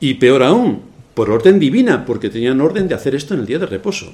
Y 0.00 0.14
peor 0.14 0.42
aún, 0.42 0.82
por 1.14 1.30
orden 1.30 1.58
divina, 1.58 2.04
porque 2.04 2.30
tenían 2.30 2.60
orden 2.60 2.88
de 2.88 2.94
hacer 2.94 3.14
esto 3.14 3.34
en 3.34 3.40
el 3.40 3.46
día 3.46 3.58
de 3.58 3.66
reposo. 3.66 4.12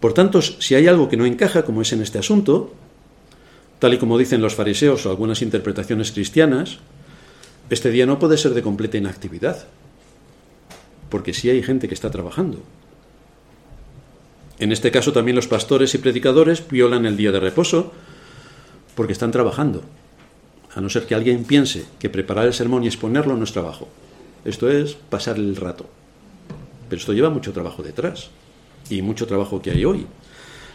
Por 0.00 0.12
tanto, 0.12 0.42
si 0.42 0.74
hay 0.74 0.86
algo 0.86 1.08
que 1.08 1.16
no 1.16 1.26
encaja, 1.26 1.64
como 1.64 1.82
es 1.82 1.92
en 1.92 2.02
este 2.02 2.18
asunto, 2.18 2.74
tal 3.78 3.94
y 3.94 3.98
como 3.98 4.18
dicen 4.18 4.42
los 4.42 4.54
fariseos 4.54 5.04
o 5.06 5.10
algunas 5.10 5.42
interpretaciones 5.42 6.12
cristianas, 6.12 6.78
este 7.70 7.90
día 7.90 8.06
no 8.06 8.18
puede 8.18 8.36
ser 8.36 8.52
de 8.52 8.62
completa 8.62 8.98
inactividad, 8.98 9.66
porque 11.08 11.32
sí 11.32 11.48
hay 11.48 11.62
gente 11.62 11.88
que 11.88 11.94
está 11.94 12.10
trabajando. 12.10 12.58
En 14.58 14.72
este 14.72 14.90
caso 14.90 15.12
también 15.12 15.36
los 15.36 15.48
pastores 15.48 15.94
y 15.94 15.98
predicadores 15.98 16.62
violan 16.68 17.06
el 17.06 17.16
día 17.16 17.32
de 17.32 17.40
reposo 17.40 17.92
porque 18.94 19.12
están 19.12 19.32
trabajando. 19.32 19.82
A 20.74 20.80
no 20.80 20.88
ser 20.90 21.06
que 21.06 21.14
alguien 21.14 21.44
piense 21.44 21.84
que 21.98 22.10
preparar 22.10 22.46
el 22.46 22.54
sermón 22.54 22.84
y 22.84 22.88
exponerlo 22.88 23.36
no 23.36 23.44
es 23.44 23.52
trabajo. 23.52 23.88
Esto 24.44 24.70
es 24.70 24.94
pasar 24.94 25.36
el 25.36 25.56
rato. 25.56 25.86
Pero 26.88 27.00
esto 27.00 27.12
lleva 27.12 27.30
mucho 27.30 27.52
trabajo 27.52 27.82
detrás 27.82 28.30
y 28.90 29.02
mucho 29.02 29.26
trabajo 29.26 29.62
que 29.62 29.70
hay 29.70 29.84
hoy. 29.84 30.06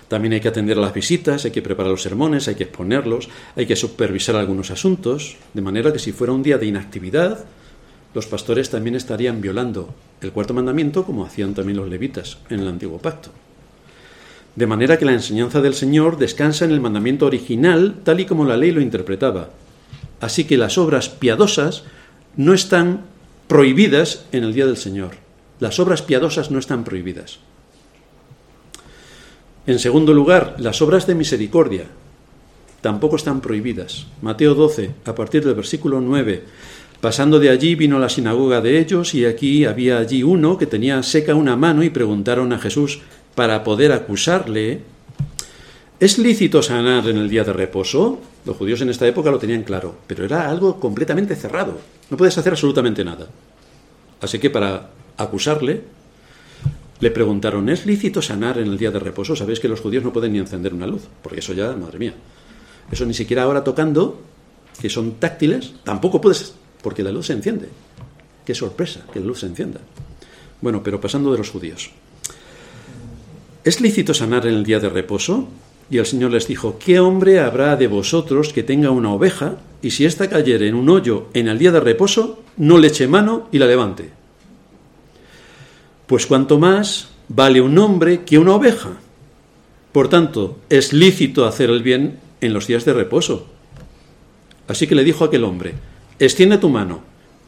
También 0.07 0.33
hay 0.33 0.39
que 0.41 0.47
atender 0.47 0.77
a 0.77 0.81
las 0.81 0.93
visitas, 0.93 1.45
hay 1.45 1.51
que 1.51 1.61
preparar 1.61 1.91
los 1.91 2.01
sermones, 2.01 2.47
hay 2.47 2.55
que 2.55 2.63
exponerlos, 2.63 3.29
hay 3.55 3.67
que 3.67 3.75
supervisar 3.75 4.35
algunos 4.35 4.71
asuntos, 4.71 5.37
de 5.53 5.61
manera 5.61 5.93
que 5.93 5.99
si 5.99 6.11
fuera 6.11 6.33
un 6.33 6.41
día 6.41 6.57
de 6.57 6.65
inactividad, 6.65 7.45
los 8.15 8.25
pastores 8.25 8.71
también 8.71 8.95
estarían 8.95 9.39
violando 9.39 9.93
el 10.21 10.31
cuarto 10.31 10.55
mandamiento 10.55 11.05
como 11.05 11.25
hacían 11.25 11.53
también 11.53 11.77
los 11.77 11.87
levitas 11.87 12.39
en 12.49 12.61
el 12.61 12.67
antiguo 12.67 12.97
pacto. 12.97 13.29
De 14.55 14.65
manera 14.65 14.97
que 14.97 15.05
la 15.05 15.13
enseñanza 15.13 15.61
del 15.61 15.75
Señor 15.75 16.17
descansa 16.17 16.65
en 16.65 16.71
el 16.71 16.81
mandamiento 16.81 17.27
original 17.27 17.97
tal 18.03 18.19
y 18.19 18.25
como 18.25 18.45
la 18.45 18.57
ley 18.57 18.71
lo 18.71 18.81
interpretaba. 18.81 19.49
Así 20.19 20.43
que 20.43 20.57
las 20.57 20.77
obras 20.77 21.09
piadosas 21.09 21.83
no 22.35 22.53
están 22.53 23.01
prohibidas 23.47 24.25
en 24.31 24.43
el 24.43 24.53
día 24.53 24.65
del 24.65 24.77
Señor. 24.77 25.11
Las 25.59 25.79
obras 25.79 26.01
piadosas 26.01 26.51
no 26.51 26.59
están 26.59 26.83
prohibidas. 26.83 27.39
En 29.65 29.79
segundo 29.79 30.13
lugar, 30.13 30.55
las 30.57 30.81
obras 30.81 31.05
de 31.05 31.15
misericordia 31.15 31.85
tampoco 32.81 33.17
están 33.17 33.41
prohibidas. 33.41 34.07
Mateo 34.21 34.55
12, 34.55 34.91
a 35.05 35.15
partir 35.15 35.43
del 35.43 35.55
versículo 35.55 36.01
9. 36.01 36.43
Pasando 37.01 37.39
de 37.39 37.49
allí 37.49 37.75
vino 37.75 37.97
a 37.97 37.99
la 37.99 38.09
sinagoga 38.09 38.61
de 38.61 38.79
ellos 38.79 39.13
y 39.13 39.25
aquí 39.25 39.65
había 39.65 39.99
allí 39.99 40.23
uno 40.23 40.57
que 40.57 40.65
tenía 40.65 41.01
seca 41.03 41.35
una 41.35 41.55
mano 41.55 41.83
y 41.83 41.89
preguntaron 41.89 42.51
a 42.51 42.59
Jesús, 42.59 43.01
para 43.35 43.63
poder 43.63 43.93
acusarle, 43.93 44.81
¿es 45.99 46.17
lícito 46.17 46.61
sanar 46.61 47.07
en 47.07 47.17
el 47.17 47.29
día 47.29 47.43
de 47.43 47.53
reposo? 47.53 48.19
Los 48.45 48.57
judíos 48.57 48.81
en 48.81 48.89
esta 48.89 49.07
época 49.07 49.31
lo 49.31 49.39
tenían 49.39 49.63
claro, 49.63 49.95
pero 50.07 50.25
era 50.25 50.49
algo 50.49 50.79
completamente 50.79 51.35
cerrado. 51.35 51.77
No 52.09 52.17
puedes 52.17 52.37
hacer 52.37 52.53
absolutamente 52.53 53.03
nada. 53.03 53.27
Así 54.21 54.39
que 54.39 54.49
para 54.49 54.89
acusarle, 55.17 55.83
le 56.99 57.11
preguntaron, 57.11 57.69
¿es 57.69 57.85
lícito 57.85 58.21
sanar 58.21 58.57
en 58.57 58.67
el 58.67 58.77
día 58.77 58.91
de 58.91 58.99
reposo? 58.99 59.35
Sabéis 59.35 59.59
que 59.59 59.67
los 59.67 59.81
judíos 59.81 60.03
no 60.03 60.11
pueden 60.11 60.33
ni 60.33 60.39
encender 60.39 60.73
una 60.73 60.87
luz, 60.87 61.03
porque 61.21 61.39
eso 61.39 61.53
ya, 61.53 61.71
madre 61.73 61.99
mía. 61.99 62.13
Eso 62.91 63.05
ni 63.05 63.13
siquiera 63.13 63.43
ahora 63.43 63.63
tocando, 63.63 64.19
que 64.81 64.89
son 64.89 65.13
táctiles, 65.13 65.73
tampoco 65.83 66.19
puedes, 66.19 66.53
porque 66.81 67.03
la 67.03 67.11
luz 67.11 67.27
se 67.27 67.33
enciende. 67.33 67.69
Qué 68.45 68.55
sorpresa 68.55 69.05
que 69.13 69.19
la 69.19 69.27
luz 69.27 69.41
se 69.41 69.45
encienda. 69.45 69.79
Bueno, 70.61 70.81
pero 70.83 70.99
pasando 70.99 71.31
de 71.31 71.37
los 71.37 71.49
judíos. 71.49 71.91
¿Es 73.63 73.79
lícito 73.79 74.13
sanar 74.13 74.47
en 74.47 74.55
el 74.55 74.63
día 74.63 74.79
de 74.79 74.89
reposo? 74.89 75.47
Y 75.89 75.97
el 75.97 76.05
Señor 76.05 76.31
les 76.31 76.47
dijo, 76.47 76.77
¿qué 76.77 76.99
hombre 76.99 77.39
habrá 77.39 77.75
de 77.75 77.87
vosotros 77.87 78.53
que 78.53 78.63
tenga 78.63 78.91
una 78.91 79.11
oveja 79.11 79.57
y 79.81 79.91
si 79.91 80.05
ésta 80.05 80.29
cayere 80.29 80.67
en 80.67 80.75
un 80.75 80.89
hoyo 80.89 81.27
en 81.33 81.47
el 81.47 81.57
día 81.57 81.71
de 81.71 81.79
reposo, 81.79 82.43
no 82.57 82.77
le 82.77 82.89
eche 82.89 83.07
mano 83.07 83.47
y 83.51 83.57
la 83.57 83.65
levante? 83.65 84.11
Pues 86.05 86.25
cuanto 86.27 86.59
más 86.59 87.09
vale 87.27 87.61
un 87.61 87.77
hombre 87.77 88.23
que 88.23 88.37
una 88.37 88.55
oveja. 88.55 88.97
Por 89.91 90.09
tanto, 90.09 90.59
es 90.69 90.93
lícito 90.93 91.45
hacer 91.45 91.69
el 91.69 91.81
bien 91.81 92.19
en 92.41 92.53
los 92.53 92.67
días 92.67 92.85
de 92.85 92.93
reposo. 92.93 93.47
Así 94.67 94.85
que 94.85 94.95
le 94.95 95.03
dijo 95.03 95.23
aquel 95.25 95.43
hombre, 95.43 95.73
extiende 96.19 96.57
tu 96.57 96.69
mano. 96.69 97.01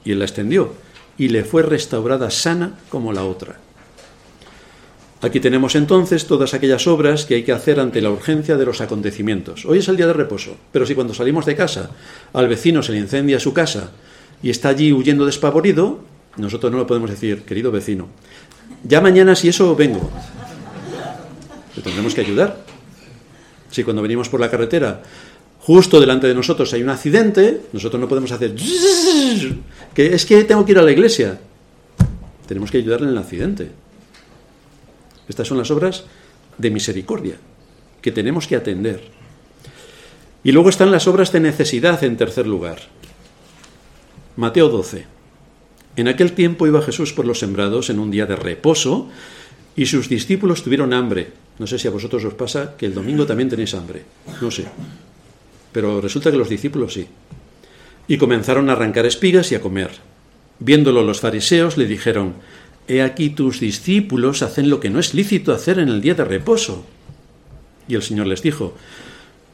Y 0.04 0.14
él 0.14 0.20
la 0.20 0.26
extendió, 0.26 0.74
y 1.18 1.28
le 1.28 1.44
fue 1.44 1.62
restaurada 1.62 2.32
sana 2.32 2.80
como 2.90 3.14
la 3.14 3.24
otra. 3.24 3.60
Aquí 5.24 5.40
tenemos 5.40 5.76
entonces 5.76 6.26
todas 6.26 6.56
aquellas 6.56 6.88
obras 6.88 7.26
que 7.26 7.36
hay 7.36 7.44
que 7.44 7.52
hacer 7.52 7.80
ante 7.80 8.02
la 8.02 8.10
urgencia 8.10 8.58
de 8.58 8.66
los 8.66 8.82
acontecimientos. 8.82 9.66
Hoy 9.66 9.78
es 9.78 9.88
el 9.88 9.96
día 9.96 10.08
de 10.08 10.14
reposo, 10.14 10.58
pero 10.72 10.84
si 10.88 10.96
cuando 10.96 11.14
salimos 11.14 11.46
de 11.46 11.56
casa 11.56 11.92
al 12.34 12.48
vecino 12.48 12.82
se 12.82 12.92
le 12.92 12.98
incendia 12.98 13.40
su 13.40 13.54
casa 13.54 13.92
y 14.42 14.50
está 14.50 14.70
allí 14.70 14.92
huyendo 14.92 15.28
despavorido, 15.28 16.00
nosotros 16.38 16.72
no 16.72 16.80
lo 16.80 16.88
podemos 16.88 17.12
decir, 17.12 17.44
querido 17.44 17.72
vecino, 17.72 18.08
ya 18.84 19.00
mañana 19.00 19.36
si 19.36 19.50
eso 19.50 19.76
vengo. 19.76 20.10
Le 21.76 21.84
tendremos 21.84 22.16
que 22.16 22.22
ayudar. 22.22 22.66
Si 23.70 23.84
cuando 23.84 24.02
venimos 24.02 24.28
por 24.28 24.40
la 24.40 24.50
carretera 24.50 25.04
justo 25.60 26.00
delante 26.00 26.26
de 26.26 26.34
nosotros 26.34 26.74
hay 26.74 26.82
un 26.82 26.90
accidente, 26.90 27.62
nosotros 27.74 28.02
no 28.02 28.08
podemos 28.08 28.32
hacer 28.32 28.56
que 29.94 30.16
es 30.16 30.26
que 30.26 30.44
tengo 30.46 30.66
que 30.66 30.72
ir 30.72 30.80
a 30.80 30.82
la 30.82 30.92
iglesia. 30.92 31.40
Tenemos 32.48 32.72
que 32.72 32.80
ayudarle 32.80 33.06
en 33.06 33.14
el 33.14 33.20
accidente. 33.20 33.70
Estas 35.32 35.48
son 35.48 35.58
las 35.58 35.72
obras 35.72 36.04
de 36.58 36.72
misericordia 36.72 37.36
que 38.02 38.12
tenemos 38.12 38.48
que 38.48 38.58
atender. 38.58 39.02
Y 40.44 40.52
luego 40.52 40.68
están 40.68 40.92
las 40.92 41.08
obras 41.08 41.32
de 41.32 41.40
necesidad 41.40 42.04
en 42.04 42.18
tercer 42.18 42.48
lugar. 42.48 42.80
Mateo 44.36 44.68
12. 44.68 45.06
En 45.96 46.10
aquel 46.10 46.34
tiempo 46.34 46.68
iba 46.68 46.82
Jesús 46.82 47.14
por 47.14 47.26
los 47.26 47.40
sembrados 47.40 47.90
en 47.90 48.00
un 48.00 48.12
día 48.12 48.26
de 48.26 48.36
reposo 48.36 49.08
y 49.78 49.86
sus 49.86 50.10
discípulos 50.10 50.64
tuvieron 50.64 50.92
hambre. 50.92 51.32
No 51.60 51.66
sé 51.66 51.80
si 51.80 51.88
a 51.88 51.92
vosotros 51.92 52.26
os 52.26 52.34
pasa 52.34 52.76
que 52.76 52.88
el 52.88 52.94
domingo 52.94 53.26
también 53.26 53.48
tenéis 53.48 53.74
hambre. 53.74 54.04
No 54.42 54.52
sé. 54.52 54.66
Pero 55.72 56.02
resulta 56.02 56.30
que 56.30 56.38
los 56.38 56.50
discípulos 56.50 56.94
sí. 56.94 57.08
Y 58.10 58.18
comenzaron 58.18 58.70
a 58.70 58.74
arrancar 58.74 59.06
espigas 59.06 59.50
y 59.54 59.56
a 59.56 59.62
comer. 59.62 59.92
Viéndolo 60.60 61.04
los 61.04 61.22
fariseos 61.22 61.78
le 61.78 61.86
dijeron, 61.86 62.36
He 62.88 63.02
aquí 63.02 63.30
tus 63.30 63.60
discípulos 63.60 64.42
hacen 64.42 64.70
lo 64.70 64.80
que 64.80 64.90
no 64.90 65.00
es 65.00 65.14
lícito 65.14 65.54
hacer 65.54 65.80
en 65.80 65.90
el 65.90 66.02
día 66.02 66.16
de 66.16 66.26
reposo. 66.26 66.86
Y 67.88 67.96
el 67.96 68.02
Señor 68.02 68.28
les 68.28 68.42
dijo, 68.42 68.76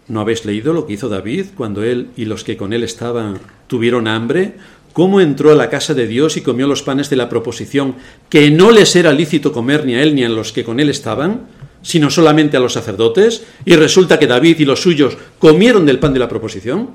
¿no 0.08 0.22
habéis 0.22 0.46
leído 0.46 0.74
lo 0.74 0.86
que 0.86 0.94
hizo 0.94 1.10
David 1.10 1.48
cuando 1.56 1.84
él 1.84 2.10
y 2.16 2.26
los 2.26 2.44
que 2.44 2.58
con 2.58 2.74
él 2.74 2.84
estaban 2.84 3.40
tuvieron 3.68 4.08
hambre? 4.08 4.56
¿Cómo 4.94 5.22
entró 5.22 5.52
a 5.52 5.56
la 5.56 5.70
casa 5.70 5.94
de 5.94 6.08
Dios 6.08 6.38
y 6.38 6.42
comió 6.42 6.68
los 6.68 6.82
panes 6.82 7.10
de 7.10 7.18
la 7.18 7.30
proposición, 7.30 7.96
que 8.30 8.50
no 8.50 8.72
les 8.72 8.96
era 8.96 9.14
lícito 9.14 9.52
comer 9.52 9.86
ni 9.86 9.94
a 9.96 10.02
él 10.02 10.16
ni 10.16 10.24
a 10.24 10.30
los 10.30 10.52
que 10.52 10.64
con 10.64 10.80
él 10.80 10.90
estaban, 10.90 11.48
sino 11.84 12.10
solamente 12.10 12.58
a 12.58 12.60
los 12.60 12.74
sacerdotes? 12.74 13.44
Y 13.66 13.76
resulta 13.76 14.18
que 14.18 14.26
David 14.26 14.60
y 14.60 14.66
los 14.66 14.82
suyos 14.82 15.16
comieron 15.38 15.86
del 15.86 16.00
pan 16.00 16.14
de 16.14 16.20
la 16.20 16.30
proposición. 16.30 16.90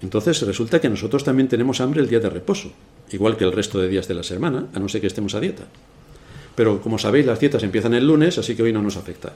Entonces 0.00 0.40
resulta 0.42 0.80
que 0.80 0.88
nosotros 0.88 1.24
también 1.24 1.48
tenemos 1.48 1.80
hambre 1.80 2.00
el 2.00 2.08
día 2.08 2.20
de 2.20 2.30
reposo 2.30 2.72
igual 3.12 3.36
que 3.36 3.44
el 3.44 3.52
resto 3.52 3.80
de 3.80 3.88
días 3.88 4.08
de 4.08 4.14
la 4.14 4.22
semana, 4.22 4.66
a 4.74 4.78
no 4.78 4.88
ser 4.88 5.00
que 5.00 5.06
estemos 5.06 5.34
a 5.34 5.40
dieta. 5.40 5.64
Pero 6.54 6.80
como 6.80 6.98
sabéis, 6.98 7.26
las 7.26 7.38
dietas 7.38 7.62
empiezan 7.62 7.94
el 7.94 8.06
lunes, 8.06 8.38
así 8.38 8.56
que 8.56 8.62
hoy 8.62 8.72
no 8.72 8.82
nos 8.82 8.96
afecta. 8.96 9.32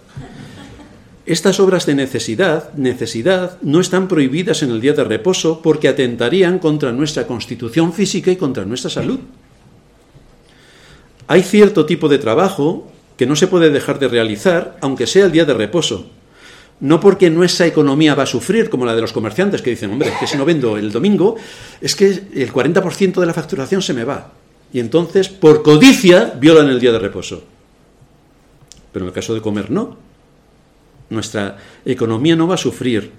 Estas 1.26 1.60
obras 1.60 1.86
de 1.86 1.94
necesidad, 1.94 2.72
necesidad, 2.74 3.58
no 3.62 3.80
están 3.80 4.08
prohibidas 4.08 4.62
en 4.62 4.70
el 4.70 4.80
día 4.80 4.94
de 4.94 5.04
reposo 5.04 5.60
porque 5.62 5.88
atentarían 5.88 6.58
contra 6.58 6.92
nuestra 6.92 7.26
constitución 7.26 7.92
física 7.92 8.30
y 8.30 8.36
contra 8.36 8.64
nuestra 8.64 8.90
salud. 8.90 9.20
Hay 11.28 11.42
cierto 11.42 11.86
tipo 11.86 12.08
de 12.08 12.18
trabajo 12.18 12.90
que 13.16 13.26
no 13.26 13.36
se 13.36 13.46
puede 13.46 13.70
dejar 13.70 13.98
de 13.98 14.08
realizar, 14.08 14.78
aunque 14.80 15.06
sea 15.06 15.26
el 15.26 15.32
día 15.32 15.44
de 15.44 15.54
reposo, 15.54 16.10
no 16.80 16.98
porque 16.98 17.28
nuestra 17.28 17.66
economía 17.66 18.14
va 18.14 18.22
a 18.22 18.26
sufrir 18.26 18.70
como 18.70 18.86
la 18.86 18.94
de 18.94 19.02
los 19.02 19.12
comerciantes 19.12 19.60
que 19.60 19.70
dicen, 19.70 19.90
hombre, 19.90 20.08
es 20.08 20.18
que 20.18 20.26
si 20.26 20.36
no 20.36 20.44
vendo 20.44 20.78
el 20.78 20.90
domingo, 20.90 21.36
es 21.80 21.94
que 21.94 22.06
el 22.06 22.52
40% 22.52 23.20
de 23.20 23.26
la 23.26 23.34
facturación 23.34 23.82
se 23.82 23.92
me 23.92 24.04
va. 24.04 24.32
Y 24.72 24.80
entonces, 24.80 25.28
por 25.28 25.62
codicia, 25.62 26.34
violan 26.38 26.68
el 26.68 26.80
día 26.80 26.92
de 26.92 26.98
reposo. 26.98 27.42
Pero 28.92 29.04
en 29.04 29.08
el 29.08 29.14
caso 29.14 29.34
de 29.34 29.42
comer, 29.42 29.70
no. 29.70 29.96
Nuestra 31.10 31.58
economía 31.84 32.36
no 32.36 32.46
va 32.46 32.54
a 32.54 32.58
sufrir 32.58 33.10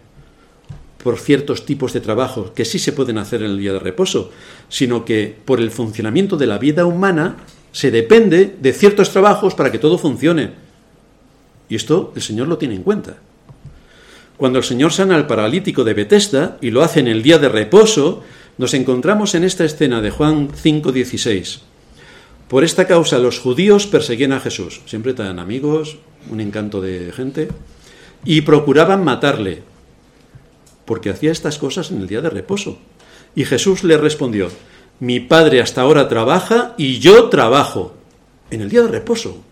por 1.04 1.20
ciertos 1.20 1.66
tipos 1.66 1.94
de 1.94 2.00
trabajo 2.00 2.54
que 2.54 2.66
sí 2.66 2.80
se 2.80 2.94
pueden 2.94 3.18
hacer 3.18 3.44
en 3.44 3.52
el 3.52 3.60
día 3.60 3.74
de 3.74 3.80
reposo, 3.80 4.32
sino 4.70 5.04
que 5.04 5.36
por 5.46 5.60
el 5.60 5.72
funcionamiento 5.72 6.38
de 6.38 6.48
la 6.48 6.58
vida 6.58 6.86
humana 6.86 7.38
se 7.72 7.92
depende 7.92 8.56
de 8.60 8.74
ciertos 8.74 9.12
trabajos 9.12 9.56
para 9.56 9.72
que 9.72 9.80
todo 9.80 9.98
funcione. 9.98 10.52
Y 11.70 11.76
esto 11.76 12.12
el 12.16 12.22
Señor 12.22 12.48
lo 12.48 12.58
tiene 12.58 12.76
en 12.76 12.84
cuenta. 12.84 13.18
Cuando 14.42 14.58
el 14.58 14.66
Señor 14.66 14.92
sana 14.92 15.14
al 15.18 15.28
paralítico 15.28 15.84
de 15.84 15.94
Betesda 15.94 16.58
y 16.62 16.72
lo 16.72 16.82
hace 16.82 17.00
en 17.00 17.08
el 17.08 17.22
día 17.22 17.38
de 17.38 17.48
reposo, 17.48 18.24
nos 18.58 18.74
encontramos 18.74 19.36
en 19.36 19.44
esta 19.44 19.66
escena 19.66 20.02
de 20.02 20.10
Juan 20.10 20.50
5:16. 20.50 21.60
Por 22.48 22.64
esta 22.64 22.88
causa 22.88 23.20
los 23.20 23.38
judíos 23.38 23.86
perseguían 23.86 24.32
a 24.32 24.40
Jesús, 24.40 24.82
siempre 24.88 25.14
tan 25.14 25.38
amigos, 25.38 26.00
un 26.32 26.42
encanto 26.42 26.82
de 26.82 27.12
gente, 27.12 27.50
y 28.26 28.42
procuraban 28.42 29.04
matarle, 29.04 29.62
porque 30.86 31.12
hacía 31.12 31.32
estas 31.32 31.60
cosas 31.60 31.92
en 31.92 32.02
el 32.02 32.08
día 32.08 32.22
de 32.22 32.32
reposo. 32.32 32.80
Y 33.36 33.46
Jesús 33.46 33.84
le 33.84 33.96
respondió, 33.98 34.50
mi 35.00 35.20
padre 35.20 35.62
hasta 35.62 35.82
ahora 35.82 36.08
trabaja 36.08 36.74
y 36.80 36.98
yo 36.98 37.30
trabajo 37.30 37.94
en 38.50 38.62
el 38.62 38.72
día 38.72 38.82
de 38.82 38.88
reposo. 38.88 39.44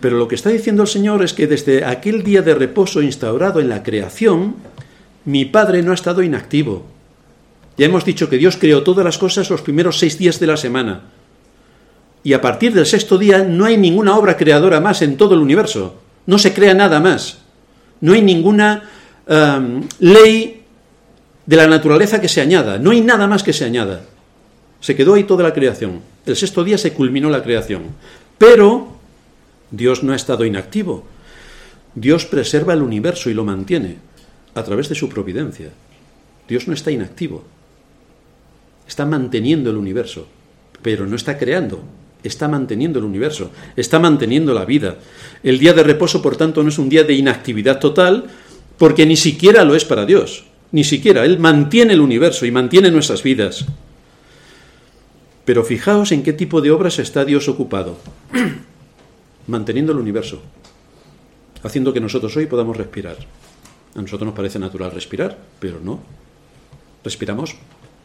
Pero 0.00 0.16
lo 0.16 0.28
que 0.28 0.34
está 0.34 0.50
diciendo 0.50 0.82
el 0.82 0.88
Señor 0.88 1.22
es 1.22 1.34
que 1.34 1.46
desde 1.46 1.84
aquel 1.84 2.22
día 2.22 2.42
de 2.42 2.54
reposo 2.54 3.02
instaurado 3.02 3.60
en 3.60 3.68
la 3.68 3.82
creación, 3.82 4.56
mi 5.24 5.44
Padre 5.44 5.82
no 5.82 5.92
ha 5.92 5.94
estado 5.94 6.22
inactivo. 6.22 6.86
Ya 7.76 7.86
hemos 7.86 8.04
dicho 8.04 8.28
que 8.28 8.38
Dios 8.38 8.56
creó 8.56 8.82
todas 8.82 9.04
las 9.04 9.18
cosas 9.18 9.48
los 9.50 9.60
primeros 9.60 9.98
seis 9.98 10.18
días 10.18 10.40
de 10.40 10.46
la 10.46 10.56
semana. 10.56 11.02
Y 12.22 12.32
a 12.32 12.40
partir 12.40 12.74
del 12.74 12.86
sexto 12.86 13.16
día 13.16 13.44
no 13.44 13.64
hay 13.64 13.76
ninguna 13.76 14.16
obra 14.16 14.36
creadora 14.36 14.80
más 14.80 15.00
en 15.02 15.16
todo 15.16 15.34
el 15.34 15.40
universo. 15.40 16.00
No 16.26 16.38
se 16.38 16.52
crea 16.52 16.74
nada 16.74 17.00
más. 17.00 17.38
No 18.00 18.12
hay 18.12 18.22
ninguna 18.22 18.90
ley 19.98 20.64
de 21.46 21.56
la 21.56 21.66
naturaleza 21.66 22.20
que 22.20 22.28
se 22.28 22.40
añada. 22.40 22.78
No 22.78 22.90
hay 22.90 23.00
nada 23.00 23.26
más 23.26 23.42
que 23.42 23.52
se 23.52 23.64
añada. 23.64 24.02
Se 24.80 24.96
quedó 24.96 25.14
ahí 25.14 25.24
toda 25.24 25.42
la 25.42 25.52
creación. 25.52 26.00
El 26.24 26.36
sexto 26.36 26.64
día 26.64 26.78
se 26.78 26.92
culminó 26.92 27.30
la 27.30 27.42
creación. 27.42 27.82
Pero 28.38 28.99
Dios 29.70 30.02
no 30.02 30.12
ha 30.12 30.16
estado 30.16 30.44
inactivo. 30.44 31.04
Dios 31.94 32.26
preserva 32.26 32.74
el 32.74 32.82
universo 32.82 33.30
y 33.30 33.34
lo 33.34 33.44
mantiene 33.44 33.96
a 34.54 34.62
través 34.62 34.88
de 34.88 34.94
su 34.94 35.08
providencia. 35.08 35.70
Dios 36.48 36.66
no 36.68 36.74
está 36.74 36.90
inactivo. 36.90 37.44
Está 38.86 39.06
manteniendo 39.06 39.70
el 39.70 39.76
universo, 39.76 40.26
pero 40.82 41.06
no 41.06 41.16
está 41.16 41.38
creando. 41.38 41.82
Está 42.22 42.48
manteniendo 42.48 42.98
el 42.98 43.06
universo, 43.06 43.50
está 43.76 43.98
manteniendo 43.98 44.52
la 44.52 44.66
vida. 44.66 44.96
El 45.42 45.58
día 45.58 45.72
de 45.72 45.82
reposo, 45.82 46.20
por 46.20 46.36
tanto, 46.36 46.62
no 46.62 46.68
es 46.68 46.78
un 46.78 46.88
día 46.88 47.02
de 47.04 47.14
inactividad 47.14 47.78
total, 47.78 48.26
porque 48.76 49.06
ni 49.06 49.16
siquiera 49.16 49.64
lo 49.64 49.74
es 49.74 49.84
para 49.84 50.04
Dios. 50.04 50.44
Ni 50.72 50.84
siquiera. 50.84 51.24
Él 51.24 51.38
mantiene 51.38 51.94
el 51.94 52.00
universo 52.00 52.44
y 52.44 52.50
mantiene 52.50 52.90
nuestras 52.90 53.22
vidas. 53.22 53.64
Pero 55.44 55.64
fijaos 55.64 56.12
en 56.12 56.22
qué 56.22 56.32
tipo 56.32 56.60
de 56.60 56.70
obras 56.70 56.98
está 56.98 57.24
Dios 57.24 57.48
ocupado. 57.48 57.98
manteniendo 59.50 59.92
el 59.92 59.98
universo, 59.98 60.40
haciendo 61.62 61.92
que 61.92 62.00
nosotros 62.00 62.36
hoy 62.36 62.46
podamos 62.46 62.76
respirar. 62.76 63.16
A 63.94 64.00
nosotros 64.00 64.26
nos 64.26 64.36
parece 64.36 64.58
natural 64.58 64.92
respirar, 64.92 65.36
pero 65.58 65.80
no. 65.82 66.00
Respiramos 67.02 67.56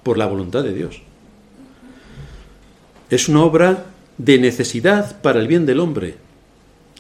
por 0.04 0.18
la 0.18 0.26
voluntad 0.26 0.64
de 0.64 0.74
Dios. 0.74 1.02
Es 3.10 3.30
una 3.30 3.44
obra 3.44 3.86
de 4.18 4.40
necesidad 4.40 5.22
para 5.22 5.40
el 5.40 5.48
bien 5.48 5.66
del 5.66 5.80
hombre. 5.80 6.16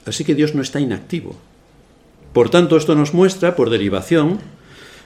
Así 0.05 0.23
que 0.23 0.35
Dios 0.35 0.53
no 0.53 0.61
está 0.61 0.79
inactivo. 0.79 1.35
Por 2.31 2.49
tanto, 2.49 2.77
esto 2.77 2.93
nos 2.95 3.13
muestra, 3.13 3.55
por 3.55 3.69
derivación, 3.69 4.39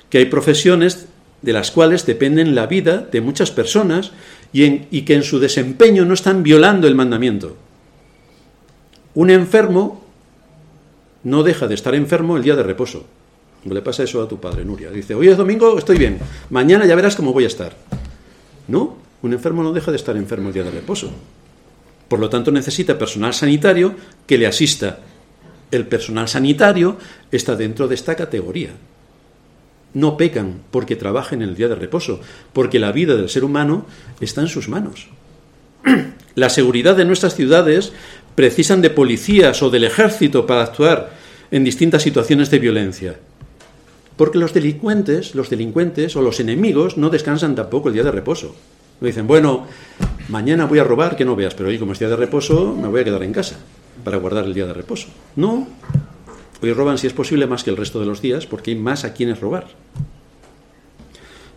que 0.09 0.17
hay 0.17 0.25
profesiones 0.25 1.07
de 1.41 1.53
las 1.53 1.71
cuales 1.71 2.05
dependen 2.05 2.55
la 2.55 2.67
vida 2.67 2.97
de 2.97 3.21
muchas 3.21 3.51
personas 3.51 4.11
y, 4.51 4.81
y 4.91 5.03
que 5.03 5.13
en 5.13 5.23
su 5.23 5.39
desempeño 5.39 6.03
no 6.03 6.13
están 6.13 6.43
violando 6.43 6.87
el 6.87 6.95
mandamiento. 6.95 7.55
Un 9.19 9.29
enfermo 9.31 10.01
no 11.25 11.43
deja 11.43 11.67
de 11.67 11.75
estar 11.75 11.93
enfermo 11.93 12.37
el 12.37 12.43
día 12.43 12.55
de 12.55 12.63
reposo. 12.63 13.05
No 13.65 13.73
le 13.73 13.81
pasa 13.81 14.03
eso 14.03 14.21
a 14.21 14.29
tu 14.29 14.39
padre, 14.39 14.63
Nuria. 14.63 14.91
Dice, 14.91 15.13
hoy 15.13 15.27
es 15.27 15.35
domingo, 15.35 15.77
estoy 15.77 15.97
bien. 15.97 16.19
Mañana 16.49 16.85
ya 16.85 16.95
verás 16.95 17.17
cómo 17.17 17.33
voy 17.33 17.43
a 17.43 17.47
estar. 17.47 17.75
No, 18.69 18.95
un 19.21 19.33
enfermo 19.33 19.61
no 19.61 19.73
deja 19.73 19.91
de 19.91 19.97
estar 19.97 20.15
enfermo 20.15 20.47
el 20.47 20.53
día 20.53 20.63
de 20.63 20.71
reposo. 20.71 21.11
Por 22.07 22.19
lo 22.19 22.29
tanto, 22.29 22.49
necesita 22.49 22.97
personal 22.97 23.33
sanitario 23.33 23.93
que 24.25 24.37
le 24.37 24.47
asista. 24.47 24.99
El 25.69 25.85
personal 25.85 26.29
sanitario 26.29 26.95
está 27.29 27.57
dentro 27.57 27.89
de 27.89 27.95
esta 27.95 28.15
categoría. 28.15 28.69
No 29.95 30.15
pecan 30.15 30.61
porque 30.71 30.95
trabajen 30.95 31.41
en 31.41 31.49
el 31.49 31.55
día 31.57 31.67
de 31.67 31.75
reposo, 31.75 32.21
porque 32.53 32.79
la 32.79 32.93
vida 32.93 33.17
del 33.17 33.27
ser 33.27 33.43
humano 33.43 33.85
está 34.21 34.39
en 34.39 34.47
sus 34.47 34.69
manos. 34.69 35.09
La 36.35 36.49
seguridad 36.49 36.95
de 36.95 37.03
nuestras 37.03 37.35
ciudades 37.35 37.91
precisan 38.39 38.81
de 38.81 38.89
policías 38.89 39.61
o 39.61 39.69
del 39.69 39.83
ejército 39.83 40.47
para 40.47 40.63
actuar 40.63 41.11
en 41.51 41.65
distintas 41.65 42.03
situaciones 42.03 42.49
de 42.49 42.59
violencia. 42.59 43.19
Porque 44.15 44.37
los 44.37 44.53
delincuentes, 44.53 45.35
los 45.35 45.49
delincuentes 45.49 46.15
o 46.15 46.21
los 46.21 46.39
enemigos 46.39 46.95
no 46.95 47.09
descansan 47.09 47.53
tampoco 47.53 47.89
el 47.89 47.95
día 47.95 48.05
de 48.05 48.11
reposo. 48.11 48.55
No 49.01 49.07
dicen, 49.07 49.27
bueno, 49.27 49.67
mañana 50.29 50.67
voy 50.67 50.79
a 50.79 50.85
robar, 50.85 51.17
que 51.17 51.25
no 51.25 51.35
veas, 51.35 51.53
pero 51.53 51.67
hoy 51.67 51.77
como 51.77 51.91
es 51.91 51.99
día 51.99 52.07
de 52.07 52.15
reposo, 52.15 52.73
me 52.81 52.87
voy 52.87 53.01
a 53.01 53.03
quedar 53.03 53.23
en 53.23 53.33
casa 53.33 53.59
para 54.05 54.15
guardar 54.15 54.45
el 54.45 54.53
día 54.53 54.67
de 54.67 54.73
reposo. 54.73 55.09
No, 55.35 55.67
hoy 56.61 56.71
roban 56.71 56.97
si 56.97 57.07
es 57.07 57.13
posible 57.13 57.45
más 57.45 57.65
que 57.65 57.71
el 57.71 57.75
resto 57.75 57.99
de 57.99 58.05
los 58.05 58.21
días 58.21 58.45
porque 58.45 58.71
hay 58.71 58.77
más 58.77 59.03
a 59.03 59.11
quienes 59.11 59.41
robar. 59.41 59.67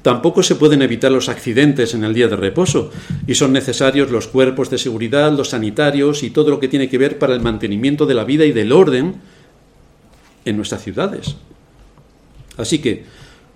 Tampoco 0.03 0.43
se 0.43 0.57
pueden 0.57 0.83
evitar 0.83 1.13
los 1.13 1.29
accidentes 1.29 1.95
en 1.95 2.03
el 2.03 2.13
día 2.13 2.27
de 2.27 2.37
reposo 2.37 2.91
y 3.27 3.37
son 3.37 3.53
necesarios 3.53 4.11
los 4.11 4.27
cuerpos 4.27 4.69
de 4.69 4.79
seguridad, 4.79 5.33
los 5.33 5.51
sanitarios 5.51 6.25
y 6.25 6.31
todo 6.31 6.51
lo 6.51 6.59
que 6.59 6.69
tiene 6.69 6.89
que 6.89 6.99
ver 6.99 7.19
para 7.19 7.35
el 7.35 7.41
mantenimiento 7.41 8.05
de 8.05 8.15
la 8.15 8.25
vida 8.25 8.45
y 8.45 8.53
del 8.53 8.73
orden 8.73 9.15
en 10.45 10.57
nuestras 10.57 10.83
ciudades. 10.83 11.37
Así 12.57 12.81
que, 12.81 13.05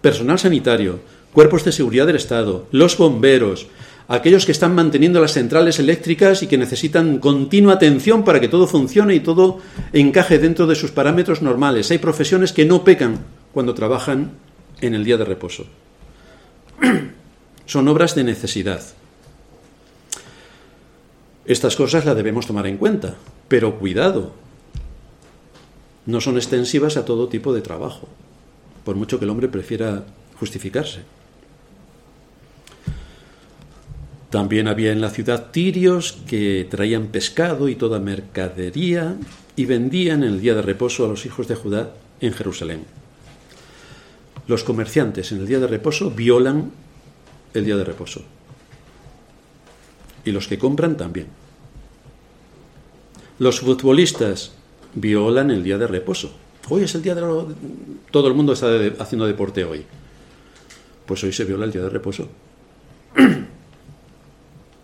personal 0.00 0.38
sanitario, 0.38 1.00
cuerpos 1.32 1.64
de 1.64 1.72
seguridad 1.72 2.06
del 2.06 2.16
Estado, 2.16 2.68
los 2.70 2.96
bomberos, 2.96 3.66
aquellos 4.06 4.46
que 4.46 4.52
están 4.52 4.72
manteniendo 4.72 5.20
las 5.20 5.32
centrales 5.32 5.80
eléctricas 5.80 6.44
y 6.44 6.46
que 6.46 6.58
necesitan 6.58 7.18
continua 7.18 7.74
atención 7.74 8.24
para 8.24 8.40
que 8.40 8.48
todo 8.48 8.68
funcione 8.68 9.16
y 9.16 9.20
todo 9.20 9.58
encaje 9.92 10.38
dentro 10.38 10.68
de 10.68 10.76
sus 10.76 10.92
parámetros 10.92 11.42
normales. 11.42 11.90
Hay 11.90 11.98
profesiones 11.98 12.52
que 12.52 12.64
no 12.64 12.84
pecan 12.84 13.18
cuando 13.52 13.74
trabajan 13.74 14.30
en 14.80 14.94
el 14.94 15.04
día 15.04 15.16
de 15.16 15.24
reposo. 15.24 15.66
Son 17.66 17.88
obras 17.88 18.14
de 18.14 18.24
necesidad. 18.24 18.82
Estas 21.44 21.76
cosas 21.76 22.04
las 22.04 22.16
debemos 22.16 22.46
tomar 22.46 22.66
en 22.66 22.76
cuenta, 22.76 23.14
pero 23.48 23.78
cuidado, 23.78 24.32
no 26.06 26.20
son 26.20 26.36
extensivas 26.36 26.96
a 26.96 27.04
todo 27.04 27.28
tipo 27.28 27.54
de 27.54 27.60
trabajo, 27.60 28.08
por 28.84 28.96
mucho 28.96 29.18
que 29.18 29.24
el 29.24 29.30
hombre 29.30 29.48
prefiera 29.48 30.04
justificarse. 30.38 31.02
También 34.30 34.66
había 34.66 34.90
en 34.90 35.00
la 35.00 35.10
ciudad 35.10 35.50
tirios 35.52 36.18
que 36.26 36.66
traían 36.68 37.06
pescado 37.06 37.68
y 37.68 37.76
toda 37.76 38.00
mercadería 38.00 39.16
y 39.54 39.66
vendían 39.66 40.24
en 40.24 40.34
el 40.34 40.40
día 40.40 40.54
de 40.54 40.62
reposo 40.62 41.04
a 41.04 41.08
los 41.08 41.26
hijos 41.26 41.46
de 41.46 41.54
Judá 41.54 41.92
en 42.20 42.32
Jerusalén 42.32 42.84
los 44.46 44.64
comerciantes 44.64 45.32
en 45.32 45.40
el 45.40 45.46
día 45.46 45.58
de 45.58 45.66
reposo 45.66 46.10
violan 46.10 46.70
el 47.54 47.64
día 47.64 47.76
de 47.76 47.84
reposo. 47.84 48.22
Y 50.24 50.32
los 50.32 50.48
que 50.48 50.58
compran 50.58 50.96
también. 50.96 51.28
Los 53.38 53.60
futbolistas 53.60 54.52
violan 54.94 55.50
el 55.50 55.62
día 55.62 55.78
de 55.78 55.86
reposo. 55.86 56.32
Hoy 56.68 56.84
es 56.84 56.94
el 56.94 57.02
día 57.02 57.14
de... 57.14 57.22
Todo 58.10 58.28
el 58.28 58.34
mundo 58.34 58.52
está 58.52 58.68
haciendo 58.98 59.26
deporte 59.26 59.64
hoy. 59.64 59.84
Pues 61.06 61.22
hoy 61.22 61.32
se 61.32 61.44
viola 61.44 61.64
el 61.64 61.72
día 61.72 61.82
de 61.82 61.90
reposo. 61.90 62.28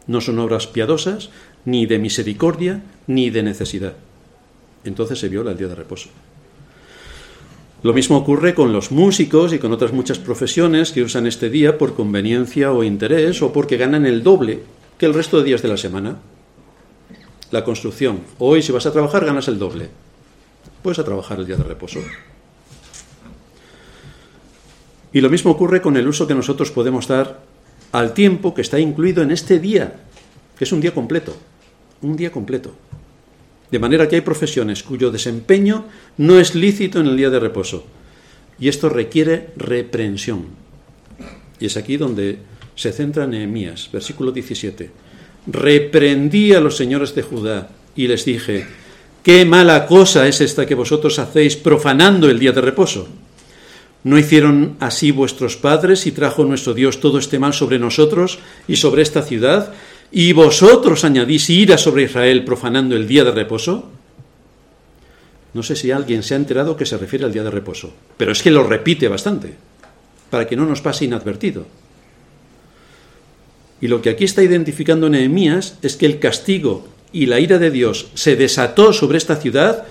No 0.04 0.20
son 0.20 0.40
obras 0.40 0.66
piadosas, 0.66 1.30
ni 1.64 1.86
de 1.86 2.00
misericordia, 2.00 2.82
ni 3.06 3.30
de 3.30 3.44
necesidad. 3.44 3.94
Entonces 4.82 5.20
se 5.20 5.28
viola 5.28 5.52
el 5.52 5.56
día 5.56 5.68
de 5.68 5.76
reposo. 5.76 6.08
Lo 7.83 7.93
mismo 7.93 8.16
ocurre 8.16 8.55
con 8.55 8.72
los 8.72 8.93
músicos 8.93 9.53
y 9.53 9.59
con 9.59 9.72
otras 9.72 9.93
muchas 9.93 10.20
profesiones 10.20 10.93
que 10.93 11.03
usan 11.03 11.26
este 11.26 11.51
día 11.51 11.78
por 11.78 11.95
conveniencia 11.95 12.70
o 12.70 12.85
interés 12.85 13.43
o 13.43 13.53
porque 13.53 13.76
ganan 13.76 14.07
el 14.07 14.22
doble 14.22 14.61
que 14.99 15.07
el 15.07 15.14
resto 15.14 15.39
de 15.39 15.45
días 15.45 15.62
de 15.62 15.68
la 15.68 15.76
semana. 15.76 16.18
La 17.51 17.64
construcción. 17.64 18.20
Hoy 18.39 18.62
si 18.62 18.70
vas 18.70 18.87
a 18.87 18.93
trabajar 18.93 19.24
ganas 19.24 19.49
el 19.49 19.59
doble. 19.59 19.89
Puedes 20.80 21.01
a 21.01 21.05
trabajar 21.05 21.41
el 21.41 21.47
día 21.47 21.57
de 21.57 21.64
reposo. 21.64 21.99
Y 25.12 25.20
lo 25.20 25.28
mismo 25.28 25.51
ocurre 25.51 25.83
con 25.83 25.97
el 25.97 26.07
uso 26.07 26.28
que 26.28 26.37
nosotros 26.37 26.70
podemos 26.70 27.09
dar 27.09 27.41
al 27.91 28.14
tiempo 28.14 28.55
que 28.55 28.62
está 28.62 28.78
incluido 28.78 29.24
en 29.24 29.33
este 29.33 29.59
día, 29.59 30.01
que 30.57 30.64
es 30.64 30.72
un 30.72 30.80
día 30.80 30.95
completo. 30.95 31.37
Un 32.01 32.14
día 32.14 32.30
completo. 32.30 32.74
De 33.72 33.78
manera 33.78 34.06
que 34.06 34.16
hay 34.16 34.20
profesiones 34.20 34.82
cuyo 34.82 35.10
desempeño 35.10 35.86
no 36.18 36.38
es 36.38 36.54
lícito 36.54 37.00
en 37.00 37.06
el 37.06 37.16
día 37.16 37.30
de 37.30 37.40
reposo. 37.40 37.86
Y 38.60 38.68
esto 38.68 38.90
requiere 38.90 39.48
reprensión. 39.56 40.44
Y 41.58 41.66
es 41.66 41.78
aquí 41.78 41.96
donde 41.96 42.38
se 42.76 42.92
centra 42.92 43.26
Nehemías, 43.26 43.88
versículo 43.90 44.30
17. 44.30 44.90
Reprendí 45.46 46.52
a 46.52 46.60
los 46.60 46.76
señores 46.76 47.14
de 47.14 47.22
Judá 47.22 47.70
y 47.96 48.08
les 48.08 48.26
dije, 48.26 48.66
qué 49.22 49.46
mala 49.46 49.86
cosa 49.86 50.28
es 50.28 50.42
esta 50.42 50.66
que 50.66 50.74
vosotros 50.74 51.18
hacéis 51.18 51.56
profanando 51.56 52.28
el 52.28 52.38
día 52.38 52.52
de 52.52 52.60
reposo. 52.60 53.08
¿No 54.04 54.18
hicieron 54.18 54.76
así 54.80 55.12
vuestros 55.12 55.56
padres 55.56 56.06
y 56.06 56.12
trajo 56.12 56.44
nuestro 56.44 56.74
Dios 56.74 57.00
todo 57.00 57.18
este 57.18 57.38
mal 57.38 57.54
sobre 57.54 57.78
nosotros 57.78 58.38
y 58.68 58.76
sobre 58.76 59.00
esta 59.00 59.22
ciudad? 59.22 59.72
¿Y 60.12 60.34
vosotros 60.34 61.04
añadís 61.04 61.48
ira 61.48 61.78
sobre 61.78 62.02
Israel 62.02 62.44
profanando 62.44 62.94
el 62.94 63.08
día 63.08 63.24
de 63.24 63.32
reposo? 63.32 63.90
No 65.54 65.62
sé 65.62 65.74
si 65.74 65.90
alguien 65.90 66.22
se 66.22 66.34
ha 66.34 66.36
enterado 66.36 66.76
que 66.76 66.84
se 66.84 66.98
refiere 66.98 67.24
al 67.24 67.32
día 67.32 67.42
de 67.42 67.50
reposo, 67.50 67.92
pero 68.18 68.32
es 68.32 68.42
que 68.42 68.50
lo 68.50 68.62
repite 68.62 69.08
bastante, 69.08 69.54
para 70.28 70.46
que 70.46 70.54
no 70.54 70.66
nos 70.66 70.82
pase 70.82 71.06
inadvertido. 71.06 71.66
Y 73.80 73.88
lo 73.88 74.02
que 74.02 74.10
aquí 74.10 74.24
está 74.24 74.42
identificando 74.42 75.08
Nehemías 75.08 75.78
es 75.80 75.96
que 75.96 76.06
el 76.06 76.18
castigo 76.18 76.86
y 77.10 77.26
la 77.26 77.40
ira 77.40 77.58
de 77.58 77.70
Dios 77.70 78.08
se 78.14 78.36
desató 78.36 78.92
sobre 78.92 79.18
esta 79.18 79.36
ciudad 79.36 79.86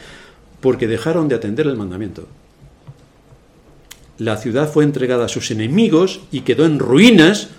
porque 0.61 0.87
dejaron 0.87 1.29
de 1.29 1.35
atender 1.35 1.65
el 1.65 1.77
mandamiento. 1.77 2.27
La 4.19 4.37
ciudad 4.37 4.71
fue 4.71 4.83
entregada 4.83 5.25
a 5.25 5.29
sus 5.29 5.49
enemigos 5.49 6.21
y 6.31 6.41
quedó 6.41 6.65
en 6.65 6.77
ruinas 6.77 7.49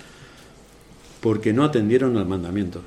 porque 1.22 1.52
no 1.52 1.64
atendieron 1.64 2.18
al 2.18 2.26
mandamiento. 2.26 2.82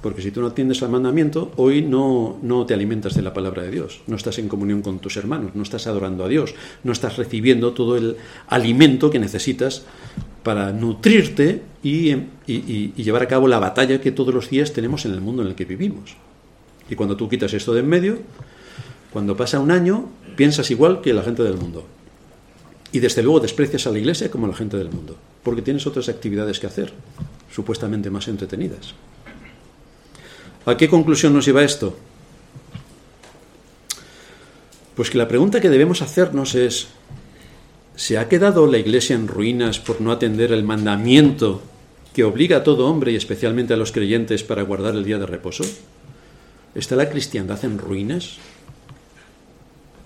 Porque 0.00 0.22
si 0.22 0.30
tú 0.30 0.40
no 0.40 0.46
atiendes 0.46 0.82
al 0.82 0.88
mandamiento, 0.88 1.52
hoy 1.56 1.82
no, 1.82 2.38
no 2.40 2.64
te 2.64 2.72
alimentas 2.72 3.14
de 3.14 3.20
la 3.20 3.34
palabra 3.34 3.62
de 3.62 3.70
Dios, 3.70 4.00
no 4.06 4.16
estás 4.16 4.38
en 4.38 4.48
comunión 4.48 4.80
con 4.80 4.98
tus 4.98 5.18
hermanos, 5.18 5.54
no 5.54 5.62
estás 5.62 5.86
adorando 5.86 6.24
a 6.24 6.28
Dios, 6.28 6.54
no 6.82 6.92
estás 6.92 7.18
recibiendo 7.18 7.74
todo 7.74 7.98
el 7.98 8.16
alimento 8.48 9.10
que 9.10 9.18
necesitas 9.18 9.84
para 10.42 10.72
nutrirte 10.72 11.60
y, 11.82 12.16
llevar 12.96 13.22
a 13.22 13.28
cabo 13.28 13.46
la 13.46 13.58
batalla 13.58 14.00
que 14.00 14.10
todos 14.10 14.34
los 14.34 14.48
días 14.48 14.72
tenemos 14.72 15.04
en 15.04 15.12
el 15.12 15.20
mundo 15.20 15.42
en 15.42 15.48
el 15.48 15.54
que 15.54 15.66
vivimos. 15.66 16.16
Y 16.88 16.94
cuando 16.94 17.18
tú 17.18 17.28
quitas 17.28 17.52
esto 17.52 17.74
de 17.74 17.80
en 17.80 17.88
medio, 17.88 18.18
cuando 19.12 19.36
pasa 19.36 19.60
un 19.60 19.70
año, 19.70 20.08
piensas 20.36 20.70
igual 20.70 21.02
que 21.02 21.12
la 21.12 21.22
gente 21.22 21.42
del 21.42 21.58
mundo. 21.58 21.84
Y 22.92 22.98
desde 22.98 23.22
luego 23.22 23.40
desprecias 23.40 23.86
a 23.86 23.90
la 23.90 23.98
iglesia 23.98 24.30
como 24.30 24.46
a 24.46 24.48
la 24.48 24.56
gente 24.56 24.76
del 24.76 24.90
mundo, 24.90 25.16
porque 25.42 25.62
tienes 25.62 25.86
otras 25.86 26.08
actividades 26.08 26.58
que 26.58 26.66
hacer, 26.66 26.92
supuestamente 27.52 28.10
más 28.10 28.26
entretenidas. 28.28 28.94
¿A 30.66 30.76
qué 30.76 30.88
conclusión 30.88 31.32
nos 31.32 31.46
lleva 31.46 31.62
esto? 31.62 31.96
Pues 34.94 35.08
que 35.08 35.18
la 35.18 35.28
pregunta 35.28 35.60
que 35.60 35.70
debemos 35.70 36.02
hacernos 36.02 36.54
es, 36.54 36.88
¿se 37.96 38.18
ha 38.18 38.28
quedado 38.28 38.66
la 38.66 38.78
iglesia 38.78 39.16
en 39.16 39.28
ruinas 39.28 39.78
por 39.78 40.00
no 40.00 40.12
atender 40.12 40.52
el 40.52 40.64
mandamiento 40.64 41.62
que 42.12 42.24
obliga 42.24 42.58
a 42.58 42.64
todo 42.64 42.86
hombre 42.86 43.12
y 43.12 43.16
especialmente 43.16 43.72
a 43.72 43.76
los 43.76 43.92
creyentes 43.92 44.42
para 44.42 44.62
guardar 44.62 44.94
el 44.94 45.04
día 45.04 45.18
de 45.18 45.26
reposo? 45.26 45.64
¿Está 46.74 46.96
la 46.96 47.08
cristiandad 47.08 47.64
en 47.64 47.78
ruinas? 47.78 48.36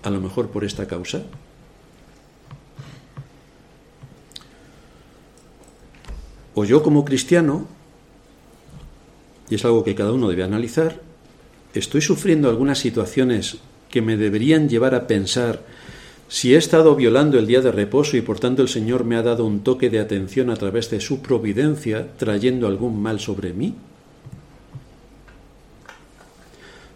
A 0.03 0.09
lo 0.09 0.21
mejor 0.21 0.49
por 0.49 0.63
esta 0.63 0.87
causa. 0.87 1.23
O 6.55 6.63
yo 6.63 6.81
como 6.81 7.05
cristiano 7.05 7.67
y 9.49 9.55
es 9.55 9.65
algo 9.65 9.83
que 9.83 9.95
cada 9.95 10.11
uno 10.11 10.29
debe 10.29 10.43
analizar, 10.43 11.01
estoy 11.73 12.01
sufriendo 12.01 12.49
algunas 12.49 12.79
situaciones 12.79 13.57
que 13.89 14.01
me 14.01 14.17
deberían 14.17 14.69
llevar 14.69 14.95
a 14.95 15.07
pensar 15.07 15.61
si 16.27 16.55
he 16.55 16.57
estado 16.57 16.95
violando 16.95 17.37
el 17.37 17.45
día 17.45 17.61
de 17.61 17.71
reposo 17.71 18.17
y 18.17 18.21
por 18.21 18.39
tanto 18.39 18.63
el 18.63 18.69
Señor 18.69 19.03
me 19.03 19.15
ha 19.15 19.21
dado 19.21 19.45
un 19.45 19.61
toque 19.61 19.89
de 19.89 19.99
atención 19.99 20.49
a 20.49 20.55
través 20.55 20.89
de 20.89 20.99
su 20.99 21.21
providencia 21.21 22.07
trayendo 22.17 22.65
algún 22.67 22.99
mal 22.99 23.19
sobre 23.19 23.53
mí. 23.53 23.75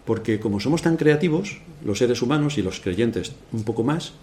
Porque 0.04 0.40
como 0.40 0.58
somos 0.58 0.82
tan 0.82 0.96
creativos, 0.96 1.58
los 1.84 1.98
seres 1.98 2.22
humanos 2.22 2.58
y 2.58 2.62
los 2.62 2.80
creyentes 2.80 3.32
un 3.52 3.62
poco 3.62 3.84
más, 3.84 4.14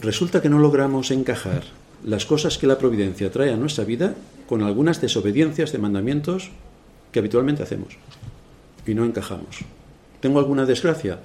resulta 0.00 0.40
que 0.40 0.48
no 0.48 0.60
logramos 0.60 1.10
encajar 1.10 1.64
las 2.04 2.26
cosas 2.26 2.58
que 2.58 2.66
la 2.66 2.78
providencia 2.78 3.30
trae 3.30 3.52
a 3.52 3.56
nuestra 3.56 3.84
vida 3.84 4.14
con 4.48 4.62
algunas 4.62 5.00
desobediencias 5.00 5.72
de 5.72 5.78
mandamientos 5.78 6.50
que 7.12 7.18
habitualmente 7.18 7.62
hacemos 7.62 7.96
y 8.86 8.94
no 8.94 9.04
encajamos. 9.04 9.60
¿Tengo 10.20 10.38
alguna 10.38 10.66
desgracia? 10.66 11.20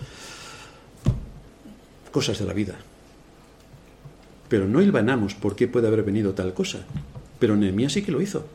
Cosas 2.12 2.40
de 2.40 2.46
la 2.46 2.54
vida. 2.54 2.76
Pero 4.50 4.68
no 4.68 4.82
hilvanamos 4.82 5.34
por 5.34 5.56
qué 5.56 5.68
puede 5.68 5.88
haber 5.88 6.04
venido 6.04 6.34
tal 6.34 6.54
cosa. 6.54 6.86
Pero 7.40 7.56
Nehemías 7.56 7.94
sí 7.94 8.04
que 8.04 8.12
lo 8.12 8.22
hizo. 8.22 8.46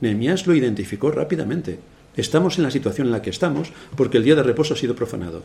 Nehemías 0.00 0.46
lo 0.46 0.54
identificó 0.54 1.10
rápidamente. 1.10 1.78
Estamos 2.16 2.56
en 2.56 2.64
la 2.64 2.70
situación 2.70 3.08
en 3.08 3.12
la 3.12 3.22
que 3.22 3.30
estamos 3.30 3.72
porque 3.96 4.18
el 4.18 4.24
día 4.24 4.36
de 4.36 4.42
reposo 4.42 4.74
ha 4.74 4.76
sido 4.76 4.94
profanado. 4.94 5.42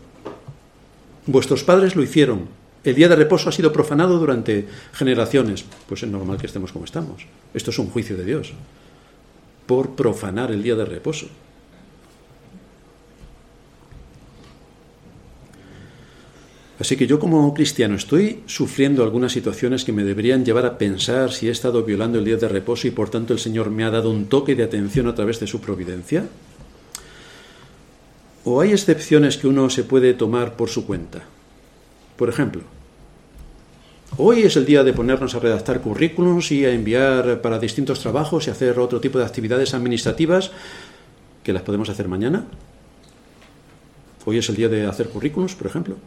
Vuestros 1.25 1.63
padres 1.63 1.95
lo 1.95 2.03
hicieron. 2.03 2.47
El 2.85 2.93
día 2.93 3.09
de 3.09 3.15
reposo 3.15 3.49
ha 3.49 3.51
sido 3.51 3.73
profanado 3.73 4.19
durante 4.19 4.67
generaciones. 4.93 5.65
Pues 5.87 6.03
es 6.03 6.09
normal 6.09 6.37
que 6.37 6.45
estemos 6.45 6.71
como 6.71 6.85
estamos. 6.85 7.25
Esto 7.53 7.71
es 7.71 7.79
un 7.79 7.89
juicio 7.89 8.15
de 8.15 8.23
Dios 8.23 8.53
por 9.65 9.95
profanar 9.95 10.51
el 10.51 10.61
día 10.61 10.75
de 10.75 10.85
reposo. 10.85 11.27
Así 16.79 16.95
que 16.95 17.07
yo 17.07 17.19
como 17.19 17.51
cristiano 17.55 17.95
estoy 17.95 18.43
sufriendo 18.45 19.01
algunas 19.01 19.31
situaciones 19.31 19.83
que 19.83 19.93
me 19.93 20.03
deberían 20.03 20.45
llevar 20.45 20.67
a 20.67 20.77
pensar 20.77 21.31
si 21.31 21.47
he 21.47 21.51
estado 21.51 21.83
violando 21.83 22.19
el 22.19 22.25
día 22.25 22.37
de 22.37 22.49
reposo 22.49 22.87
y 22.87 22.91
por 22.91 23.09
tanto 23.09 23.33
el 23.33 23.39
Señor 23.39 23.71
me 23.71 23.85
ha 23.85 23.89
dado 23.89 24.11
un 24.11 24.27
toque 24.27 24.55
de 24.55 24.63
atención 24.63 25.07
a 25.07 25.15
través 25.15 25.39
de 25.39 25.47
su 25.47 25.59
providencia. 25.61 26.27
¿O 28.43 28.61
hay 28.61 28.73
excepciones 28.73 29.37
que 29.37 29.47
uno 29.47 29.71
se 29.71 29.83
puede 29.83 30.13
tomar 30.13 30.55
por 30.55 30.69
su 30.69 30.85
cuenta? 30.85 31.23
Por 32.17 32.29
ejemplo, 32.29 32.61
Hoy 34.17 34.43
es 34.43 34.55
el 34.55 34.65
día 34.65 34.83
de 34.83 34.93
ponernos 34.93 35.35
a 35.35 35.39
redactar 35.39 35.81
currículums 35.81 36.51
y 36.51 36.63
a 36.63 36.71
enviar 36.71 37.41
para 37.41 37.59
distintos 37.59 37.99
trabajos 37.99 38.47
y 38.47 38.49
hacer 38.49 38.79
otro 38.79 39.01
tipo 39.01 39.17
de 39.17 39.25
actividades 39.25 39.73
administrativas 39.73 40.51
que 41.43 41.51
las 41.51 41.63
podemos 41.63 41.89
hacer 41.89 42.07
mañana. 42.07 42.45
Hoy 44.23 44.37
es 44.37 44.47
el 44.47 44.55
día 44.55 44.69
de 44.69 44.85
hacer 44.85 45.09
currículums, 45.09 45.53
por 45.55 45.67
ejemplo. 45.67 45.97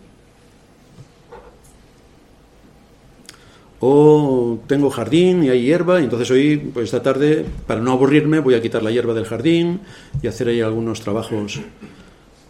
O 3.80 4.58
tengo 4.66 4.90
jardín 4.90 5.44
y 5.44 5.50
hay 5.50 5.62
hierba, 5.62 6.00
y 6.00 6.04
entonces 6.04 6.30
hoy, 6.30 6.56
pues 6.56 6.86
esta 6.86 7.02
tarde, 7.02 7.44
para 7.66 7.80
no 7.80 7.92
aburrirme, 7.92 8.40
voy 8.40 8.54
a 8.54 8.62
quitar 8.62 8.82
la 8.82 8.90
hierba 8.90 9.12
del 9.12 9.26
jardín 9.26 9.82
y 10.22 10.26
hacer 10.26 10.48
ahí 10.48 10.62
algunos 10.62 11.00
trabajos 11.00 11.60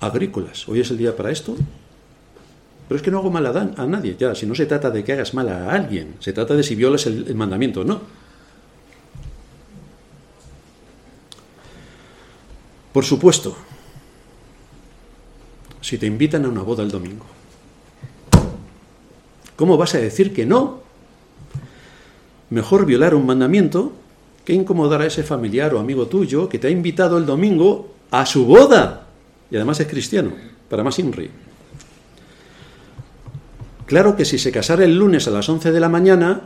agrícolas. 0.00 0.68
Hoy 0.68 0.80
es 0.80 0.90
el 0.90 0.98
día 0.98 1.16
para 1.16 1.30
esto. 1.32 1.56
Pero 2.88 2.96
es 2.96 3.02
que 3.02 3.10
no 3.10 3.18
hago 3.18 3.30
mal 3.30 3.44
a, 3.46 3.86
nadie, 3.86 4.16
ya, 4.18 4.34
si 4.34 4.46
no 4.46 4.54
se 4.54 4.64
trata 4.64 4.90
de 4.90 5.04
que 5.04 5.12
hagas 5.12 5.34
mal 5.34 5.48
a 5.50 5.70
alguien, 5.70 6.14
se 6.20 6.32
trata 6.32 6.54
de 6.54 6.62
si 6.62 6.74
violas 6.74 7.06
el, 7.06 7.28
el 7.28 7.34
mandamiento 7.34 7.82
o 7.82 7.84
no. 7.84 8.00
Por 12.92 13.04
supuesto, 13.04 13.54
si 15.82 15.98
te 15.98 16.06
invitan 16.06 16.46
a 16.46 16.48
una 16.48 16.62
boda 16.62 16.82
el 16.82 16.90
domingo, 16.90 17.26
¿cómo 19.54 19.76
vas 19.76 19.94
a 19.94 19.98
decir 19.98 20.32
que 20.32 20.46
no? 20.46 20.80
Mejor 22.48 22.86
violar 22.86 23.14
un 23.14 23.26
mandamiento 23.26 23.92
que 24.46 24.54
incomodar 24.54 25.02
a 25.02 25.06
ese 25.06 25.22
familiar 25.22 25.74
o 25.74 25.78
amigo 25.78 26.06
tuyo 26.06 26.48
que 26.48 26.58
te 26.58 26.68
ha 26.68 26.70
invitado 26.70 27.18
el 27.18 27.26
domingo 27.26 27.94
a 28.10 28.24
su 28.24 28.46
boda. 28.46 29.06
Y 29.50 29.56
además 29.56 29.78
es 29.80 29.86
cristiano, 29.86 30.32
para 30.70 30.82
más 30.82 30.98
INRI. 30.98 31.30
Claro 33.88 34.16
que 34.16 34.26
si 34.26 34.36
se 34.38 34.52
casara 34.52 34.84
el 34.84 34.98
lunes 34.98 35.26
a 35.28 35.30
las 35.30 35.48
11 35.48 35.72
de 35.72 35.80
la 35.80 35.88
mañana, 35.88 36.42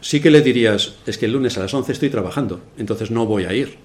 sí 0.00 0.20
que 0.20 0.32
le 0.32 0.42
dirías, 0.42 0.96
es 1.06 1.16
que 1.16 1.26
el 1.26 1.32
lunes 1.32 1.56
a 1.56 1.60
las 1.60 1.72
11 1.72 1.92
estoy 1.92 2.10
trabajando, 2.10 2.60
entonces 2.76 3.12
no 3.12 3.24
voy 3.24 3.44
a 3.44 3.54
ir. 3.54 3.76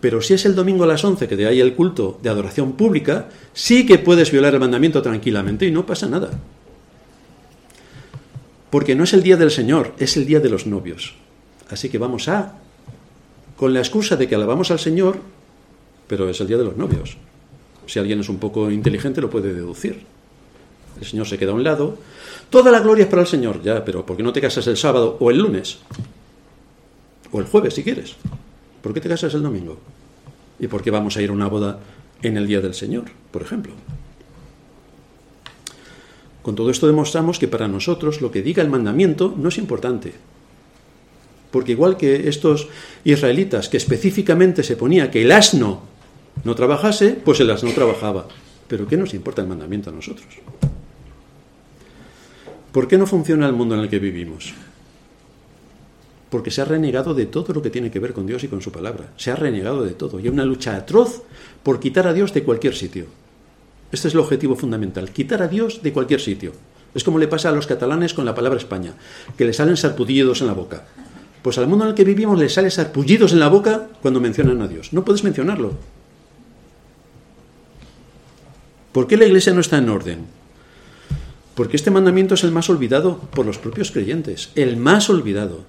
Pero 0.00 0.22
si 0.22 0.34
es 0.34 0.44
el 0.44 0.56
domingo 0.56 0.82
a 0.82 0.88
las 0.88 1.04
11 1.04 1.28
que 1.28 1.36
de 1.36 1.46
ahí 1.46 1.60
el 1.60 1.76
culto 1.76 2.18
de 2.20 2.30
adoración 2.30 2.72
pública, 2.72 3.28
sí 3.52 3.86
que 3.86 3.98
puedes 3.98 4.32
violar 4.32 4.54
el 4.54 4.60
mandamiento 4.60 5.02
tranquilamente 5.02 5.66
y 5.66 5.70
no 5.70 5.86
pasa 5.86 6.08
nada. 6.08 6.30
Porque 8.70 8.96
no 8.96 9.04
es 9.04 9.12
el 9.12 9.22
día 9.22 9.36
del 9.36 9.52
Señor, 9.52 9.94
es 10.00 10.16
el 10.16 10.26
día 10.26 10.40
de 10.40 10.50
los 10.50 10.66
novios. 10.66 11.14
Así 11.68 11.90
que 11.90 11.98
vamos 11.98 12.26
a, 12.26 12.56
con 13.56 13.72
la 13.72 13.78
excusa 13.78 14.16
de 14.16 14.26
que 14.26 14.34
alabamos 14.34 14.72
al 14.72 14.80
Señor, 14.80 15.20
pero 16.08 16.28
es 16.28 16.40
el 16.40 16.48
día 16.48 16.58
de 16.58 16.64
los 16.64 16.76
novios. 16.76 17.18
Si 17.86 18.00
alguien 18.00 18.18
es 18.18 18.28
un 18.28 18.38
poco 18.38 18.68
inteligente 18.68 19.20
lo 19.20 19.30
puede 19.30 19.54
deducir. 19.54 20.18
El 20.98 21.06
Señor 21.06 21.26
se 21.26 21.38
queda 21.38 21.52
a 21.52 21.54
un 21.54 21.64
lado. 21.64 21.98
Toda 22.48 22.70
la 22.70 22.80
gloria 22.80 23.04
es 23.04 23.10
para 23.10 23.22
el 23.22 23.28
Señor, 23.28 23.62
ya, 23.62 23.84
pero 23.84 24.04
¿por 24.04 24.16
qué 24.16 24.22
no 24.22 24.32
te 24.32 24.40
casas 24.40 24.66
el 24.66 24.76
sábado 24.76 25.16
o 25.20 25.30
el 25.30 25.38
lunes? 25.38 25.78
O 27.30 27.40
el 27.40 27.46
jueves, 27.46 27.74
si 27.74 27.82
quieres. 27.84 28.16
¿Por 28.82 28.92
qué 28.94 29.00
te 29.00 29.08
casas 29.08 29.34
el 29.34 29.42
domingo? 29.42 29.78
¿Y 30.58 30.66
por 30.66 30.82
qué 30.82 30.90
vamos 30.90 31.16
a 31.16 31.22
ir 31.22 31.30
a 31.30 31.32
una 31.32 31.46
boda 31.48 31.78
en 32.22 32.36
el 32.36 32.46
día 32.46 32.60
del 32.60 32.74
Señor, 32.74 33.04
por 33.30 33.42
ejemplo? 33.42 33.72
Con 36.42 36.54
todo 36.54 36.70
esto 36.70 36.86
demostramos 36.86 37.38
que 37.38 37.48
para 37.48 37.68
nosotros 37.68 38.20
lo 38.20 38.30
que 38.30 38.42
diga 38.42 38.62
el 38.62 38.70
mandamiento 38.70 39.34
no 39.36 39.50
es 39.50 39.58
importante. 39.58 40.14
Porque 41.50 41.72
igual 41.72 41.96
que 41.96 42.28
estos 42.28 42.68
israelitas 43.04 43.68
que 43.68 43.76
específicamente 43.76 44.62
se 44.62 44.76
ponía 44.76 45.10
que 45.10 45.22
el 45.22 45.32
asno 45.32 45.82
no 46.44 46.54
trabajase, 46.54 47.10
pues 47.12 47.40
el 47.40 47.50
asno 47.50 47.72
trabajaba. 47.72 48.26
Pero 48.68 48.86
¿qué 48.86 48.96
nos 48.96 49.14
importa 49.14 49.42
el 49.42 49.48
mandamiento 49.48 49.90
a 49.90 49.92
nosotros? 49.92 50.28
¿Por 52.72 52.86
qué 52.86 52.98
no 52.98 53.06
funciona 53.06 53.46
el 53.46 53.52
mundo 53.52 53.74
en 53.74 53.80
el 53.80 53.88
que 53.88 53.98
vivimos? 53.98 54.54
Porque 56.30 56.52
se 56.52 56.62
ha 56.62 56.64
renegado 56.64 57.14
de 57.14 57.26
todo 57.26 57.52
lo 57.52 57.62
que 57.62 57.70
tiene 57.70 57.90
que 57.90 57.98
ver 57.98 58.12
con 58.12 58.26
Dios 58.26 58.44
y 58.44 58.48
con 58.48 58.62
su 58.62 58.70
palabra. 58.70 59.12
Se 59.16 59.32
ha 59.32 59.36
renegado 59.36 59.82
de 59.82 59.94
todo. 59.94 60.20
Y 60.20 60.24
hay 60.24 60.28
una 60.28 60.44
lucha 60.44 60.76
atroz 60.76 61.22
por 61.64 61.80
quitar 61.80 62.06
a 62.06 62.12
Dios 62.12 62.32
de 62.32 62.44
cualquier 62.44 62.76
sitio. 62.76 63.06
Este 63.90 64.06
es 64.06 64.14
el 64.14 64.20
objetivo 64.20 64.54
fundamental, 64.54 65.10
quitar 65.10 65.42
a 65.42 65.48
Dios 65.48 65.82
de 65.82 65.92
cualquier 65.92 66.20
sitio. 66.20 66.52
Es 66.94 67.02
como 67.02 67.18
le 67.18 67.26
pasa 67.26 67.48
a 67.48 67.52
los 67.52 67.66
catalanes 67.66 68.14
con 68.14 68.24
la 68.24 68.34
palabra 68.36 68.58
España, 68.58 68.94
que 69.36 69.44
le 69.44 69.52
salen 69.52 69.76
sarpullidos 69.76 70.40
en 70.40 70.46
la 70.46 70.52
boca. 70.52 70.84
Pues 71.42 71.58
al 71.58 71.66
mundo 71.66 71.84
en 71.84 71.90
el 71.90 71.94
que 71.96 72.04
vivimos 72.04 72.38
le 72.38 72.48
sale 72.48 72.70
sarpullidos 72.70 73.32
en 73.32 73.40
la 73.40 73.48
boca 73.48 73.88
cuando 74.00 74.20
mencionan 74.20 74.62
a 74.62 74.68
Dios. 74.68 74.92
No 74.92 75.04
puedes 75.04 75.24
mencionarlo. 75.24 75.74
¿Por 78.92 79.08
qué 79.08 79.16
la 79.16 79.24
iglesia 79.24 79.52
no 79.52 79.60
está 79.60 79.78
en 79.78 79.88
orden? 79.88 80.39
Porque 81.60 81.76
este 81.76 81.90
mandamiento 81.90 82.36
es 82.36 82.44
el 82.44 82.52
más 82.52 82.70
olvidado 82.70 83.18
por 83.18 83.44
los 83.44 83.58
propios 83.58 83.90
creyentes, 83.90 84.48
el 84.54 84.78
más 84.78 85.10
olvidado. 85.10 85.60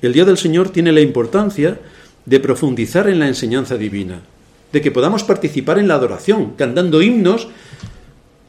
El 0.00 0.14
día 0.14 0.24
del 0.24 0.38
Señor 0.38 0.70
tiene 0.70 0.90
la 0.90 1.02
importancia 1.02 1.78
de 2.24 2.40
profundizar 2.40 3.10
en 3.10 3.18
la 3.18 3.28
enseñanza 3.28 3.76
divina, 3.76 4.22
de 4.72 4.80
que 4.80 4.90
podamos 4.90 5.22
participar 5.22 5.78
en 5.78 5.86
la 5.86 5.96
adoración, 5.96 6.54
cantando 6.56 7.02
himnos 7.02 7.48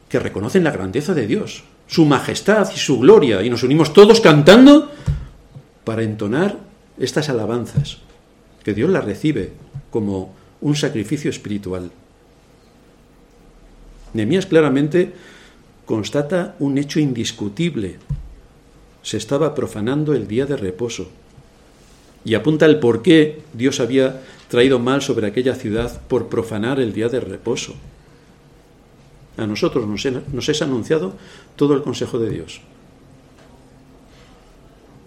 que 0.08 0.20
reconocen 0.20 0.64
la 0.64 0.70
grandeza 0.70 1.12
de 1.12 1.26
Dios, 1.26 1.64
su 1.86 2.06
majestad 2.06 2.70
y 2.74 2.78
su 2.78 2.98
gloria, 2.98 3.42
y 3.42 3.50
nos 3.50 3.64
unimos 3.64 3.92
todos 3.92 4.22
cantando 4.22 4.90
para 5.84 6.02
entonar 6.02 6.56
estas 6.98 7.28
alabanzas, 7.28 7.98
que 8.64 8.72
Dios 8.72 8.88
las 8.88 9.04
recibe 9.04 9.52
como 9.90 10.34
un 10.62 10.76
sacrificio 10.76 11.28
espiritual. 11.28 11.90
Nehemías 14.14 14.46
claramente 14.46 15.12
constata 15.86 16.54
un 16.58 16.78
hecho 16.78 17.00
indiscutible. 17.00 17.96
Se 19.02 19.16
estaba 19.16 19.54
profanando 19.54 20.14
el 20.14 20.28
día 20.28 20.46
de 20.46 20.56
reposo. 20.56 21.08
Y 22.24 22.34
apunta 22.34 22.66
el 22.66 22.78
por 22.78 23.02
qué 23.02 23.40
Dios 23.54 23.80
había 23.80 24.20
traído 24.48 24.78
mal 24.78 25.02
sobre 25.02 25.26
aquella 25.26 25.54
ciudad 25.54 26.00
por 26.08 26.28
profanar 26.28 26.80
el 26.80 26.92
día 26.92 27.08
de 27.08 27.20
reposo. 27.20 27.74
A 29.36 29.46
nosotros 29.46 29.86
nos, 29.86 30.04
nos 30.32 30.48
es 30.48 30.62
anunciado 30.62 31.14
todo 31.56 31.74
el 31.74 31.82
consejo 31.82 32.18
de 32.18 32.30
Dios. 32.30 32.60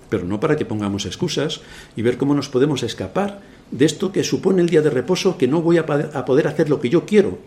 Pero 0.10 0.26
no 0.26 0.40
para 0.40 0.56
que 0.56 0.66
pongamos 0.66 1.06
excusas 1.06 1.62
y 1.96 2.02
ver 2.02 2.18
cómo 2.18 2.34
nos 2.34 2.50
podemos 2.50 2.82
escapar 2.84 3.42
de 3.72 3.86
esto 3.86 4.12
que 4.12 4.24
supone 4.24 4.62
el 4.62 4.70
día 4.70 4.82
de 4.82 4.90
reposo, 4.90 5.38
que 5.38 5.48
no 5.48 5.62
voy 5.62 5.78
a 5.78 5.86
poder 5.86 6.48
hacer 6.48 6.70
lo 6.70 6.82
que 6.82 6.90
yo 6.90 7.06
quiero, 7.06 7.38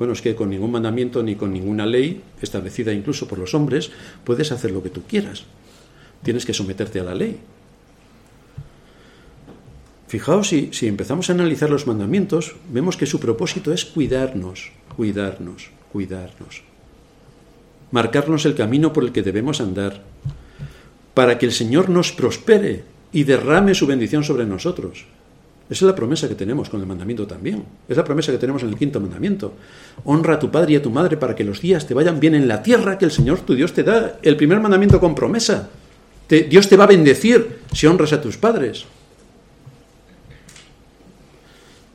bueno, 0.00 0.14
es 0.14 0.22
que 0.22 0.34
con 0.34 0.48
ningún 0.48 0.72
mandamiento 0.72 1.22
ni 1.22 1.36
con 1.36 1.52
ninguna 1.52 1.84
ley, 1.84 2.22
establecida 2.40 2.90
incluso 2.90 3.28
por 3.28 3.38
los 3.38 3.52
hombres, 3.52 3.90
puedes 4.24 4.50
hacer 4.50 4.70
lo 4.70 4.82
que 4.82 4.88
tú 4.88 5.02
quieras. 5.02 5.44
Tienes 6.22 6.46
que 6.46 6.54
someterte 6.54 7.00
a 7.00 7.04
la 7.04 7.14
ley. 7.14 7.36
Fijaos, 10.08 10.48
si, 10.48 10.70
si 10.72 10.86
empezamos 10.86 11.28
a 11.28 11.34
analizar 11.34 11.68
los 11.68 11.86
mandamientos, 11.86 12.56
vemos 12.72 12.96
que 12.96 13.04
su 13.04 13.20
propósito 13.20 13.74
es 13.74 13.84
cuidarnos, 13.84 14.72
cuidarnos, 14.96 15.68
cuidarnos. 15.92 16.62
Marcarnos 17.90 18.46
el 18.46 18.54
camino 18.54 18.94
por 18.94 19.04
el 19.04 19.12
que 19.12 19.22
debemos 19.22 19.60
andar, 19.60 20.02
para 21.12 21.36
que 21.36 21.44
el 21.44 21.52
Señor 21.52 21.90
nos 21.90 22.10
prospere 22.10 22.84
y 23.12 23.24
derrame 23.24 23.74
su 23.74 23.86
bendición 23.86 24.24
sobre 24.24 24.46
nosotros. 24.46 25.04
Esa 25.70 25.84
es 25.84 25.88
la 25.88 25.94
promesa 25.94 26.28
que 26.28 26.34
tenemos 26.34 26.68
con 26.68 26.80
el 26.80 26.86
mandamiento 26.86 27.28
también. 27.28 27.64
Es 27.88 27.96
la 27.96 28.02
promesa 28.02 28.32
que 28.32 28.38
tenemos 28.38 28.64
en 28.64 28.70
el 28.70 28.76
quinto 28.76 29.00
mandamiento. 29.00 29.54
Honra 30.04 30.34
a 30.34 30.38
tu 30.40 30.50
padre 30.50 30.72
y 30.72 30.76
a 30.76 30.82
tu 30.82 30.90
madre 30.90 31.16
para 31.16 31.36
que 31.36 31.44
los 31.44 31.60
días 31.60 31.86
te 31.86 31.94
vayan 31.94 32.18
bien 32.18 32.34
en 32.34 32.48
la 32.48 32.60
tierra 32.60 32.98
que 32.98 33.04
el 33.04 33.12
Señor 33.12 33.40
tu 33.42 33.54
Dios 33.54 33.72
te 33.72 33.84
da. 33.84 34.18
El 34.20 34.36
primer 34.36 34.58
mandamiento 34.58 34.98
con 34.98 35.14
promesa. 35.14 35.70
Dios 36.28 36.68
te 36.68 36.76
va 36.76 36.84
a 36.84 36.88
bendecir 36.88 37.60
si 37.72 37.86
honras 37.86 38.12
a 38.12 38.20
tus 38.20 38.36
padres. 38.36 38.84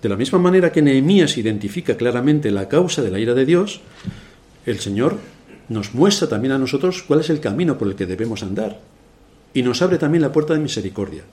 De 0.02 0.08
la 0.08 0.16
misma 0.16 0.40
manera 0.40 0.72
que 0.72 0.82
Nehemías 0.82 1.38
identifica 1.38 1.98
claramente 1.98 2.52
la 2.52 2.70
causa 2.70 3.02
de 3.02 3.12
la 3.12 3.20
ira 3.20 3.34
de 3.34 3.46
Dios, 3.46 3.82
el 4.66 4.80
Señor 4.80 5.18
nos 5.68 5.94
muestra 5.94 6.30
también 6.30 6.54
a 6.54 6.58
nosotros 6.58 7.04
cuál 7.04 7.20
es 7.20 7.30
el 7.30 7.42
camino 7.42 7.78
por 7.78 7.90
el 7.90 7.96
que 7.96 8.06
debemos 8.06 8.42
andar. 8.42 8.80
Y 9.54 9.64
nos 9.64 9.82
abre 9.82 9.98
también 9.98 10.22
la 10.22 10.32
puerta 10.32 10.54
de 10.54 10.60
misericordia. 10.60 11.24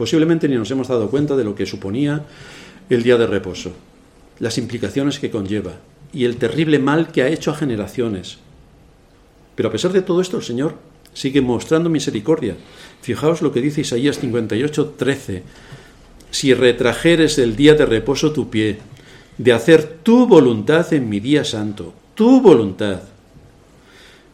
Posiblemente 0.00 0.48
ni 0.48 0.56
nos 0.56 0.70
hemos 0.70 0.88
dado 0.88 1.10
cuenta 1.10 1.36
de 1.36 1.44
lo 1.44 1.54
que 1.54 1.66
suponía 1.66 2.24
el 2.88 3.02
día 3.02 3.18
de 3.18 3.26
reposo, 3.26 3.72
las 4.38 4.56
implicaciones 4.56 5.18
que 5.18 5.30
conlleva 5.30 5.72
y 6.10 6.24
el 6.24 6.38
terrible 6.38 6.78
mal 6.78 7.12
que 7.12 7.22
ha 7.22 7.28
hecho 7.28 7.50
a 7.50 7.54
generaciones. 7.54 8.38
Pero 9.56 9.68
a 9.68 9.72
pesar 9.72 9.92
de 9.92 10.00
todo 10.00 10.22
esto, 10.22 10.38
el 10.38 10.42
Señor 10.42 10.76
sigue 11.12 11.42
mostrando 11.42 11.90
misericordia. 11.90 12.56
Fijaos 13.02 13.42
lo 13.42 13.52
que 13.52 13.60
dice 13.60 13.82
Isaías 13.82 14.18
58, 14.18 14.94
13. 14.96 15.42
Si 16.30 16.54
retrajeres 16.54 17.38
el 17.38 17.54
día 17.54 17.74
de 17.74 17.84
reposo 17.84 18.32
tu 18.32 18.48
pie, 18.48 18.78
de 19.36 19.52
hacer 19.52 19.98
tu 20.02 20.26
voluntad 20.26 20.90
en 20.94 21.10
mi 21.10 21.20
día 21.20 21.44
santo, 21.44 21.92
tu 22.14 22.40
voluntad, 22.40 23.02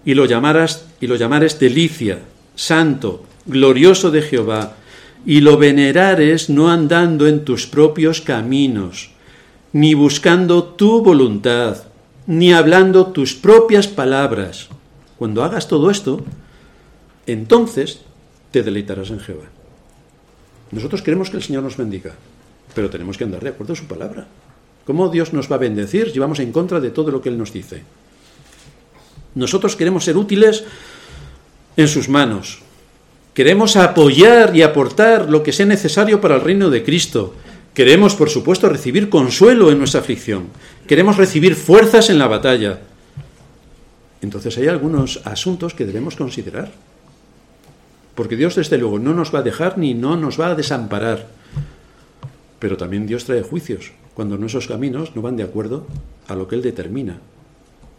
y 0.05 0.15
lo 0.15 0.27
llamaras 0.27 0.87
y 1.01 1.09
lo 1.09 1.17
llamares 1.17 1.59
delicia, 1.59 2.21
santo, 2.55 3.25
glorioso 3.47 4.13
de 4.13 4.23
Jehová, 4.23 4.77
y 5.27 5.41
lo 5.41 5.59
venerares 5.59 6.49
no 6.49 6.71
andando 6.71 7.27
en 7.27 7.45
tus 7.45 7.67
propios 7.67 8.21
caminos, 8.21 9.11
ni 9.73 9.93
buscando 9.93 10.63
tu 10.63 11.03
voluntad, 11.03 11.83
ni 12.29 12.53
hablando 12.53 13.09
tus 13.09 13.35
propias 13.35 13.89
palabras. 13.89 14.69
Cuando 15.19 15.43
hagas 15.43 15.67
todo 15.67 15.91
esto, 15.91 16.25
entonces 17.27 18.03
te 18.53 18.63
deleitarás 18.63 19.11
en 19.11 19.19
Jehová. 19.19 19.47
Nosotros 20.71 21.03
queremos 21.03 21.29
que 21.29 21.39
el 21.39 21.43
Señor 21.43 21.65
nos 21.65 21.77
bendiga, 21.77 22.15
pero 22.75 22.89
tenemos 22.89 23.19
que 23.19 23.25
andar 23.25 23.43
de 23.43 23.51
acuerdo 23.51 23.73
a 23.73 23.77
su 23.77 23.87
palabra. 23.87 24.29
¿Cómo 24.85 25.09
Dios 25.09 25.33
nos 25.33 25.51
va 25.51 25.57
a 25.57 25.61
bendecir 25.61 26.13
si 26.13 26.21
vamos 26.21 26.39
en 26.39 26.53
contra 26.53 26.79
de 26.79 26.91
todo 26.91 27.11
lo 27.11 27.21
que 27.21 27.31
Él 27.31 27.39
nos 27.39 27.53
dice? 27.53 27.83
Nosotros 29.35 29.75
queremos 29.75 30.05
ser 30.05 30.17
útiles 30.17 30.65
en 31.77 31.89
sus 31.89 32.09
manos, 32.09 32.61
Queremos 33.37 33.77
apoyar 33.77 34.57
y 34.57 34.63
aportar 34.63 35.29
lo 35.29 35.43
que 35.43 35.53
sea 35.53 35.67
necesario 35.67 36.23
para 36.23 36.37
el 36.37 36.41
reino 36.41 36.71
de 36.71 36.83
Cristo. 36.83 37.35
Queremos, 37.75 38.15
por 38.15 38.31
supuesto, 38.31 38.67
recibir 38.71 39.11
consuelo 39.11 39.71
en 39.71 39.77
nuestra 39.77 40.01
aflicción. 40.01 40.47
Queremos 40.87 41.19
recibir 41.19 41.55
fuerzas 41.55 42.09
en 42.09 42.19
la 42.19 42.29
batalla. 42.29 42.81
Entonces 44.23 44.57
hay 44.57 44.69
algunos 44.69 45.21
asuntos 45.27 45.75
que 45.75 45.85
debemos 45.85 46.17
considerar. 46.17 46.73
Porque 48.15 48.37
Dios, 48.37 48.55
desde 48.55 48.79
luego, 48.79 48.99
no 48.99 49.13
nos 49.13 49.35
va 49.35 49.41
a 49.41 49.43
dejar 49.43 49.77
ni 49.77 49.93
no 49.93 50.17
nos 50.17 50.41
va 50.41 50.47
a 50.47 50.55
desamparar. 50.55 51.27
Pero 52.59 52.79
también 52.79 53.07
Dios 53.07 53.27
trae 53.27 53.43
juicios 53.43 53.93
cuando 54.15 54.39
nuestros 54.39 54.67
caminos 54.67 55.15
no 55.15 55.21
van 55.21 55.37
de 55.37 55.43
acuerdo 55.43 55.87
a 56.27 56.35
lo 56.35 56.49
que 56.49 56.55
Él 56.55 56.63
determina. 56.63 57.19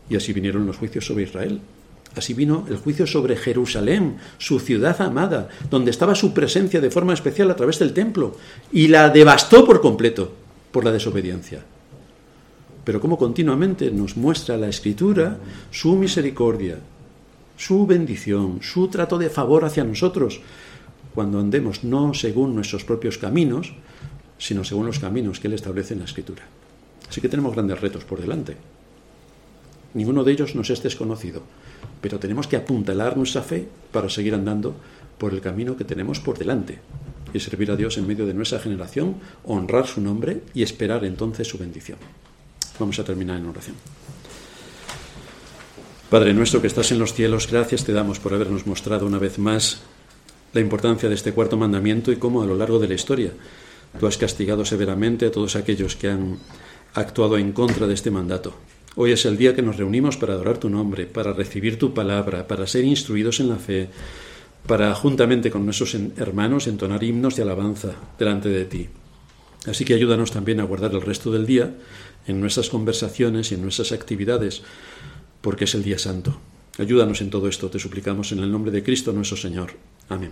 Y 0.10 0.16
así 0.16 0.34
vinieron 0.34 0.66
los 0.66 0.78
juicios 0.78 1.06
sobre 1.06 1.26
Israel. 1.26 1.62
Así 2.18 2.34
vino 2.34 2.66
el 2.68 2.78
juicio 2.78 3.06
sobre 3.06 3.36
Jerusalén, 3.36 4.18
su 4.40 4.60
ciudad 4.60 5.00
amada, 5.02 5.50
donde 5.70 5.92
estaba 5.92 6.16
su 6.16 6.34
presencia 6.34 6.82
de 6.82 6.90
forma 6.90 7.14
especial 7.14 7.52
a 7.52 7.56
través 7.56 7.78
del 7.78 7.94
templo, 7.94 8.36
y 8.72 8.88
la 8.88 9.10
devastó 9.10 9.64
por 9.64 9.82
completo 9.82 10.34
por 10.72 10.84
la 10.84 10.92
desobediencia. 10.92 11.64
Pero 12.84 13.00
como 13.00 13.20
continuamente 13.20 13.92
nos 13.92 14.18
muestra 14.18 14.58
la 14.58 14.68
Escritura 14.68 15.38
su 15.70 15.96
misericordia, 15.96 16.80
su 17.56 17.86
bendición, 17.86 18.60
su 18.64 18.88
trato 18.88 19.20
de 19.20 19.30
favor 19.30 19.64
hacia 19.64 19.84
nosotros, 19.84 20.42
cuando 21.14 21.40
andemos 21.40 21.84
no 21.84 22.16
según 22.16 22.56
nuestros 22.56 22.84
propios 22.84 23.20
caminos, 23.20 23.74
sino 24.40 24.64
según 24.64 24.88
los 24.88 24.98
caminos 24.98 25.40
que 25.40 25.48
Él 25.48 25.54
establece 25.54 25.94
en 25.94 26.00
la 26.00 26.06
Escritura. 26.06 26.44
Así 27.08 27.22
que 27.22 27.30
tenemos 27.30 27.54
grandes 27.54 27.80
retos 27.80 28.06
por 28.06 28.20
delante. 28.20 28.58
Ninguno 29.94 30.24
de 30.24 30.32
ellos 30.32 30.56
nos 30.56 30.72
es 30.72 30.82
desconocido 30.82 31.44
pero 32.02 32.20
tenemos 32.20 32.48
que 32.48 32.58
apuntalar 32.58 33.18
nuestra 33.18 33.42
fe 33.42 33.68
para 33.92 34.10
seguir 34.10 34.34
andando 34.34 34.76
por 35.18 35.34
el 35.34 35.42
camino 35.42 35.76
que 35.76 35.84
tenemos 35.84 36.20
por 36.20 36.38
delante 36.38 36.80
y 37.34 37.40
servir 37.40 37.72
a 37.72 37.76
Dios 37.76 37.98
en 37.98 38.08
medio 38.08 38.26
de 38.26 38.34
nuestra 38.34 38.60
generación, 38.60 39.16
honrar 39.44 39.88
su 39.88 40.02
nombre 40.02 40.42
y 40.54 40.64
esperar 40.64 41.04
entonces 41.06 41.48
su 41.48 41.58
bendición. 41.58 41.98
Vamos 42.80 43.00
a 43.00 43.04
terminar 43.04 43.38
en 43.38 43.46
oración. 43.48 43.76
Padre 46.10 46.34
nuestro 46.34 46.62
que 46.62 46.68
estás 46.68 46.92
en 46.92 47.00
los 47.00 47.14
cielos, 47.14 47.52
gracias 47.52 47.84
te 47.84 47.92
damos 47.92 48.20
por 48.20 48.34
habernos 48.34 48.66
mostrado 48.66 49.06
una 49.06 49.18
vez 49.18 49.40
más 49.40 49.82
la 50.54 50.62
importancia 50.62 51.10
de 51.10 51.16
este 51.16 51.34
cuarto 51.34 51.58
mandamiento 51.58 52.12
y 52.12 52.16
cómo 52.16 52.42
a 52.42 52.46
lo 52.46 52.56
largo 52.56 52.80
de 52.80 52.88
la 52.88 52.94
historia 52.94 53.32
tú 54.00 54.08
has 54.08 54.18
castigado 54.18 54.64
severamente 54.64 55.26
a 55.26 55.32
todos 55.32 55.56
aquellos 55.56 55.96
que 55.96 56.10
han 56.10 56.40
actuado 56.94 57.38
en 57.38 57.52
contra 57.52 57.88
de 57.88 57.94
este 57.94 58.12
mandato. 58.12 58.54
Hoy 59.00 59.12
es 59.12 59.26
el 59.26 59.38
día 59.38 59.56
que 59.56 59.62
nos 59.62 59.78
reunimos 59.78 60.18
para 60.18 60.34
adorar 60.34 60.58
tu 60.58 60.72
nombre, 60.72 61.06
para 61.06 61.32
recibir 61.32 61.78
tu 61.78 61.94
palabra, 61.94 62.48
para 62.48 62.66
ser 62.66 62.84
instruidos 62.84 63.40
en 63.40 63.50
la 63.50 63.58
fe, 63.58 63.90
para 64.66 64.92
juntamente 64.96 65.52
con 65.52 65.66
nuestros 65.66 65.96
hermanos 66.18 66.66
entonar 66.66 67.04
himnos 67.04 67.36
de 67.36 67.44
alabanza 67.44 67.94
delante 68.18 68.50
de 68.50 68.66
ti. 68.66 68.90
Así 69.68 69.86
que 69.86 69.94
ayúdanos 69.94 70.32
también 70.32 70.60
a 70.62 70.64
guardar 70.64 70.94
el 70.94 71.04
resto 71.04 71.32
del 71.32 71.46
día 71.46 71.76
en 72.26 72.42
nuestras 72.42 72.70
conversaciones 72.70 73.52
y 73.52 73.56
en 73.56 73.62
nuestras 73.62 73.92
actividades, 73.92 74.64
porque 75.42 75.66
es 75.66 75.76
el 75.76 75.84
día 75.84 76.00
santo. 76.00 76.40
Ayúdanos 76.80 77.22
en 77.22 77.30
todo 77.30 77.48
esto, 77.48 77.70
te 77.70 77.78
suplicamos 77.78 78.32
en 78.32 78.40
el 78.40 78.52
nombre 78.52 78.72
de 78.72 78.82
Cristo 78.82 79.14
nuestro 79.14 79.38
Señor. 79.38 79.74
Amén. 80.10 80.32